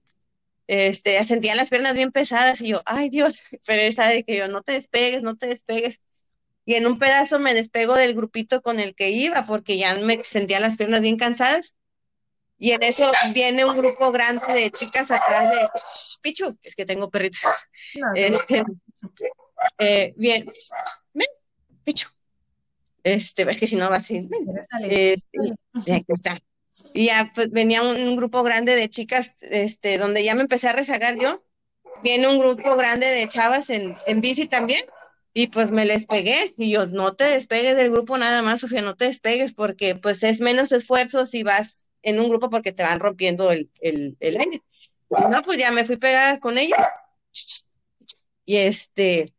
este, 0.67 1.23
sentía 1.23 1.55
las 1.55 1.69
piernas 1.69 1.93
bien 1.93 2.11
pesadas 2.11 2.61
y 2.61 2.69
yo, 2.69 2.81
ay 2.85 3.09
Dios, 3.09 3.41
pero 3.65 3.81
esa 3.81 4.07
de 4.07 4.23
que 4.23 4.37
yo 4.37 4.47
no 4.47 4.61
te 4.61 4.73
despegues, 4.73 5.23
no 5.23 5.37
te 5.37 5.47
despegues. 5.47 6.01
Y 6.65 6.75
en 6.75 6.85
un 6.85 6.99
pedazo 6.99 7.39
me 7.39 7.53
despego 7.53 7.95
del 7.95 8.13
grupito 8.13 8.61
con 8.61 8.81
el 8.81 8.93
que 8.93 9.09
iba 9.09 9.45
porque 9.45 9.77
ya 9.77 9.95
me 9.95 10.21
sentía 10.23 10.59
las 10.59 10.75
piernas 10.75 11.01
bien 11.01 11.17
cansadas. 11.17 11.73
Y 12.59 12.71
en 12.71 12.83
eso 12.83 13.09
viene 13.33 13.63
un 13.63 13.77
grupo 13.77 14.11
grande 14.11 14.53
de 14.53 14.71
chicas 14.71 15.11
atrás 15.11 15.49
de 15.51 15.69
Pichu, 16.21 16.57
es 16.63 16.75
que 16.75 16.85
tengo 16.85 17.09
perritos. 17.09 17.39
este, 18.15 18.63
eh, 19.77 20.13
bien, 20.17 20.51
ven, 21.13 21.27
Pichu. 21.83 22.09
Este, 23.03 23.49
es 23.49 23.57
que 23.57 23.67
si 23.67 23.77
no 23.77 23.89
va 23.89 23.97
a 23.97 23.99
ser. 24.01 24.23
Este, 24.89 25.37
aquí 25.93 26.05
está 26.09 26.37
y 26.93 27.05
ya 27.05 27.31
pues, 27.33 27.51
venía 27.51 27.81
un, 27.81 28.15
grupo 28.15 28.43
grande 28.43 28.75
de 28.75 28.89
chicas, 28.89 29.35
este, 29.41 29.97
donde 29.97 30.23
ya 30.23 30.35
me 30.35 30.41
empecé 30.41 30.67
a 30.67 30.73
rezagar 30.73 31.17
yo, 31.17 31.43
viene 32.03 32.27
un 32.27 32.39
grupo 32.39 32.75
grande 32.75 33.07
de 33.07 33.27
chavas 33.27 33.69
en, 33.69 33.95
en 34.05 34.21
bici 34.21 34.47
también, 34.47 34.83
y 35.33 35.47
pues 35.47 35.71
me 35.71 35.85
les 35.85 36.05
pegué, 36.05 36.53
y 36.57 36.71
yo, 36.71 36.87
no 36.87 37.15
te 37.15 37.25
despegues 37.25 37.75
del 37.75 37.91
grupo 37.91 38.17
nada 38.17 38.41
más, 38.41 38.61
Sofía, 38.61 38.81
no 38.81 38.95
te 38.95 39.05
despegues, 39.05 39.53
porque 39.53 39.95
pues 39.95 40.23
es 40.23 40.41
menos 40.41 40.71
esfuerzo 40.71 41.25
si 41.25 41.43
vas 41.43 41.87
en 42.01 42.19
un 42.19 42.29
grupo 42.29 42.49
porque 42.49 42.71
te 42.71 42.83
van 42.83 42.99
rompiendo 42.99 43.51
el, 43.51 43.69
el, 43.81 44.17
el 44.19 44.37
aire. 44.39 44.63
no, 45.09 45.41
pues 45.43 45.59
ya 45.59 45.71
me 45.71 45.85
fui 45.85 45.97
pegada 45.97 46.39
con 46.39 46.57
ellos, 46.57 46.79
y 48.45 48.57
este, 48.57 49.33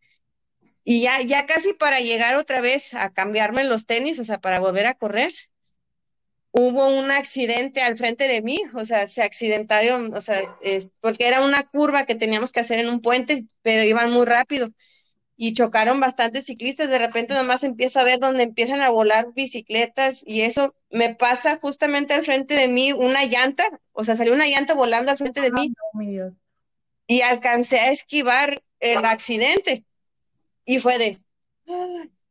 y 0.84 1.02
ya, 1.02 1.20
ya 1.22 1.46
casi 1.46 1.74
para 1.74 2.00
llegar 2.00 2.36
otra 2.36 2.60
vez 2.60 2.94
a 2.94 3.12
cambiarme 3.12 3.64
los 3.64 3.84
tenis, 3.84 4.18
o 4.18 4.24
sea, 4.24 4.40
para 4.40 4.60
volver 4.60 4.86
a 4.86 4.94
correr, 4.94 5.32
hubo 6.52 6.88
un 6.88 7.10
accidente 7.10 7.82
al 7.82 7.96
frente 7.96 8.26
de 8.26 8.42
mí, 8.42 8.60
o 8.74 8.84
sea, 8.84 9.06
se 9.06 9.22
accidentaron, 9.22 10.14
o 10.14 10.20
sea, 10.20 10.40
es, 10.62 10.92
porque 11.00 11.28
era 11.28 11.44
una 11.44 11.64
curva 11.64 12.06
que 12.06 12.14
teníamos 12.14 12.52
que 12.52 12.60
hacer 12.60 12.78
en 12.78 12.88
un 12.88 13.00
puente, 13.00 13.44
pero 13.62 13.84
iban 13.84 14.10
muy 14.12 14.26
rápido 14.26 14.70
y 15.36 15.52
chocaron 15.52 16.00
bastantes 16.00 16.46
ciclistas. 16.46 16.90
De 16.90 16.98
repente 16.98 17.32
nomás 17.32 17.62
empiezo 17.62 18.00
a 18.00 18.04
ver 18.04 18.18
donde 18.18 18.42
empiezan 18.42 18.80
a 18.80 18.90
volar 18.90 19.28
bicicletas 19.34 20.22
y 20.26 20.42
eso 20.42 20.74
me 20.90 21.14
pasa 21.14 21.58
justamente 21.60 22.12
al 22.14 22.24
frente 22.24 22.54
de 22.54 22.68
mí 22.68 22.92
una 22.92 23.24
llanta, 23.24 23.80
o 23.92 24.04
sea, 24.04 24.16
salió 24.16 24.34
una 24.34 24.48
llanta 24.48 24.74
volando 24.74 25.12
al 25.12 25.16
frente 25.16 25.40
de 25.40 25.52
mí 25.52 25.72
y 27.06 27.20
alcancé 27.22 27.78
a 27.78 27.90
esquivar 27.90 28.62
el 28.80 29.04
accidente 29.04 29.84
y 30.64 30.80
fue 30.80 30.98
de, 30.98 31.18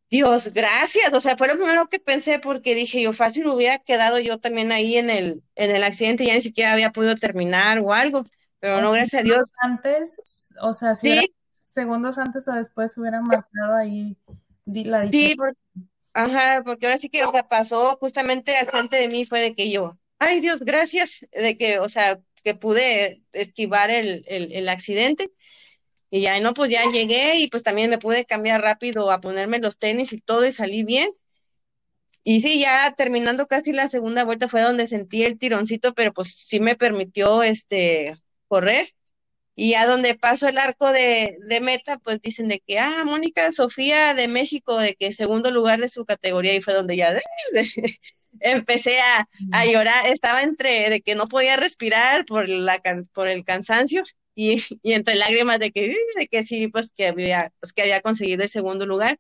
Dios, 0.10 0.54
gracias. 0.54 1.14
O 1.14 1.20
sea, 1.20 1.36
fue 1.36 1.48
lo 1.48 1.56
primero 1.56 1.88
que 1.90 2.00
pensé 2.00 2.40
porque 2.40 2.76
dije 2.76 3.02
yo 3.02 3.14
fácil 3.14 3.48
hubiera 3.48 3.80
quedado 3.80 4.20
yo 4.20 4.40
también 4.40 4.72
ahí 4.72 4.98
en 4.98 5.10
el, 5.10 5.44
en 5.56 5.76
el 5.76 5.84
accidente, 5.84 6.26
ya 6.26 6.34
ni 6.34 6.42
siquiera 6.42 6.74
había 6.74 6.92
podido 6.92 7.16
terminar 7.16 7.80
o 7.80 7.94
algo, 7.94 8.24
pero 8.60 8.82
no, 8.82 8.92
gracias 8.92 9.22
a 9.22 9.24
Dios. 9.24 9.52
Antes, 9.62 10.44
o 10.62 10.74
sea, 10.74 10.96
si 10.96 11.34
segundos 11.52 12.18
antes 12.18 12.48
o 12.48 12.54
después 12.54 12.98
hubieran 12.98 13.24
marcado 13.24 13.76
ahí 13.76 14.18
la 14.66 15.02
diferencia. 15.02 15.30
Sí, 15.30 15.36
porque, 15.36 15.60
ajá, 16.14 16.64
porque 16.64 16.86
ahora 16.88 16.98
sí 16.98 17.10
que, 17.10 17.24
o 17.24 17.32
sea, 17.32 17.48
pasó 17.48 17.98
justamente 18.00 18.56
al 18.56 18.68
frente 18.68 18.98
de 18.98 19.10
mí 19.10 19.26
fue 19.26 19.42
de 19.42 19.56
que 19.56 19.70
yo, 19.70 19.98
ay 20.20 20.40
Dios, 20.40 20.64
gracias, 20.64 21.26
de 21.32 21.58
que, 21.58 21.80
o 21.80 21.90
sea, 21.90 22.20
que 22.44 22.56
pude 22.56 23.24
esquivar 23.34 23.92
el, 23.92 24.24
el, 24.28 24.52
el 24.54 24.70
accidente 24.70 25.32
y 26.10 26.22
ya, 26.22 26.40
no, 26.40 26.54
pues 26.54 26.72
ya 26.72 26.90
llegué 26.92 27.38
y 27.38 27.48
pues 27.50 27.64
también 27.64 27.90
me 27.90 27.98
pude 27.98 28.26
cambiar 28.26 28.62
rápido 28.62 29.12
a 29.12 29.20
ponerme 29.22 29.60
los 29.60 29.78
tenis 29.78 30.14
y 30.14 30.20
todo 30.20 30.46
y 30.46 30.52
salí 30.52 30.84
bien. 30.84 31.10
Y 32.24 32.42
sí, 32.42 32.60
ya 32.60 32.94
terminando 32.98 33.48
casi 33.48 33.72
la 33.72 33.88
segunda 33.88 34.24
vuelta 34.26 34.50
fue 34.50 34.62
donde 34.62 34.88
sentí 34.88 35.24
el 35.24 35.38
tironcito, 35.40 35.94
pero 35.94 36.14
pues 36.14 36.34
sí 36.36 36.60
me 36.60 36.76
permitió 36.76 37.44
este 37.44 38.16
correr. 38.48 38.90
Y 39.56 39.72
ya 39.72 39.88
donde 39.88 40.16
paso 40.16 40.48
el 40.48 40.58
arco 40.60 40.92
de, 40.92 41.38
de 41.48 41.62
meta, 41.62 41.98
pues 42.00 42.22
dicen 42.22 42.48
de 42.48 42.60
que, 42.60 42.80
ah, 42.80 43.04
Mónica 43.06 43.52
Sofía 43.52 44.14
de 44.14 44.28
México, 44.28 44.78
de 44.78 44.96
que 44.96 45.14
segundo 45.14 45.52
lugar 45.52 45.80
de 45.80 45.90
su 45.90 46.06
categoría, 46.06 46.54
y 46.56 46.62
fue 46.62 46.74
donde 46.76 46.96
ya 46.98 47.20
empecé 48.40 49.00
a, 49.02 49.28
a, 49.52 49.66
llorar. 49.66 50.08
Estaba 50.08 50.44
entre 50.44 50.90
de 50.90 51.02
que 51.02 51.16
no 51.16 51.28
podía 51.28 51.58
respirar 51.58 52.26
por, 52.26 52.48
la, 52.50 52.82
por 53.14 53.28
el 53.28 53.44
cansancio 53.46 54.04
y, 54.38 54.58
y 54.84 54.94
entre 54.94 55.16
lágrimas 55.16 55.60
de 55.60 55.72
que, 55.72 55.98
de 56.16 56.28
que 56.28 56.44
sí, 56.44 56.68
pues 56.70 56.92
que 56.96 57.08
había, 57.08 57.52
pues 57.60 57.74
que 57.74 57.82
había 57.82 58.02
conseguido 58.02 58.44
el 58.44 58.50
segundo 58.50 58.86
lugar. 58.86 59.20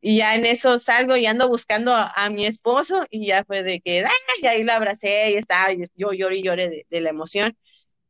Y 0.00 0.18
ya 0.18 0.34
en 0.36 0.46
eso 0.46 0.78
salgo 0.78 1.16
y 1.16 1.26
ando 1.26 1.48
buscando 1.48 1.94
a, 1.94 2.28
mi 2.30 2.46
esposo 2.46 3.06
y 3.10 3.26
ya 3.26 3.44
fue 3.44 3.62
de 3.62 3.80
que, 3.80 4.04
y 4.42 4.46
ahí 4.46 4.62
lo 4.62 4.72
abracé 4.74 5.30
y 5.32 5.34
estaba, 5.34 5.72
y 5.72 5.82
yo 5.96 6.12
lloré 6.12 6.38
y 6.38 6.42
lloré 6.42 6.86
de, 6.90 7.00
la 7.00 7.10
emoción. 7.10 7.56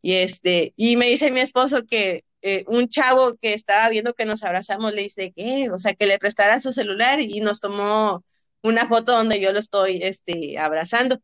Y 0.03 0.15
este, 0.15 0.75
y 0.77 0.97
me 0.97 1.07
dice 1.07 1.31
mi 1.31 1.41
esposo 1.41 1.87
que 1.87 2.25
eh, 2.43 2.65
un 2.69 2.89
chavo 2.89 3.37
que 3.41 3.55
estaba 3.55 3.89
viendo 3.89 4.15
que 4.15 4.27
nos 4.27 4.43
abrazamos 4.43 4.93
le 4.95 5.03
dice 5.03 5.33
que, 5.35 5.71
o 5.71 5.79
sea, 5.79 5.95
que 5.95 6.07
le 6.07 6.19
prestara 6.19 6.61
su 6.61 6.73
celular 6.73 7.21
y 7.21 7.41
nos 7.41 7.61
tomó 7.61 8.25
una 8.63 8.89
foto 8.89 9.13
donde 9.13 9.41
yo 9.41 9.53
lo 9.53 9.61
estoy, 9.61 10.03
este, 10.03 10.59
abrazando. 10.59 11.21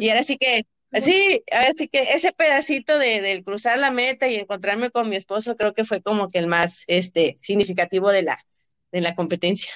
Y 0.00 0.08
ahora 0.08 0.22
sí 0.24 0.38
que 0.38 0.64
Sí, 1.02 1.42
así 1.50 1.88
que 1.88 2.14
ese 2.14 2.32
pedacito 2.32 2.98
de, 2.98 3.20
del 3.20 3.44
cruzar 3.44 3.78
la 3.78 3.90
meta 3.90 4.28
y 4.28 4.36
encontrarme 4.36 4.90
con 4.90 5.08
mi 5.08 5.16
esposo 5.16 5.56
creo 5.56 5.74
que 5.74 5.84
fue 5.84 6.02
como 6.02 6.28
que 6.28 6.38
el 6.38 6.46
más 6.46 6.84
este, 6.86 7.38
significativo 7.42 8.10
de 8.10 8.22
la, 8.22 8.38
de 8.92 9.00
la 9.00 9.14
competencia. 9.14 9.72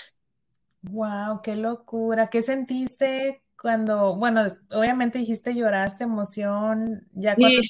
Wow, 0.82 1.42
qué 1.42 1.56
locura. 1.56 2.30
¿Qué 2.30 2.42
sentiste 2.42 3.42
cuando, 3.60 4.16
bueno, 4.16 4.56
obviamente 4.70 5.18
dijiste 5.18 5.54
lloraste, 5.54 6.04
emoción, 6.04 7.08
ya 7.12 7.34
cuando 7.34 7.60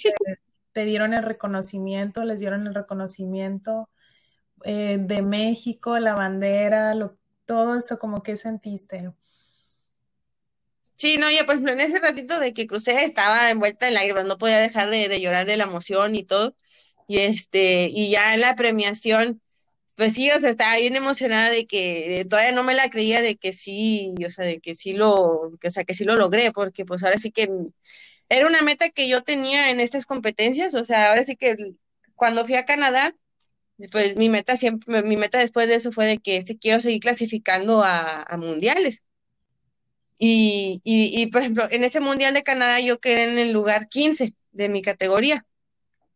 te, 0.73 0.85
dieron 0.85 1.15
el 1.15 1.23
reconocimiento, 1.23 2.25
les 2.25 2.41
dieron 2.41 2.67
el 2.67 2.75
reconocimiento 2.75 3.89
eh, 4.65 4.99
de 5.01 5.23
México, 5.23 5.99
la 5.99 6.15
bandera, 6.15 6.95
lo, 6.95 7.17
todo 7.47 7.77
eso, 7.77 7.99
como 7.99 8.23
que 8.23 8.37
sentiste? 8.37 9.11
Sí, 10.99 11.17
no, 11.17 11.31
ya 11.31 11.45
por 11.47 11.55
ejemplo, 11.55 11.73
en 11.73 11.81
ese 11.81 11.99
ratito 12.01 12.41
de 12.41 12.53
que 12.53 12.67
crucé 12.67 13.05
estaba 13.05 13.51
envuelta 13.51 13.89
en 13.89 13.95
lágrimas, 13.95 14.27
no 14.27 14.37
podía 14.37 14.59
dejar 14.59 14.91
de, 14.91 15.21
llorar 15.21 15.47
de 15.47 15.57
la 15.57 15.65
emoción 15.65 16.17
y 16.17 16.25
todo. 16.25 16.57
Y 17.07 17.19
este, 17.21 17.89
y 17.93 18.11
ya 18.11 18.35
en 18.35 18.41
la 18.43 18.57
premiación, 18.57 19.41
pues 19.97 20.15
sí, 20.15 20.31
o 20.33 20.41
sea, 20.41 20.51
estaba 20.51 20.77
bien 20.79 20.97
emocionada 20.97 21.51
de 21.51 21.67
que 21.67 22.27
todavía 22.29 22.53
no 22.53 22.65
me 22.65 22.75
la 22.75 22.91
creía 22.91 23.23
de 23.23 23.37
que 23.37 23.53
sí, 23.53 24.15
o 24.27 24.31
sea, 24.31 24.47
de 24.47 24.61
que 24.61 24.75
sí 24.75 24.95
lo, 24.95 25.53
que, 25.61 25.69
o 25.69 25.71
sea, 25.71 25.85
que 25.85 25.95
sí 25.95 26.05
lo 26.05 26.17
logré, 26.17 26.53
porque 26.53 26.85
pues 26.85 27.05
ahora 27.05 27.19
sí 27.19 27.31
que 27.33 27.49
era 28.29 28.47
una 28.47 28.63
meta 28.63 28.91
que 28.91 29.09
yo 29.09 29.23
tenía 29.23 29.71
en 29.71 29.81
estas 29.81 30.07
competencias, 30.07 30.75
o 30.75 30.85
sea, 30.85 31.11
ahora 31.11 31.25
sí 31.25 31.37
que 31.37 31.57
cuando 32.15 32.45
fui 32.47 32.57
a 32.57 32.67
Canadá, 32.67 33.15
pues 33.93 34.17
mi 34.17 34.29
meta 34.29 34.57
siempre, 34.57 35.03
mi 35.03 35.17
meta 35.17 35.39
después 35.39 35.69
de 35.69 35.77
eso 35.77 35.93
fue 35.93 36.07
de 36.07 36.19
que 36.19 36.37
este, 36.37 36.59
quiero 36.59 36.83
seguir 36.83 37.01
clasificando 37.01 37.83
a, 37.85 38.27
mundiales. 38.39 39.03
Y, 40.19 40.81
y, 40.85 41.23
y, 41.23 41.27
por 41.27 41.43
ejemplo, 41.43 41.69
en 41.71 41.85
ese 41.85 42.01
mundial 42.01 42.35
de 42.35 42.43
Canadá 42.43 42.81
yo 42.81 42.99
quedé 42.99 43.25
en 43.31 43.39
el 43.39 43.53
lugar 43.53 43.89
15 43.89 44.35
de 44.51 44.69
mi 44.69 44.83
categoría. 44.83 45.47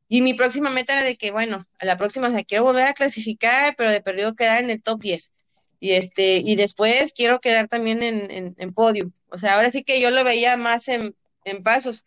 Y 0.08 0.20
mi 0.20 0.34
próxima 0.34 0.68
meta 0.70 0.92
era 0.92 1.04
de 1.04 1.16
que, 1.16 1.30
bueno, 1.30 1.64
a 1.78 1.86
la 1.86 1.96
próxima, 1.96 2.28
o 2.28 2.32
sea, 2.32 2.44
quiero 2.44 2.64
volver 2.64 2.86
a 2.86 2.94
clasificar, 2.94 3.74
pero 3.76 3.90
de 3.90 4.02
perdido 4.02 4.34
quedar 4.34 4.62
en 4.62 4.70
el 4.70 4.82
top 4.82 5.00
10. 5.00 5.32
Y, 5.80 5.92
este, 5.92 6.36
y 6.38 6.56
después 6.56 7.12
quiero 7.12 7.40
quedar 7.40 7.68
también 7.68 8.02
en, 8.02 8.30
en, 8.30 8.54
en 8.58 8.74
podium. 8.74 9.12
O 9.30 9.38
sea, 9.38 9.54
ahora 9.54 9.70
sí 9.70 9.84
que 9.84 10.00
yo 10.00 10.10
lo 10.10 10.22
veía 10.24 10.56
más 10.56 10.88
en, 10.88 11.16
en 11.44 11.62
pasos. 11.62 12.04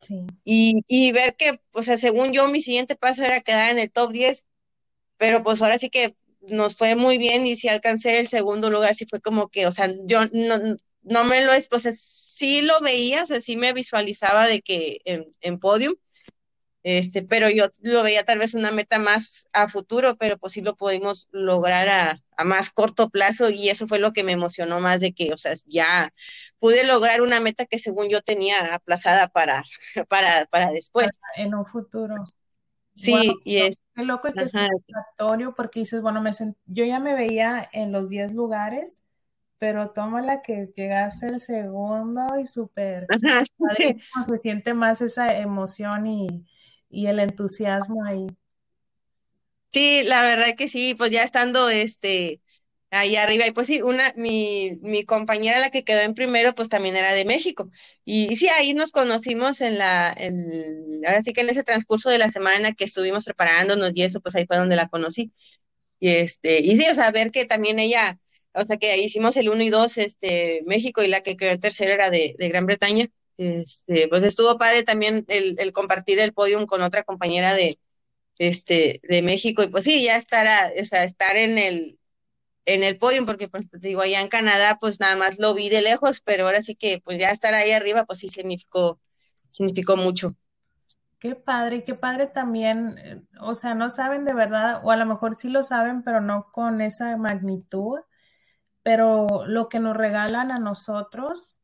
Sí. 0.00 0.26
Y, 0.44 0.84
y 0.86 1.12
ver 1.12 1.36
que, 1.36 1.60
o 1.72 1.82
sea, 1.82 1.96
según 1.96 2.32
yo, 2.32 2.48
mi 2.48 2.60
siguiente 2.60 2.96
paso 2.96 3.24
era 3.24 3.40
quedar 3.40 3.70
en 3.70 3.78
el 3.78 3.90
top 3.90 4.12
10, 4.12 4.44
pero 5.16 5.42
pues 5.42 5.62
ahora 5.62 5.78
sí 5.78 5.90
que 5.90 6.16
nos 6.42 6.76
fue 6.76 6.94
muy 6.94 7.18
bien 7.18 7.46
y 7.46 7.56
si 7.56 7.68
alcancé 7.68 8.20
el 8.20 8.28
segundo 8.28 8.70
lugar, 8.70 8.94
sí 8.94 9.06
fue 9.08 9.20
como 9.20 9.48
que, 9.48 9.66
o 9.66 9.72
sea, 9.72 9.88
yo 10.04 10.26
no, 10.32 10.76
no 11.02 11.24
me 11.24 11.44
lo, 11.44 11.52
o 11.52 11.78
sea, 11.78 11.92
sí 11.92 12.62
lo 12.62 12.80
veía, 12.80 13.22
o 13.22 13.26
sea, 13.26 13.40
sí 13.40 13.56
me 13.56 13.72
visualizaba 13.72 14.46
de 14.46 14.62
que 14.62 15.00
en, 15.04 15.34
en 15.40 15.58
podium, 15.58 15.94
este, 16.82 17.22
pero 17.22 17.50
yo 17.50 17.66
lo 17.80 18.02
veía 18.02 18.24
tal 18.24 18.38
vez 18.38 18.54
una 18.54 18.70
meta 18.70 18.98
más 18.98 19.48
a 19.52 19.68
futuro, 19.68 20.16
pero 20.16 20.38
pues 20.38 20.54
sí 20.54 20.62
lo 20.62 20.76
pudimos 20.76 21.28
lograr 21.30 21.88
a, 21.90 22.18
a, 22.36 22.44
más 22.44 22.70
corto 22.70 23.10
plazo 23.10 23.50
y 23.50 23.68
eso 23.68 23.86
fue 23.86 23.98
lo 23.98 24.14
que 24.14 24.24
me 24.24 24.32
emocionó 24.32 24.80
más 24.80 25.00
de 25.00 25.12
que, 25.12 25.32
o 25.34 25.36
sea, 25.36 25.52
ya 25.66 26.12
pude 26.58 26.84
lograr 26.84 27.20
una 27.20 27.40
meta 27.40 27.66
que 27.66 27.78
según 27.78 28.08
yo 28.08 28.22
tenía 28.22 28.74
aplazada 28.74 29.28
para, 29.28 29.62
para, 30.08 30.46
para 30.46 30.72
después. 30.72 31.10
En 31.36 31.54
un 31.54 31.66
futuro. 31.66 32.14
Sí, 32.96 33.34
y 33.44 33.58
es. 33.58 33.82
Qué 33.94 34.04
loco 34.04 34.28
y 34.28 34.32
que 34.32 34.44
es 34.44 34.50
satisfactorio 34.50 35.54
porque 35.54 35.80
dices, 35.80 36.02
bueno, 36.02 36.20
me 36.20 36.32
yo 36.66 36.84
ya 36.84 36.98
me 36.98 37.14
veía 37.14 37.68
en 37.72 37.92
los 37.92 38.08
10 38.08 38.32
lugares, 38.32 39.02
pero 39.60 39.90
tómala 39.92 40.42
que 40.42 40.72
llegaste 40.74 41.28
el 41.28 41.38
segundo 41.38 42.26
y 42.40 42.46
súper. 42.46 43.06
Se 44.28 44.38
siente 44.40 44.74
más 44.74 45.00
esa 45.00 45.38
emoción 45.38 46.08
y 46.08 46.44
y 46.90 47.06
el 47.06 47.20
entusiasmo 47.20 48.04
ahí. 48.04 48.26
Sí, 49.70 50.02
la 50.02 50.22
verdad 50.22 50.56
que 50.56 50.68
sí, 50.68 50.94
pues 50.98 51.12
ya 51.12 51.22
estando 51.22 51.70
este 51.70 52.40
ahí 52.90 53.14
arriba, 53.14 53.46
y 53.46 53.52
pues 53.52 53.68
sí, 53.68 53.82
una, 53.82 54.12
mi, 54.16 54.76
mi 54.82 55.04
compañera 55.04 55.60
la 55.60 55.70
que 55.70 55.84
quedó 55.84 56.00
en 56.00 56.14
primero, 56.14 56.56
pues 56.56 56.68
también 56.68 56.96
era 56.96 57.12
de 57.12 57.24
México. 57.24 57.70
Y, 58.04 58.34
sí, 58.34 58.48
ahí 58.48 58.74
nos 58.74 58.90
conocimos 58.90 59.60
en 59.60 59.78
la, 59.78 60.12
en, 60.16 61.00
ahora 61.06 61.22
sí 61.22 61.32
que 61.32 61.42
en 61.42 61.50
ese 61.50 61.62
transcurso 61.62 62.10
de 62.10 62.18
la 62.18 62.30
semana 62.30 62.72
que 62.74 62.82
estuvimos 62.82 63.24
preparándonos 63.24 63.92
y 63.94 64.02
eso, 64.02 64.20
pues 64.20 64.34
ahí 64.34 64.44
fue 64.46 64.56
donde 64.56 64.74
la 64.74 64.88
conocí. 64.88 65.32
Y 66.00 66.08
este, 66.10 66.60
y 66.60 66.76
sí, 66.76 66.86
o 66.90 66.94
sea, 66.94 67.12
ver 67.12 67.30
que 67.30 67.44
también 67.44 67.78
ella, 67.78 68.18
o 68.54 68.64
sea, 68.64 68.76
que 68.76 68.96
hicimos 68.98 69.36
el 69.36 69.48
uno 69.48 69.62
y 69.62 69.70
dos, 69.70 69.98
este, 69.98 70.62
México, 70.66 71.02
y 71.02 71.08
la 71.08 71.22
que 71.22 71.36
quedó 71.36 71.58
tercero 71.58 71.92
era 71.92 72.10
de, 72.10 72.34
Gran 72.38 72.66
Bretaña. 72.66 73.08
Este, 73.36 74.08
pues 74.08 74.22
estuvo 74.22 74.58
padre 74.58 74.82
también 74.82 75.24
el, 75.28 75.72
compartir 75.72 76.18
el 76.20 76.34
podium 76.34 76.66
con 76.66 76.82
otra 76.82 77.04
compañera 77.04 77.54
de, 77.54 77.78
este, 78.38 79.00
de 79.02 79.22
México 79.22 79.62
y 79.62 79.68
pues 79.68 79.84
sí, 79.84 80.02
ya 80.04 80.16
estar, 80.16 80.72
o 80.78 80.84
sea, 80.84 81.04
estar 81.04 81.36
en 81.36 81.56
el, 81.58 82.00
en 82.66 82.82
el 82.82 82.98
podium, 82.98 83.26
porque 83.26 83.48
pues 83.48 83.68
digo, 83.72 84.02
allá 84.02 84.20
en 84.20 84.28
Canadá 84.28 84.78
pues 84.80 85.00
nada 85.00 85.16
más 85.16 85.38
lo 85.38 85.54
vi 85.54 85.68
de 85.68 85.82
lejos, 85.82 86.20
pero 86.20 86.46
ahora 86.46 86.62
sí 86.62 86.74
que 86.74 87.00
pues 87.04 87.18
ya 87.18 87.30
estar 87.30 87.54
ahí 87.54 87.70
arriba 87.72 88.04
pues 88.04 88.20
sí 88.20 88.28
significó, 88.28 89.00
significó 89.50 89.96
mucho. 89.96 90.36
Qué 91.18 91.34
padre, 91.34 91.84
qué 91.84 91.94
padre 91.94 92.26
también, 92.28 92.96
eh, 92.98 93.22
o 93.40 93.54
sea, 93.54 93.74
no 93.74 93.90
saben 93.90 94.24
de 94.24 94.32
verdad, 94.32 94.80
o 94.82 94.90
a 94.90 94.96
lo 94.96 95.04
mejor 95.04 95.36
sí 95.36 95.50
lo 95.50 95.62
saben, 95.62 96.02
pero 96.02 96.20
no 96.20 96.50
con 96.50 96.80
esa 96.80 97.16
magnitud, 97.18 97.98
pero 98.82 99.26
lo 99.46 99.68
que 99.68 99.80
nos 99.80 99.96
regalan 99.96 100.50
a 100.50 100.58
nosotros 100.58 101.56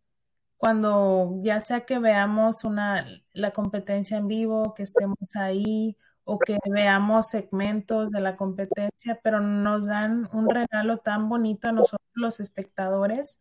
cuando 0.57 1.39
ya 1.43 1.61
sea 1.61 1.81
que 1.85 1.99
veamos 1.99 2.65
una, 2.65 3.07
la 3.33 3.51
competencia 3.53 4.17
en 4.17 4.29
vivo, 4.29 4.75
que 4.75 4.85
estemos 4.85 5.37
ahí 5.37 5.97
o 6.25 6.39
que 6.39 6.59
veamos 6.67 7.29
segmentos 7.29 8.11
de 8.11 8.21
la 8.21 8.37
competencia, 8.37 9.21
pero 9.23 9.41
nos 9.41 9.87
dan 9.87 10.29
un 10.33 10.49
regalo 10.51 10.99
tan 10.99 11.29
bonito 11.29 11.69
a 11.69 11.73
nosotros 11.73 12.01
los 12.15 12.41
espectadores 12.41 13.39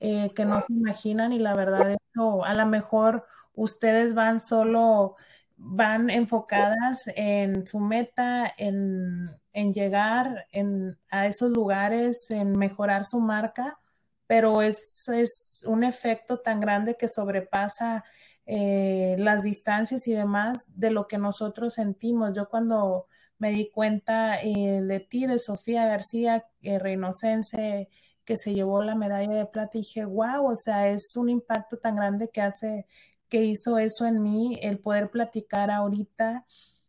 eh, 0.00 0.32
que 0.34 0.44
no 0.44 0.60
se 0.60 0.72
imaginan 0.72 1.32
y 1.32 1.38
la 1.38 1.54
verdad 1.54 1.90
eso, 1.92 2.44
a 2.44 2.54
lo 2.54 2.66
mejor 2.66 3.26
ustedes 3.54 4.14
van 4.14 4.40
solo, 4.40 5.16
van 5.56 6.10
enfocadas 6.10 7.04
en 7.16 7.66
su 7.66 7.80
meta, 7.80 8.50
en, 8.56 9.30
en 9.56 9.72
llegar 9.72 10.46
en, 10.52 10.98
a 11.10 11.26
esos 11.26 11.50
lugares, 11.50 12.30
en 12.30 12.52
mejorar 12.52 13.04
su 13.04 13.20
marca, 13.20 13.78
pero 14.26 14.60
es, 14.60 15.08
es 15.08 15.64
un 15.66 15.82
efecto 15.82 16.40
tan 16.40 16.60
grande 16.60 16.98
que 16.98 17.08
sobrepasa 17.08 18.04
eh, 18.44 19.16
las 19.18 19.42
distancias 19.42 20.06
y 20.08 20.12
demás 20.12 20.70
de 20.78 20.90
lo 20.90 21.06
que 21.08 21.16
nosotros 21.16 21.72
sentimos. 21.72 22.36
Yo 22.36 22.50
cuando 22.50 23.06
me 23.38 23.50
di 23.50 23.70
cuenta 23.70 24.38
eh, 24.42 24.82
de 24.82 25.00
ti, 25.00 25.26
de 25.26 25.38
Sofía 25.38 25.86
García, 25.86 26.44
eh, 26.60 26.78
reinocense, 26.78 27.88
que 28.26 28.36
se 28.36 28.52
llevó 28.52 28.82
la 28.82 28.94
medalla 28.94 29.32
de 29.32 29.46
plata, 29.46 29.78
dije, 29.78 30.04
wow, 30.04 30.50
o 30.50 30.54
sea, 30.54 30.88
es 30.88 31.16
un 31.16 31.30
impacto 31.30 31.78
tan 31.78 31.96
grande 31.96 32.28
que 32.30 32.42
hace, 32.42 32.86
que 33.30 33.42
hizo 33.44 33.78
eso 33.78 34.04
en 34.04 34.22
mí, 34.22 34.58
el 34.60 34.80
poder 34.80 35.10
platicar 35.10 35.70
ahorita. 35.70 36.44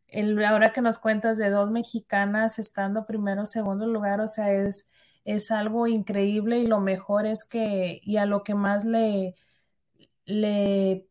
El, 0.07 0.43
ahora 0.43 0.73
que 0.73 0.81
nos 0.81 0.99
cuentas 0.99 1.37
de 1.37 1.49
dos 1.49 1.71
mexicanas 1.71 2.59
estando 2.59 3.05
primero, 3.05 3.45
segundo 3.45 3.87
lugar, 3.87 4.21
o 4.21 4.27
sea, 4.27 4.51
es, 4.51 4.87
es 5.25 5.51
algo 5.51 5.87
increíble 5.87 6.59
y 6.59 6.67
lo 6.67 6.79
mejor 6.79 7.25
es 7.25 7.45
que, 7.45 7.99
y 8.03 8.17
a 8.17 8.25
lo 8.25 8.43
que 8.43 8.55
más 8.55 8.85
le, 8.85 9.35
le 10.25 11.07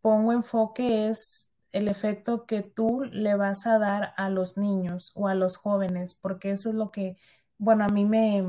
pongo 0.00 0.32
enfoque 0.32 1.08
es 1.08 1.50
el 1.72 1.88
efecto 1.88 2.46
que 2.46 2.62
tú 2.62 3.02
le 3.02 3.34
vas 3.36 3.66
a 3.66 3.78
dar 3.78 4.14
a 4.16 4.28
los 4.30 4.56
niños 4.56 5.12
o 5.16 5.28
a 5.28 5.34
los 5.34 5.56
jóvenes, 5.56 6.14
porque 6.14 6.50
eso 6.52 6.70
es 6.70 6.74
lo 6.74 6.90
que, 6.90 7.16
bueno, 7.58 7.84
a 7.84 7.88
mí 7.88 8.04
me, 8.04 8.44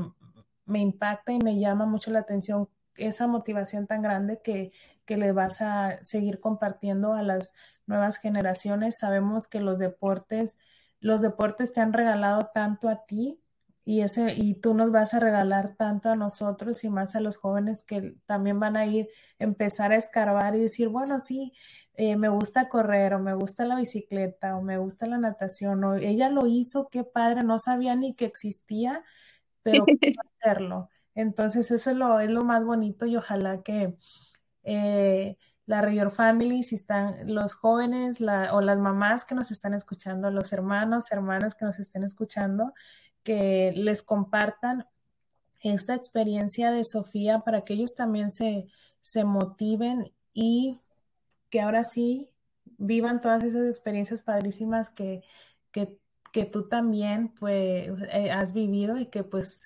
me 0.66 0.80
impacta 0.80 1.32
y 1.32 1.38
me 1.38 1.58
llama 1.58 1.86
mucho 1.86 2.10
la 2.10 2.20
atención 2.20 2.68
esa 2.96 3.26
motivación 3.26 3.86
tan 3.86 4.02
grande 4.02 4.40
que, 4.42 4.72
que 5.12 5.18
le 5.18 5.32
vas 5.32 5.60
a 5.60 6.02
seguir 6.06 6.40
compartiendo 6.40 7.12
a 7.12 7.22
las 7.22 7.52
nuevas 7.86 8.16
generaciones. 8.16 8.96
Sabemos 8.96 9.46
que 9.46 9.60
los 9.60 9.78
deportes, 9.78 10.56
los 11.00 11.20
deportes 11.20 11.74
te 11.74 11.82
han 11.82 11.92
regalado 11.92 12.50
tanto 12.54 12.88
a 12.88 13.04
ti 13.04 13.38
y 13.84 14.00
ese 14.00 14.32
y 14.34 14.54
tú 14.54 14.72
nos 14.72 14.90
vas 14.90 15.12
a 15.12 15.20
regalar 15.20 15.74
tanto 15.76 16.08
a 16.08 16.16
nosotros 16.16 16.82
y 16.84 16.88
más 16.88 17.14
a 17.14 17.20
los 17.20 17.36
jóvenes 17.36 17.82
que 17.82 18.14
también 18.24 18.58
van 18.58 18.76
a 18.76 18.86
ir 18.86 19.10
empezar 19.38 19.92
a 19.92 19.96
escarbar 19.96 20.54
y 20.54 20.60
decir 20.60 20.88
bueno 20.88 21.18
sí 21.18 21.52
eh, 21.94 22.16
me 22.16 22.28
gusta 22.28 22.70
correr 22.70 23.12
o 23.12 23.18
me 23.18 23.34
gusta 23.34 23.66
la 23.66 23.76
bicicleta 23.76 24.56
o 24.56 24.62
me 24.62 24.78
gusta 24.78 25.06
la 25.06 25.18
natación 25.18 25.82
o 25.84 25.94
ella 25.96 26.30
lo 26.30 26.46
hizo 26.46 26.88
qué 26.90 27.04
padre 27.04 27.42
no 27.42 27.58
sabía 27.58 27.96
ni 27.96 28.14
que 28.14 28.24
existía 28.24 29.04
pero 29.62 29.84
hacerlo 30.40 30.88
entonces 31.16 31.70
eso 31.72 31.90
es 31.90 31.96
lo 31.96 32.20
es 32.20 32.30
lo 32.30 32.44
más 32.44 32.64
bonito 32.64 33.04
y 33.04 33.16
ojalá 33.16 33.62
que 33.62 33.96
eh, 34.62 35.36
la 35.66 35.80
Rior 35.80 36.10
Family, 36.10 36.62
si 36.62 36.74
están 36.74 37.32
los 37.32 37.54
jóvenes 37.54 38.20
la, 38.20 38.54
o 38.54 38.60
las 38.60 38.78
mamás 38.78 39.24
que 39.24 39.34
nos 39.34 39.50
están 39.50 39.74
escuchando, 39.74 40.30
los 40.30 40.52
hermanos, 40.52 41.12
hermanas 41.12 41.54
que 41.54 41.64
nos 41.64 41.78
estén 41.78 42.04
escuchando, 42.04 42.74
que 43.22 43.72
les 43.76 44.02
compartan 44.02 44.86
esta 45.60 45.94
experiencia 45.94 46.70
de 46.72 46.84
Sofía 46.84 47.40
para 47.40 47.62
que 47.64 47.74
ellos 47.74 47.94
también 47.94 48.32
se, 48.32 48.66
se 49.00 49.24
motiven 49.24 50.12
y 50.32 50.80
que 51.50 51.60
ahora 51.60 51.84
sí 51.84 52.30
vivan 52.78 53.20
todas 53.20 53.44
esas 53.44 53.68
experiencias 53.68 54.22
padrísimas 54.22 54.90
que, 54.90 55.22
que, 55.70 55.98
que 56.32 56.44
tú 56.44 56.68
también 56.68 57.28
pues 57.38 57.88
eh, 58.12 58.30
has 58.32 58.52
vivido 58.52 58.98
y 58.98 59.06
que 59.06 59.22
pues 59.22 59.62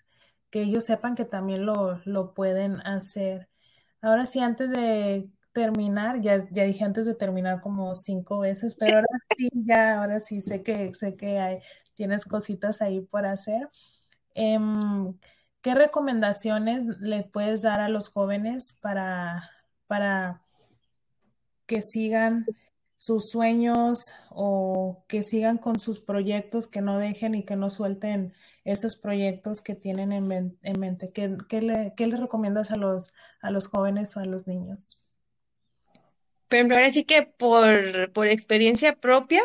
que 0.51 0.63
ellos 0.63 0.85
sepan 0.85 1.15
que 1.15 1.25
también 1.25 1.67
lo, 1.67 2.01
lo 2.05 2.35
pueden 2.35 2.81
hacer. 2.81 3.49
Ahora 4.01 4.27
sí, 4.27 4.41
antes 4.41 4.71
de 4.71 5.29
terminar, 5.53 6.21
ya, 6.21 6.47
ya 6.51 6.65
dije 6.65 6.85
antes 6.85 7.07
de 7.07 7.15
terminar 7.15 7.61
como 7.61 7.95
cinco 7.95 8.41
veces, 8.41 8.75
pero 8.75 8.97
ahora 8.97 9.09
sí, 9.37 9.49
ya, 9.55 10.01
ahora 10.01 10.21
sí 10.21 10.41
sé 10.41 10.63
que 10.63 10.93
sé 10.95 11.17
que 11.17 11.39
hay, 11.39 11.59
tienes 11.95 12.25
cositas 12.25 12.83
ahí 12.83 13.01
por 13.01 13.27
hacer. 13.27 13.69
Em, 14.35 15.15
¿Qué 15.63 15.75
recomendaciones 15.75 16.85
le 17.01 17.25
puedes 17.25 17.63
dar 17.63 17.81
a 17.81 17.89
los 17.89 18.09
jóvenes 18.09 18.79
para, 18.81 19.51
para 19.87 20.43
que 21.67 21.83
sigan 21.83 22.47
sus 22.97 23.29
sueños 23.31 23.99
o 24.31 25.05
que 25.09 25.23
sigan 25.23 25.59
con 25.59 25.79
sus 25.79 26.01
proyectos, 26.01 26.67
que 26.67 26.81
no 26.81 26.99
dejen 26.99 27.35
y 27.35 27.45
que 27.45 27.57
no 27.57 27.71
suelten 27.71 28.33
esos 28.65 28.97
proyectos 28.97 29.61
que 29.61 29.75
tienen 29.75 30.13
en, 30.13 30.79
mente. 30.79 31.13
¿Qué, 31.13 31.61
le, 31.61 32.17
recomiendas 32.17 32.71
a 32.71 32.77
los, 32.77 33.13
a 33.41 33.51
los 33.51 33.69
jóvenes 33.69 34.17
o 34.17 34.21
a 34.21 34.25
los 34.25 34.47
niños? 34.47 35.01
Por 36.49 36.57
ejemplo, 36.57 36.77
ahora 36.77 36.91
sí 36.91 37.05
que 37.05 37.23
por, 37.23 38.13
por 38.13 38.27
experiencia 38.27 38.97
propia, 38.97 39.43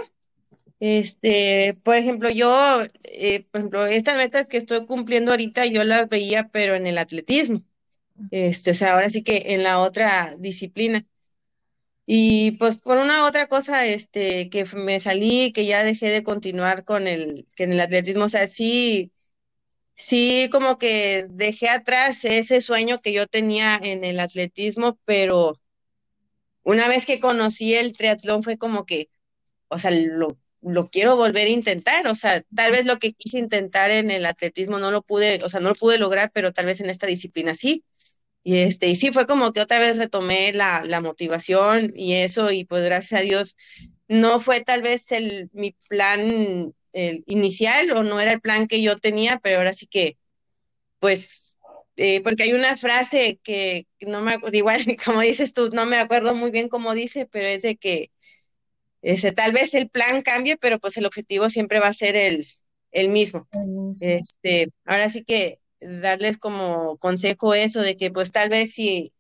este, 0.80 1.78
por 1.84 1.96
ejemplo, 1.96 2.30
yo, 2.32 2.82
eh, 3.04 3.46
por 3.52 3.60
ejemplo, 3.60 3.86
estas 3.86 4.18
metas 4.18 4.48
que 4.48 4.58
estoy 4.58 4.86
cumpliendo 4.88 5.32
ahorita, 5.32 5.68
yo 5.68 5.84
las 5.84 6.10
veía, 6.10 6.50
pero 6.50 6.74
en 6.74 6.88
el 6.88 6.98
atletismo. 6.98 7.62
Este, 8.32 8.72
o 8.72 8.74
sea, 8.74 8.94
ahora 8.94 9.10
sí 9.10 9.24
que 9.24 9.44
en 9.54 9.64
la 9.64 9.80
otra 9.80 10.36
disciplina. 10.40 11.06
Y 12.14 12.52
pues 12.58 12.78
por 12.78 12.98
una 12.98 13.26
otra 13.26 13.48
cosa, 13.48 13.86
este, 13.86 14.50
que 14.50 14.66
me 14.76 15.00
salí, 15.00 15.54
que 15.54 15.66
ya 15.66 15.82
dejé 15.84 16.10
de 16.10 16.24
continuar 16.24 16.84
con 16.84 17.08
el, 17.08 17.48
que 17.56 17.64
en 17.64 17.72
el 17.72 17.80
atletismo, 17.80 18.26
o 18.26 18.30
sea, 18.30 18.48
sí, 18.50 19.14
sí, 19.96 20.50
como 20.52 20.78
que 20.80 21.28
dejé 21.30 21.70
atrás 21.70 22.26
ese 22.26 22.62
sueño 22.62 23.00
que 23.00 23.14
yo 23.14 23.28
tenía 23.28 23.80
en 23.82 24.06
el 24.06 24.20
atletismo, 24.20 25.00
pero 25.06 25.58
una 26.64 26.88
vez 26.88 27.06
que 27.06 27.20
conocí 27.20 27.76
el 27.76 27.94
triatlón 27.94 28.44
fue 28.44 28.58
como 28.58 28.86
que, 28.86 29.10
o 29.70 29.80
sea, 29.80 29.92
lo, 29.92 30.38
lo 30.62 30.88
quiero 30.90 31.16
volver 31.18 31.48
a 31.48 31.52
intentar, 31.52 32.08
o 32.08 32.16
sea, 32.16 32.44
tal 32.56 32.72
vez 32.74 32.86
lo 32.86 33.00
que 33.00 33.14
quise 33.14 33.40
intentar 33.40 33.92
en 33.92 34.12
el 34.12 34.26
atletismo 34.26 34.80
no 34.80 34.92
lo 34.92 35.02
pude, 35.02 35.40
o 35.44 35.50
sea, 35.50 35.62
no 35.62 35.70
lo 35.70 35.76
pude 35.76 35.98
lograr, 35.98 36.32
pero 36.34 36.54
tal 36.54 36.66
vez 36.68 36.82
en 36.82 36.90
esta 36.90 37.08
disciplina 37.08 37.56
sí. 37.56 37.86
Y 38.44 38.58
este, 38.60 38.88
y 38.88 38.96
sí, 38.96 39.12
fue 39.12 39.28
como 39.28 39.54
que 39.54 39.62
otra 39.62 39.80
vez 39.80 39.98
retomé 39.98 40.52
la, 40.54 40.84
la 40.86 41.00
motivación 41.02 41.94
y 41.96 42.16
eso, 42.16 42.52
y 42.52 42.66
pues 42.66 42.84
gracias 42.84 43.22
a 43.22 43.24
Dios, 43.24 43.56
no 44.08 44.40
fue 44.40 44.62
tal 44.62 44.82
vez 44.82 45.12
el, 45.12 45.50
mi 45.54 45.76
plan 45.90 46.74
el 46.94 47.24
inicial 47.28 47.92
o 47.92 48.04
no 48.04 48.20
era 48.20 48.34
el 48.34 48.42
plan 48.42 48.68
que 48.68 48.82
yo 48.82 48.98
tenía, 48.98 49.40
pero 49.40 49.58
ahora 49.58 49.74
sí 49.74 49.88
que, 49.88 50.18
pues, 51.00 51.56
eh, 51.98 52.22
porque 52.24 52.44
hay 52.44 52.54
una 52.54 52.78
frase 52.78 53.40
que 53.44 53.88
no 54.02 54.22
me 54.22 54.34
acuerdo, 54.34 54.58
igual 54.60 54.82
como 55.06 55.22
dices 55.22 55.54
tú, 55.54 55.70
no 55.74 55.86
me 55.86 55.98
acuerdo 55.98 56.36
muy 56.36 56.52
bien 56.52 56.70
cómo 56.70 56.94
dice, 56.94 57.28
pero 57.32 57.48
es 57.48 57.64
de 57.64 57.78
que 57.78 58.12
ese, 59.02 59.32
tal 59.32 59.54
vez 59.54 59.74
el 59.74 59.90
plan 59.90 60.22
cambie, 60.24 60.58
pero 60.58 60.80
pues 60.80 60.98
el 60.98 61.06
objetivo 61.08 61.50
siempre 61.50 61.80
va 61.80 61.88
a 61.90 61.94
ser 61.94 62.16
el, 62.18 62.48
el 62.92 63.10
mismo. 63.10 63.48
Este, 64.02 64.70
ahora 64.86 65.10
sí 65.10 65.24
que 65.24 65.61
darles 65.82 66.38
como 66.38 66.98
consejo 66.98 67.54
eso 67.54 67.82
de 67.82 67.98
que 67.98 68.12
pues 68.12 68.32
tal 68.32 68.50
vez 68.50 68.74
si, 68.74 69.14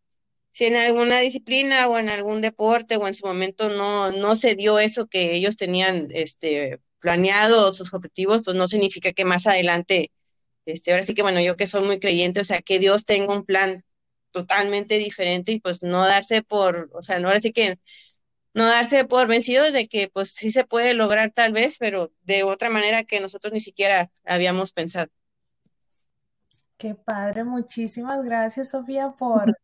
si 0.54 0.66
en 0.66 0.76
alguna 0.76 1.20
disciplina 1.20 1.88
o 1.90 2.00
en 2.00 2.10
algún 2.10 2.42
deporte 2.42 2.98
o 2.98 3.08
en 3.08 3.14
su 3.16 3.26
momento 3.28 3.70
no, 3.70 4.12
no 4.12 4.36
se 4.36 4.56
dio 4.56 4.80
eso 4.80 5.08
que 5.08 5.36
ellos 5.36 5.58
tenían 5.58 6.10
este, 6.12 6.80
planeado 7.00 7.74
sus 7.74 7.94
objetivos, 7.94 8.44
pues 8.46 8.58
no 8.58 8.68
significa 8.68 9.12
que 9.14 9.26
más 9.26 9.48
adelante, 9.48 10.12
este, 10.66 10.92
ahora 10.94 11.04
sí 11.06 11.14
que 11.16 11.24
bueno, 11.24 11.42
yo 11.42 11.58
que 11.58 11.68
soy 11.68 11.84
muy 11.84 12.00
creyente, 12.00 12.42
o 12.42 12.44
sea, 12.46 12.62
que 12.62 12.80
Dios 12.80 13.06
tenga 13.06 13.34
un 13.34 13.46
plan 13.46 13.84
totalmente 14.32 14.98
diferente 14.98 15.54
y 15.54 15.60
pues 15.62 15.84
no 15.84 16.06
darse 16.08 16.44
por, 16.44 16.90
o 16.94 17.02
sea, 17.02 17.20
no 17.20 17.28
ahora 17.30 17.40
sí 17.42 17.54
que 17.54 17.80
no 18.54 18.66
darse 18.66 19.06
por 19.06 19.28
vencidos 19.28 19.74
de 19.74 19.88
que 19.88 20.10
pues 20.10 20.32
sí 20.32 20.52
se 20.52 20.66
puede 20.66 20.94
lograr 20.94 21.32
tal 21.32 21.54
vez, 21.54 21.78
pero 21.80 22.14
de 22.24 22.44
otra 22.44 22.70
manera 22.70 23.04
que 23.04 23.20
nosotros 23.20 23.54
ni 23.54 23.60
siquiera 23.62 24.12
habíamos 24.26 24.74
pensado. 24.74 25.10
Qué 26.82 26.96
padre, 26.96 27.44
muchísimas 27.44 28.24
gracias 28.24 28.72
Sofía 28.72 29.12
por 29.12 29.56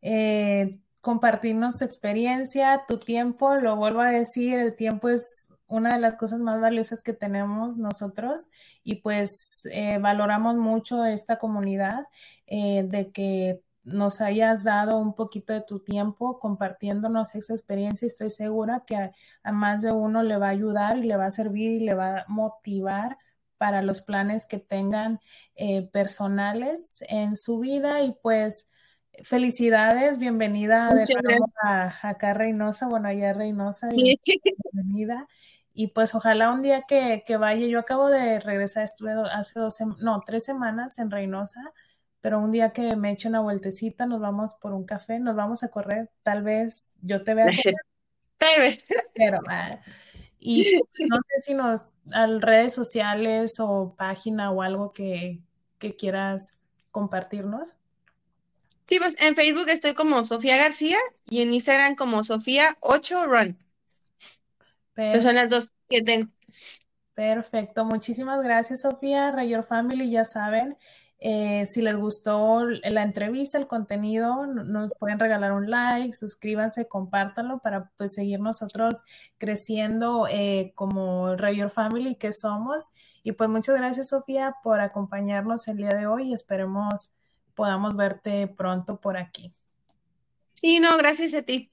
eh, 0.00 0.78
compartirnos 1.00 1.76
tu 1.76 1.84
experiencia, 1.84 2.84
tu 2.86 2.98
tiempo. 2.98 3.56
Lo 3.56 3.74
vuelvo 3.74 4.00
a 4.00 4.12
decir, 4.12 4.60
el 4.60 4.76
tiempo 4.76 5.08
es 5.08 5.48
una 5.66 5.94
de 5.94 5.98
las 5.98 6.16
cosas 6.16 6.38
más 6.38 6.60
valiosas 6.60 7.02
que 7.02 7.14
tenemos 7.14 7.78
nosotros 7.78 8.48
y 8.84 8.96
pues 9.02 9.62
eh, 9.72 9.98
valoramos 9.98 10.54
mucho 10.54 11.04
esta 11.04 11.40
comunidad 11.40 12.04
eh, 12.46 12.84
de 12.88 13.10
que 13.10 13.60
nos 13.82 14.20
hayas 14.20 14.62
dado 14.62 14.98
un 14.98 15.16
poquito 15.16 15.52
de 15.52 15.62
tu 15.62 15.80
tiempo 15.80 16.38
compartiéndonos 16.38 17.34
esa 17.34 17.54
experiencia. 17.54 18.06
Estoy 18.06 18.30
segura 18.30 18.84
que 18.86 19.10
a, 19.42 19.52
más 19.52 19.82
de 19.82 19.90
uno 19.90 20.22
le 20.22 20.36
va 20.36 20.46
a 20.46 20.50
ayudar 20.50 20.98
y 20.98 21.08
le 21.08 21.16
va 21.16 21.26
a 21.26 21.32
servir 21.32 21.72
y 21.72 21.84
le 21.84 21.94
va 21.94 22.18
a 22.20 22.24
motivar 22.28 23.18
para 23.62 23.80
los 23.80 24.02
planes 24.02 24.46
que 24.46 24.58
tengan 24.58 25.20
eh, 25.54 25.82
personales 25.92 26.98
en 27.06 27.36
su 27.36 27.60
vida 27.60 28.02
y 28.02 28.12
pues 28.20 28.68
felicidades, 29.22 30.18
bienvenida 30.18 30.90
a, 31.62 32.08
acá 32.08 32.30
a 32.30 32.34
Reynosa, 32.34 32.88
bueno, 32.88 33.06
allá 33.06 33.32
Reynosa, 33.32 33.88
bienvenida. 34.72 35.28
Y 35.72 35.86
pues 35.86 36.12
ojalá 36.16 36.50
un 36.50 36.62
día 36.62 36.82
que, 36.88 37.22
vaya, 37.38 37.64
yo 37.68 37.78
acabo 37.78 38.08
de 38.08 38.40
regresar, 38.40 38.82
estuve 38.82 39.12
hace 39.32 39.60
dos, 39.60 39.78
no, 40.00 40.24
tres 40.26 40.44
semanas 40.44 40.98
en 40.98 41.12
Reynosa, 41.12 41.72
pero 42.20 42.40
un 42.40 42.50
día 42.50 42.72
que 42.72 42.96
me 42.96 43.12
eche 43.12 43.28
una 43.28 43.42
vueltecita, 43.42 44.06
nos 44.06 44.20
vamos 44.20 44.54
por 44.54 44.72
un 44.72 44.86
café, 44.86 45.20
nos 45.20 45.36
vamos 45.36 45.62
a 45.62 45.68
correr, 45.68 46.10
tal 46.24 46.42
vez 46.42 46.92
yo 47.00 47.22
te 47.22 47.34
vea. 47.34 47.46
Tal 48.38 48.58
vez. 48.58 48.84
Pero, 49.14 49.38
ah, 49.48 49.78
y 50.44 50.64
no 51.08 51.18
sé 51.28 51.40
si 51.40 51.54
nos, 51.54 51.94
a 52.12 52.26
redes 52.26 52.74
sociales 52.74 53.60
o 53.60 53.94
página 53.96 54.50
o 54.50 54.62
algo 54.62 54.92
que, 54.92 55.40
quieras 55.98 56.58
compartirnos. 56.92 57.74
Sí, 58.84 58.98
pues 59.00 59.16
en 59.20 59.34
Facebook 59.34 59.68
estoy 59.68 59.94
como 59.94 60.24
Sofía 60.24 60.56
García 60.56 60.98
y 61.28 61.42
en 61.42 61.52
Instagram 61.52 61.96
como 61.96 62.22
Sofía 62.22 62.76
8 62.80 63.26
Run. 63.26 63.58
son 65.20 65.34
las 65.34 65.48
dos 65.48 65.72
que 65.88 66.02
tengo. 66.02 66.28
Perfecto, 67.14 67.84
muchísimas 67.84 68.42
gracias 68.42 68.82
Sofía, 68.82 69.32
Rayor 69.32 69.64
Family, 69.64 70.10
ya 70.10 70.24
saben, 70.24 70.76
eh, 71.24 71.66
si 71.66 71.82
les 71.82 71.96
gustó 71.96 72.64
la 72.64 73.02
entrevista, 73.02 73.56
el 73.56 73.68
contenido, 73.68 74.46
nos 74.46 74.90
pueden 74.98 75.18
regalar 75.18 75.52
un 75.52 75.70
like, 75.70 76.12
suscríbanse, 76.14 76.88
compártanlo 76.88 77.60
para 77.60 77.90
pues 77.96 78.14
seguir 78.14 78.40
nosotros 78.40 78.94
creciendo 79.38 80.26
eh, 80.28 80.72
como 80.74 81.36
Rayor 81.36 81.70
Family 81.70 82.16
que 82.16 82.32
somos. 82.32 82.90
Y 83.22 83.32
pues 83.32 83.48
muchas 83.48 83.76
gracias 83.76 84.08
Sofía 84.08 84.56
por 84.62 84.80
acompañarnos 84.80 85.68
el 85.68 85.76
día 85.76 85.90
de 85.90 86.06
hoy 86.06 86.32
esperemos 86.32 87.12
podamos 87.54 87.94
verte 87.96 88.48
pronto 88.48 89.00
por 89.00 89.16
aquí. 89.16 89.52
Sí, 90.54 90.80
no, 90.80 90.96
gracias 90.96 91.34
a 91.34 91.42
ti. 91.42 91.71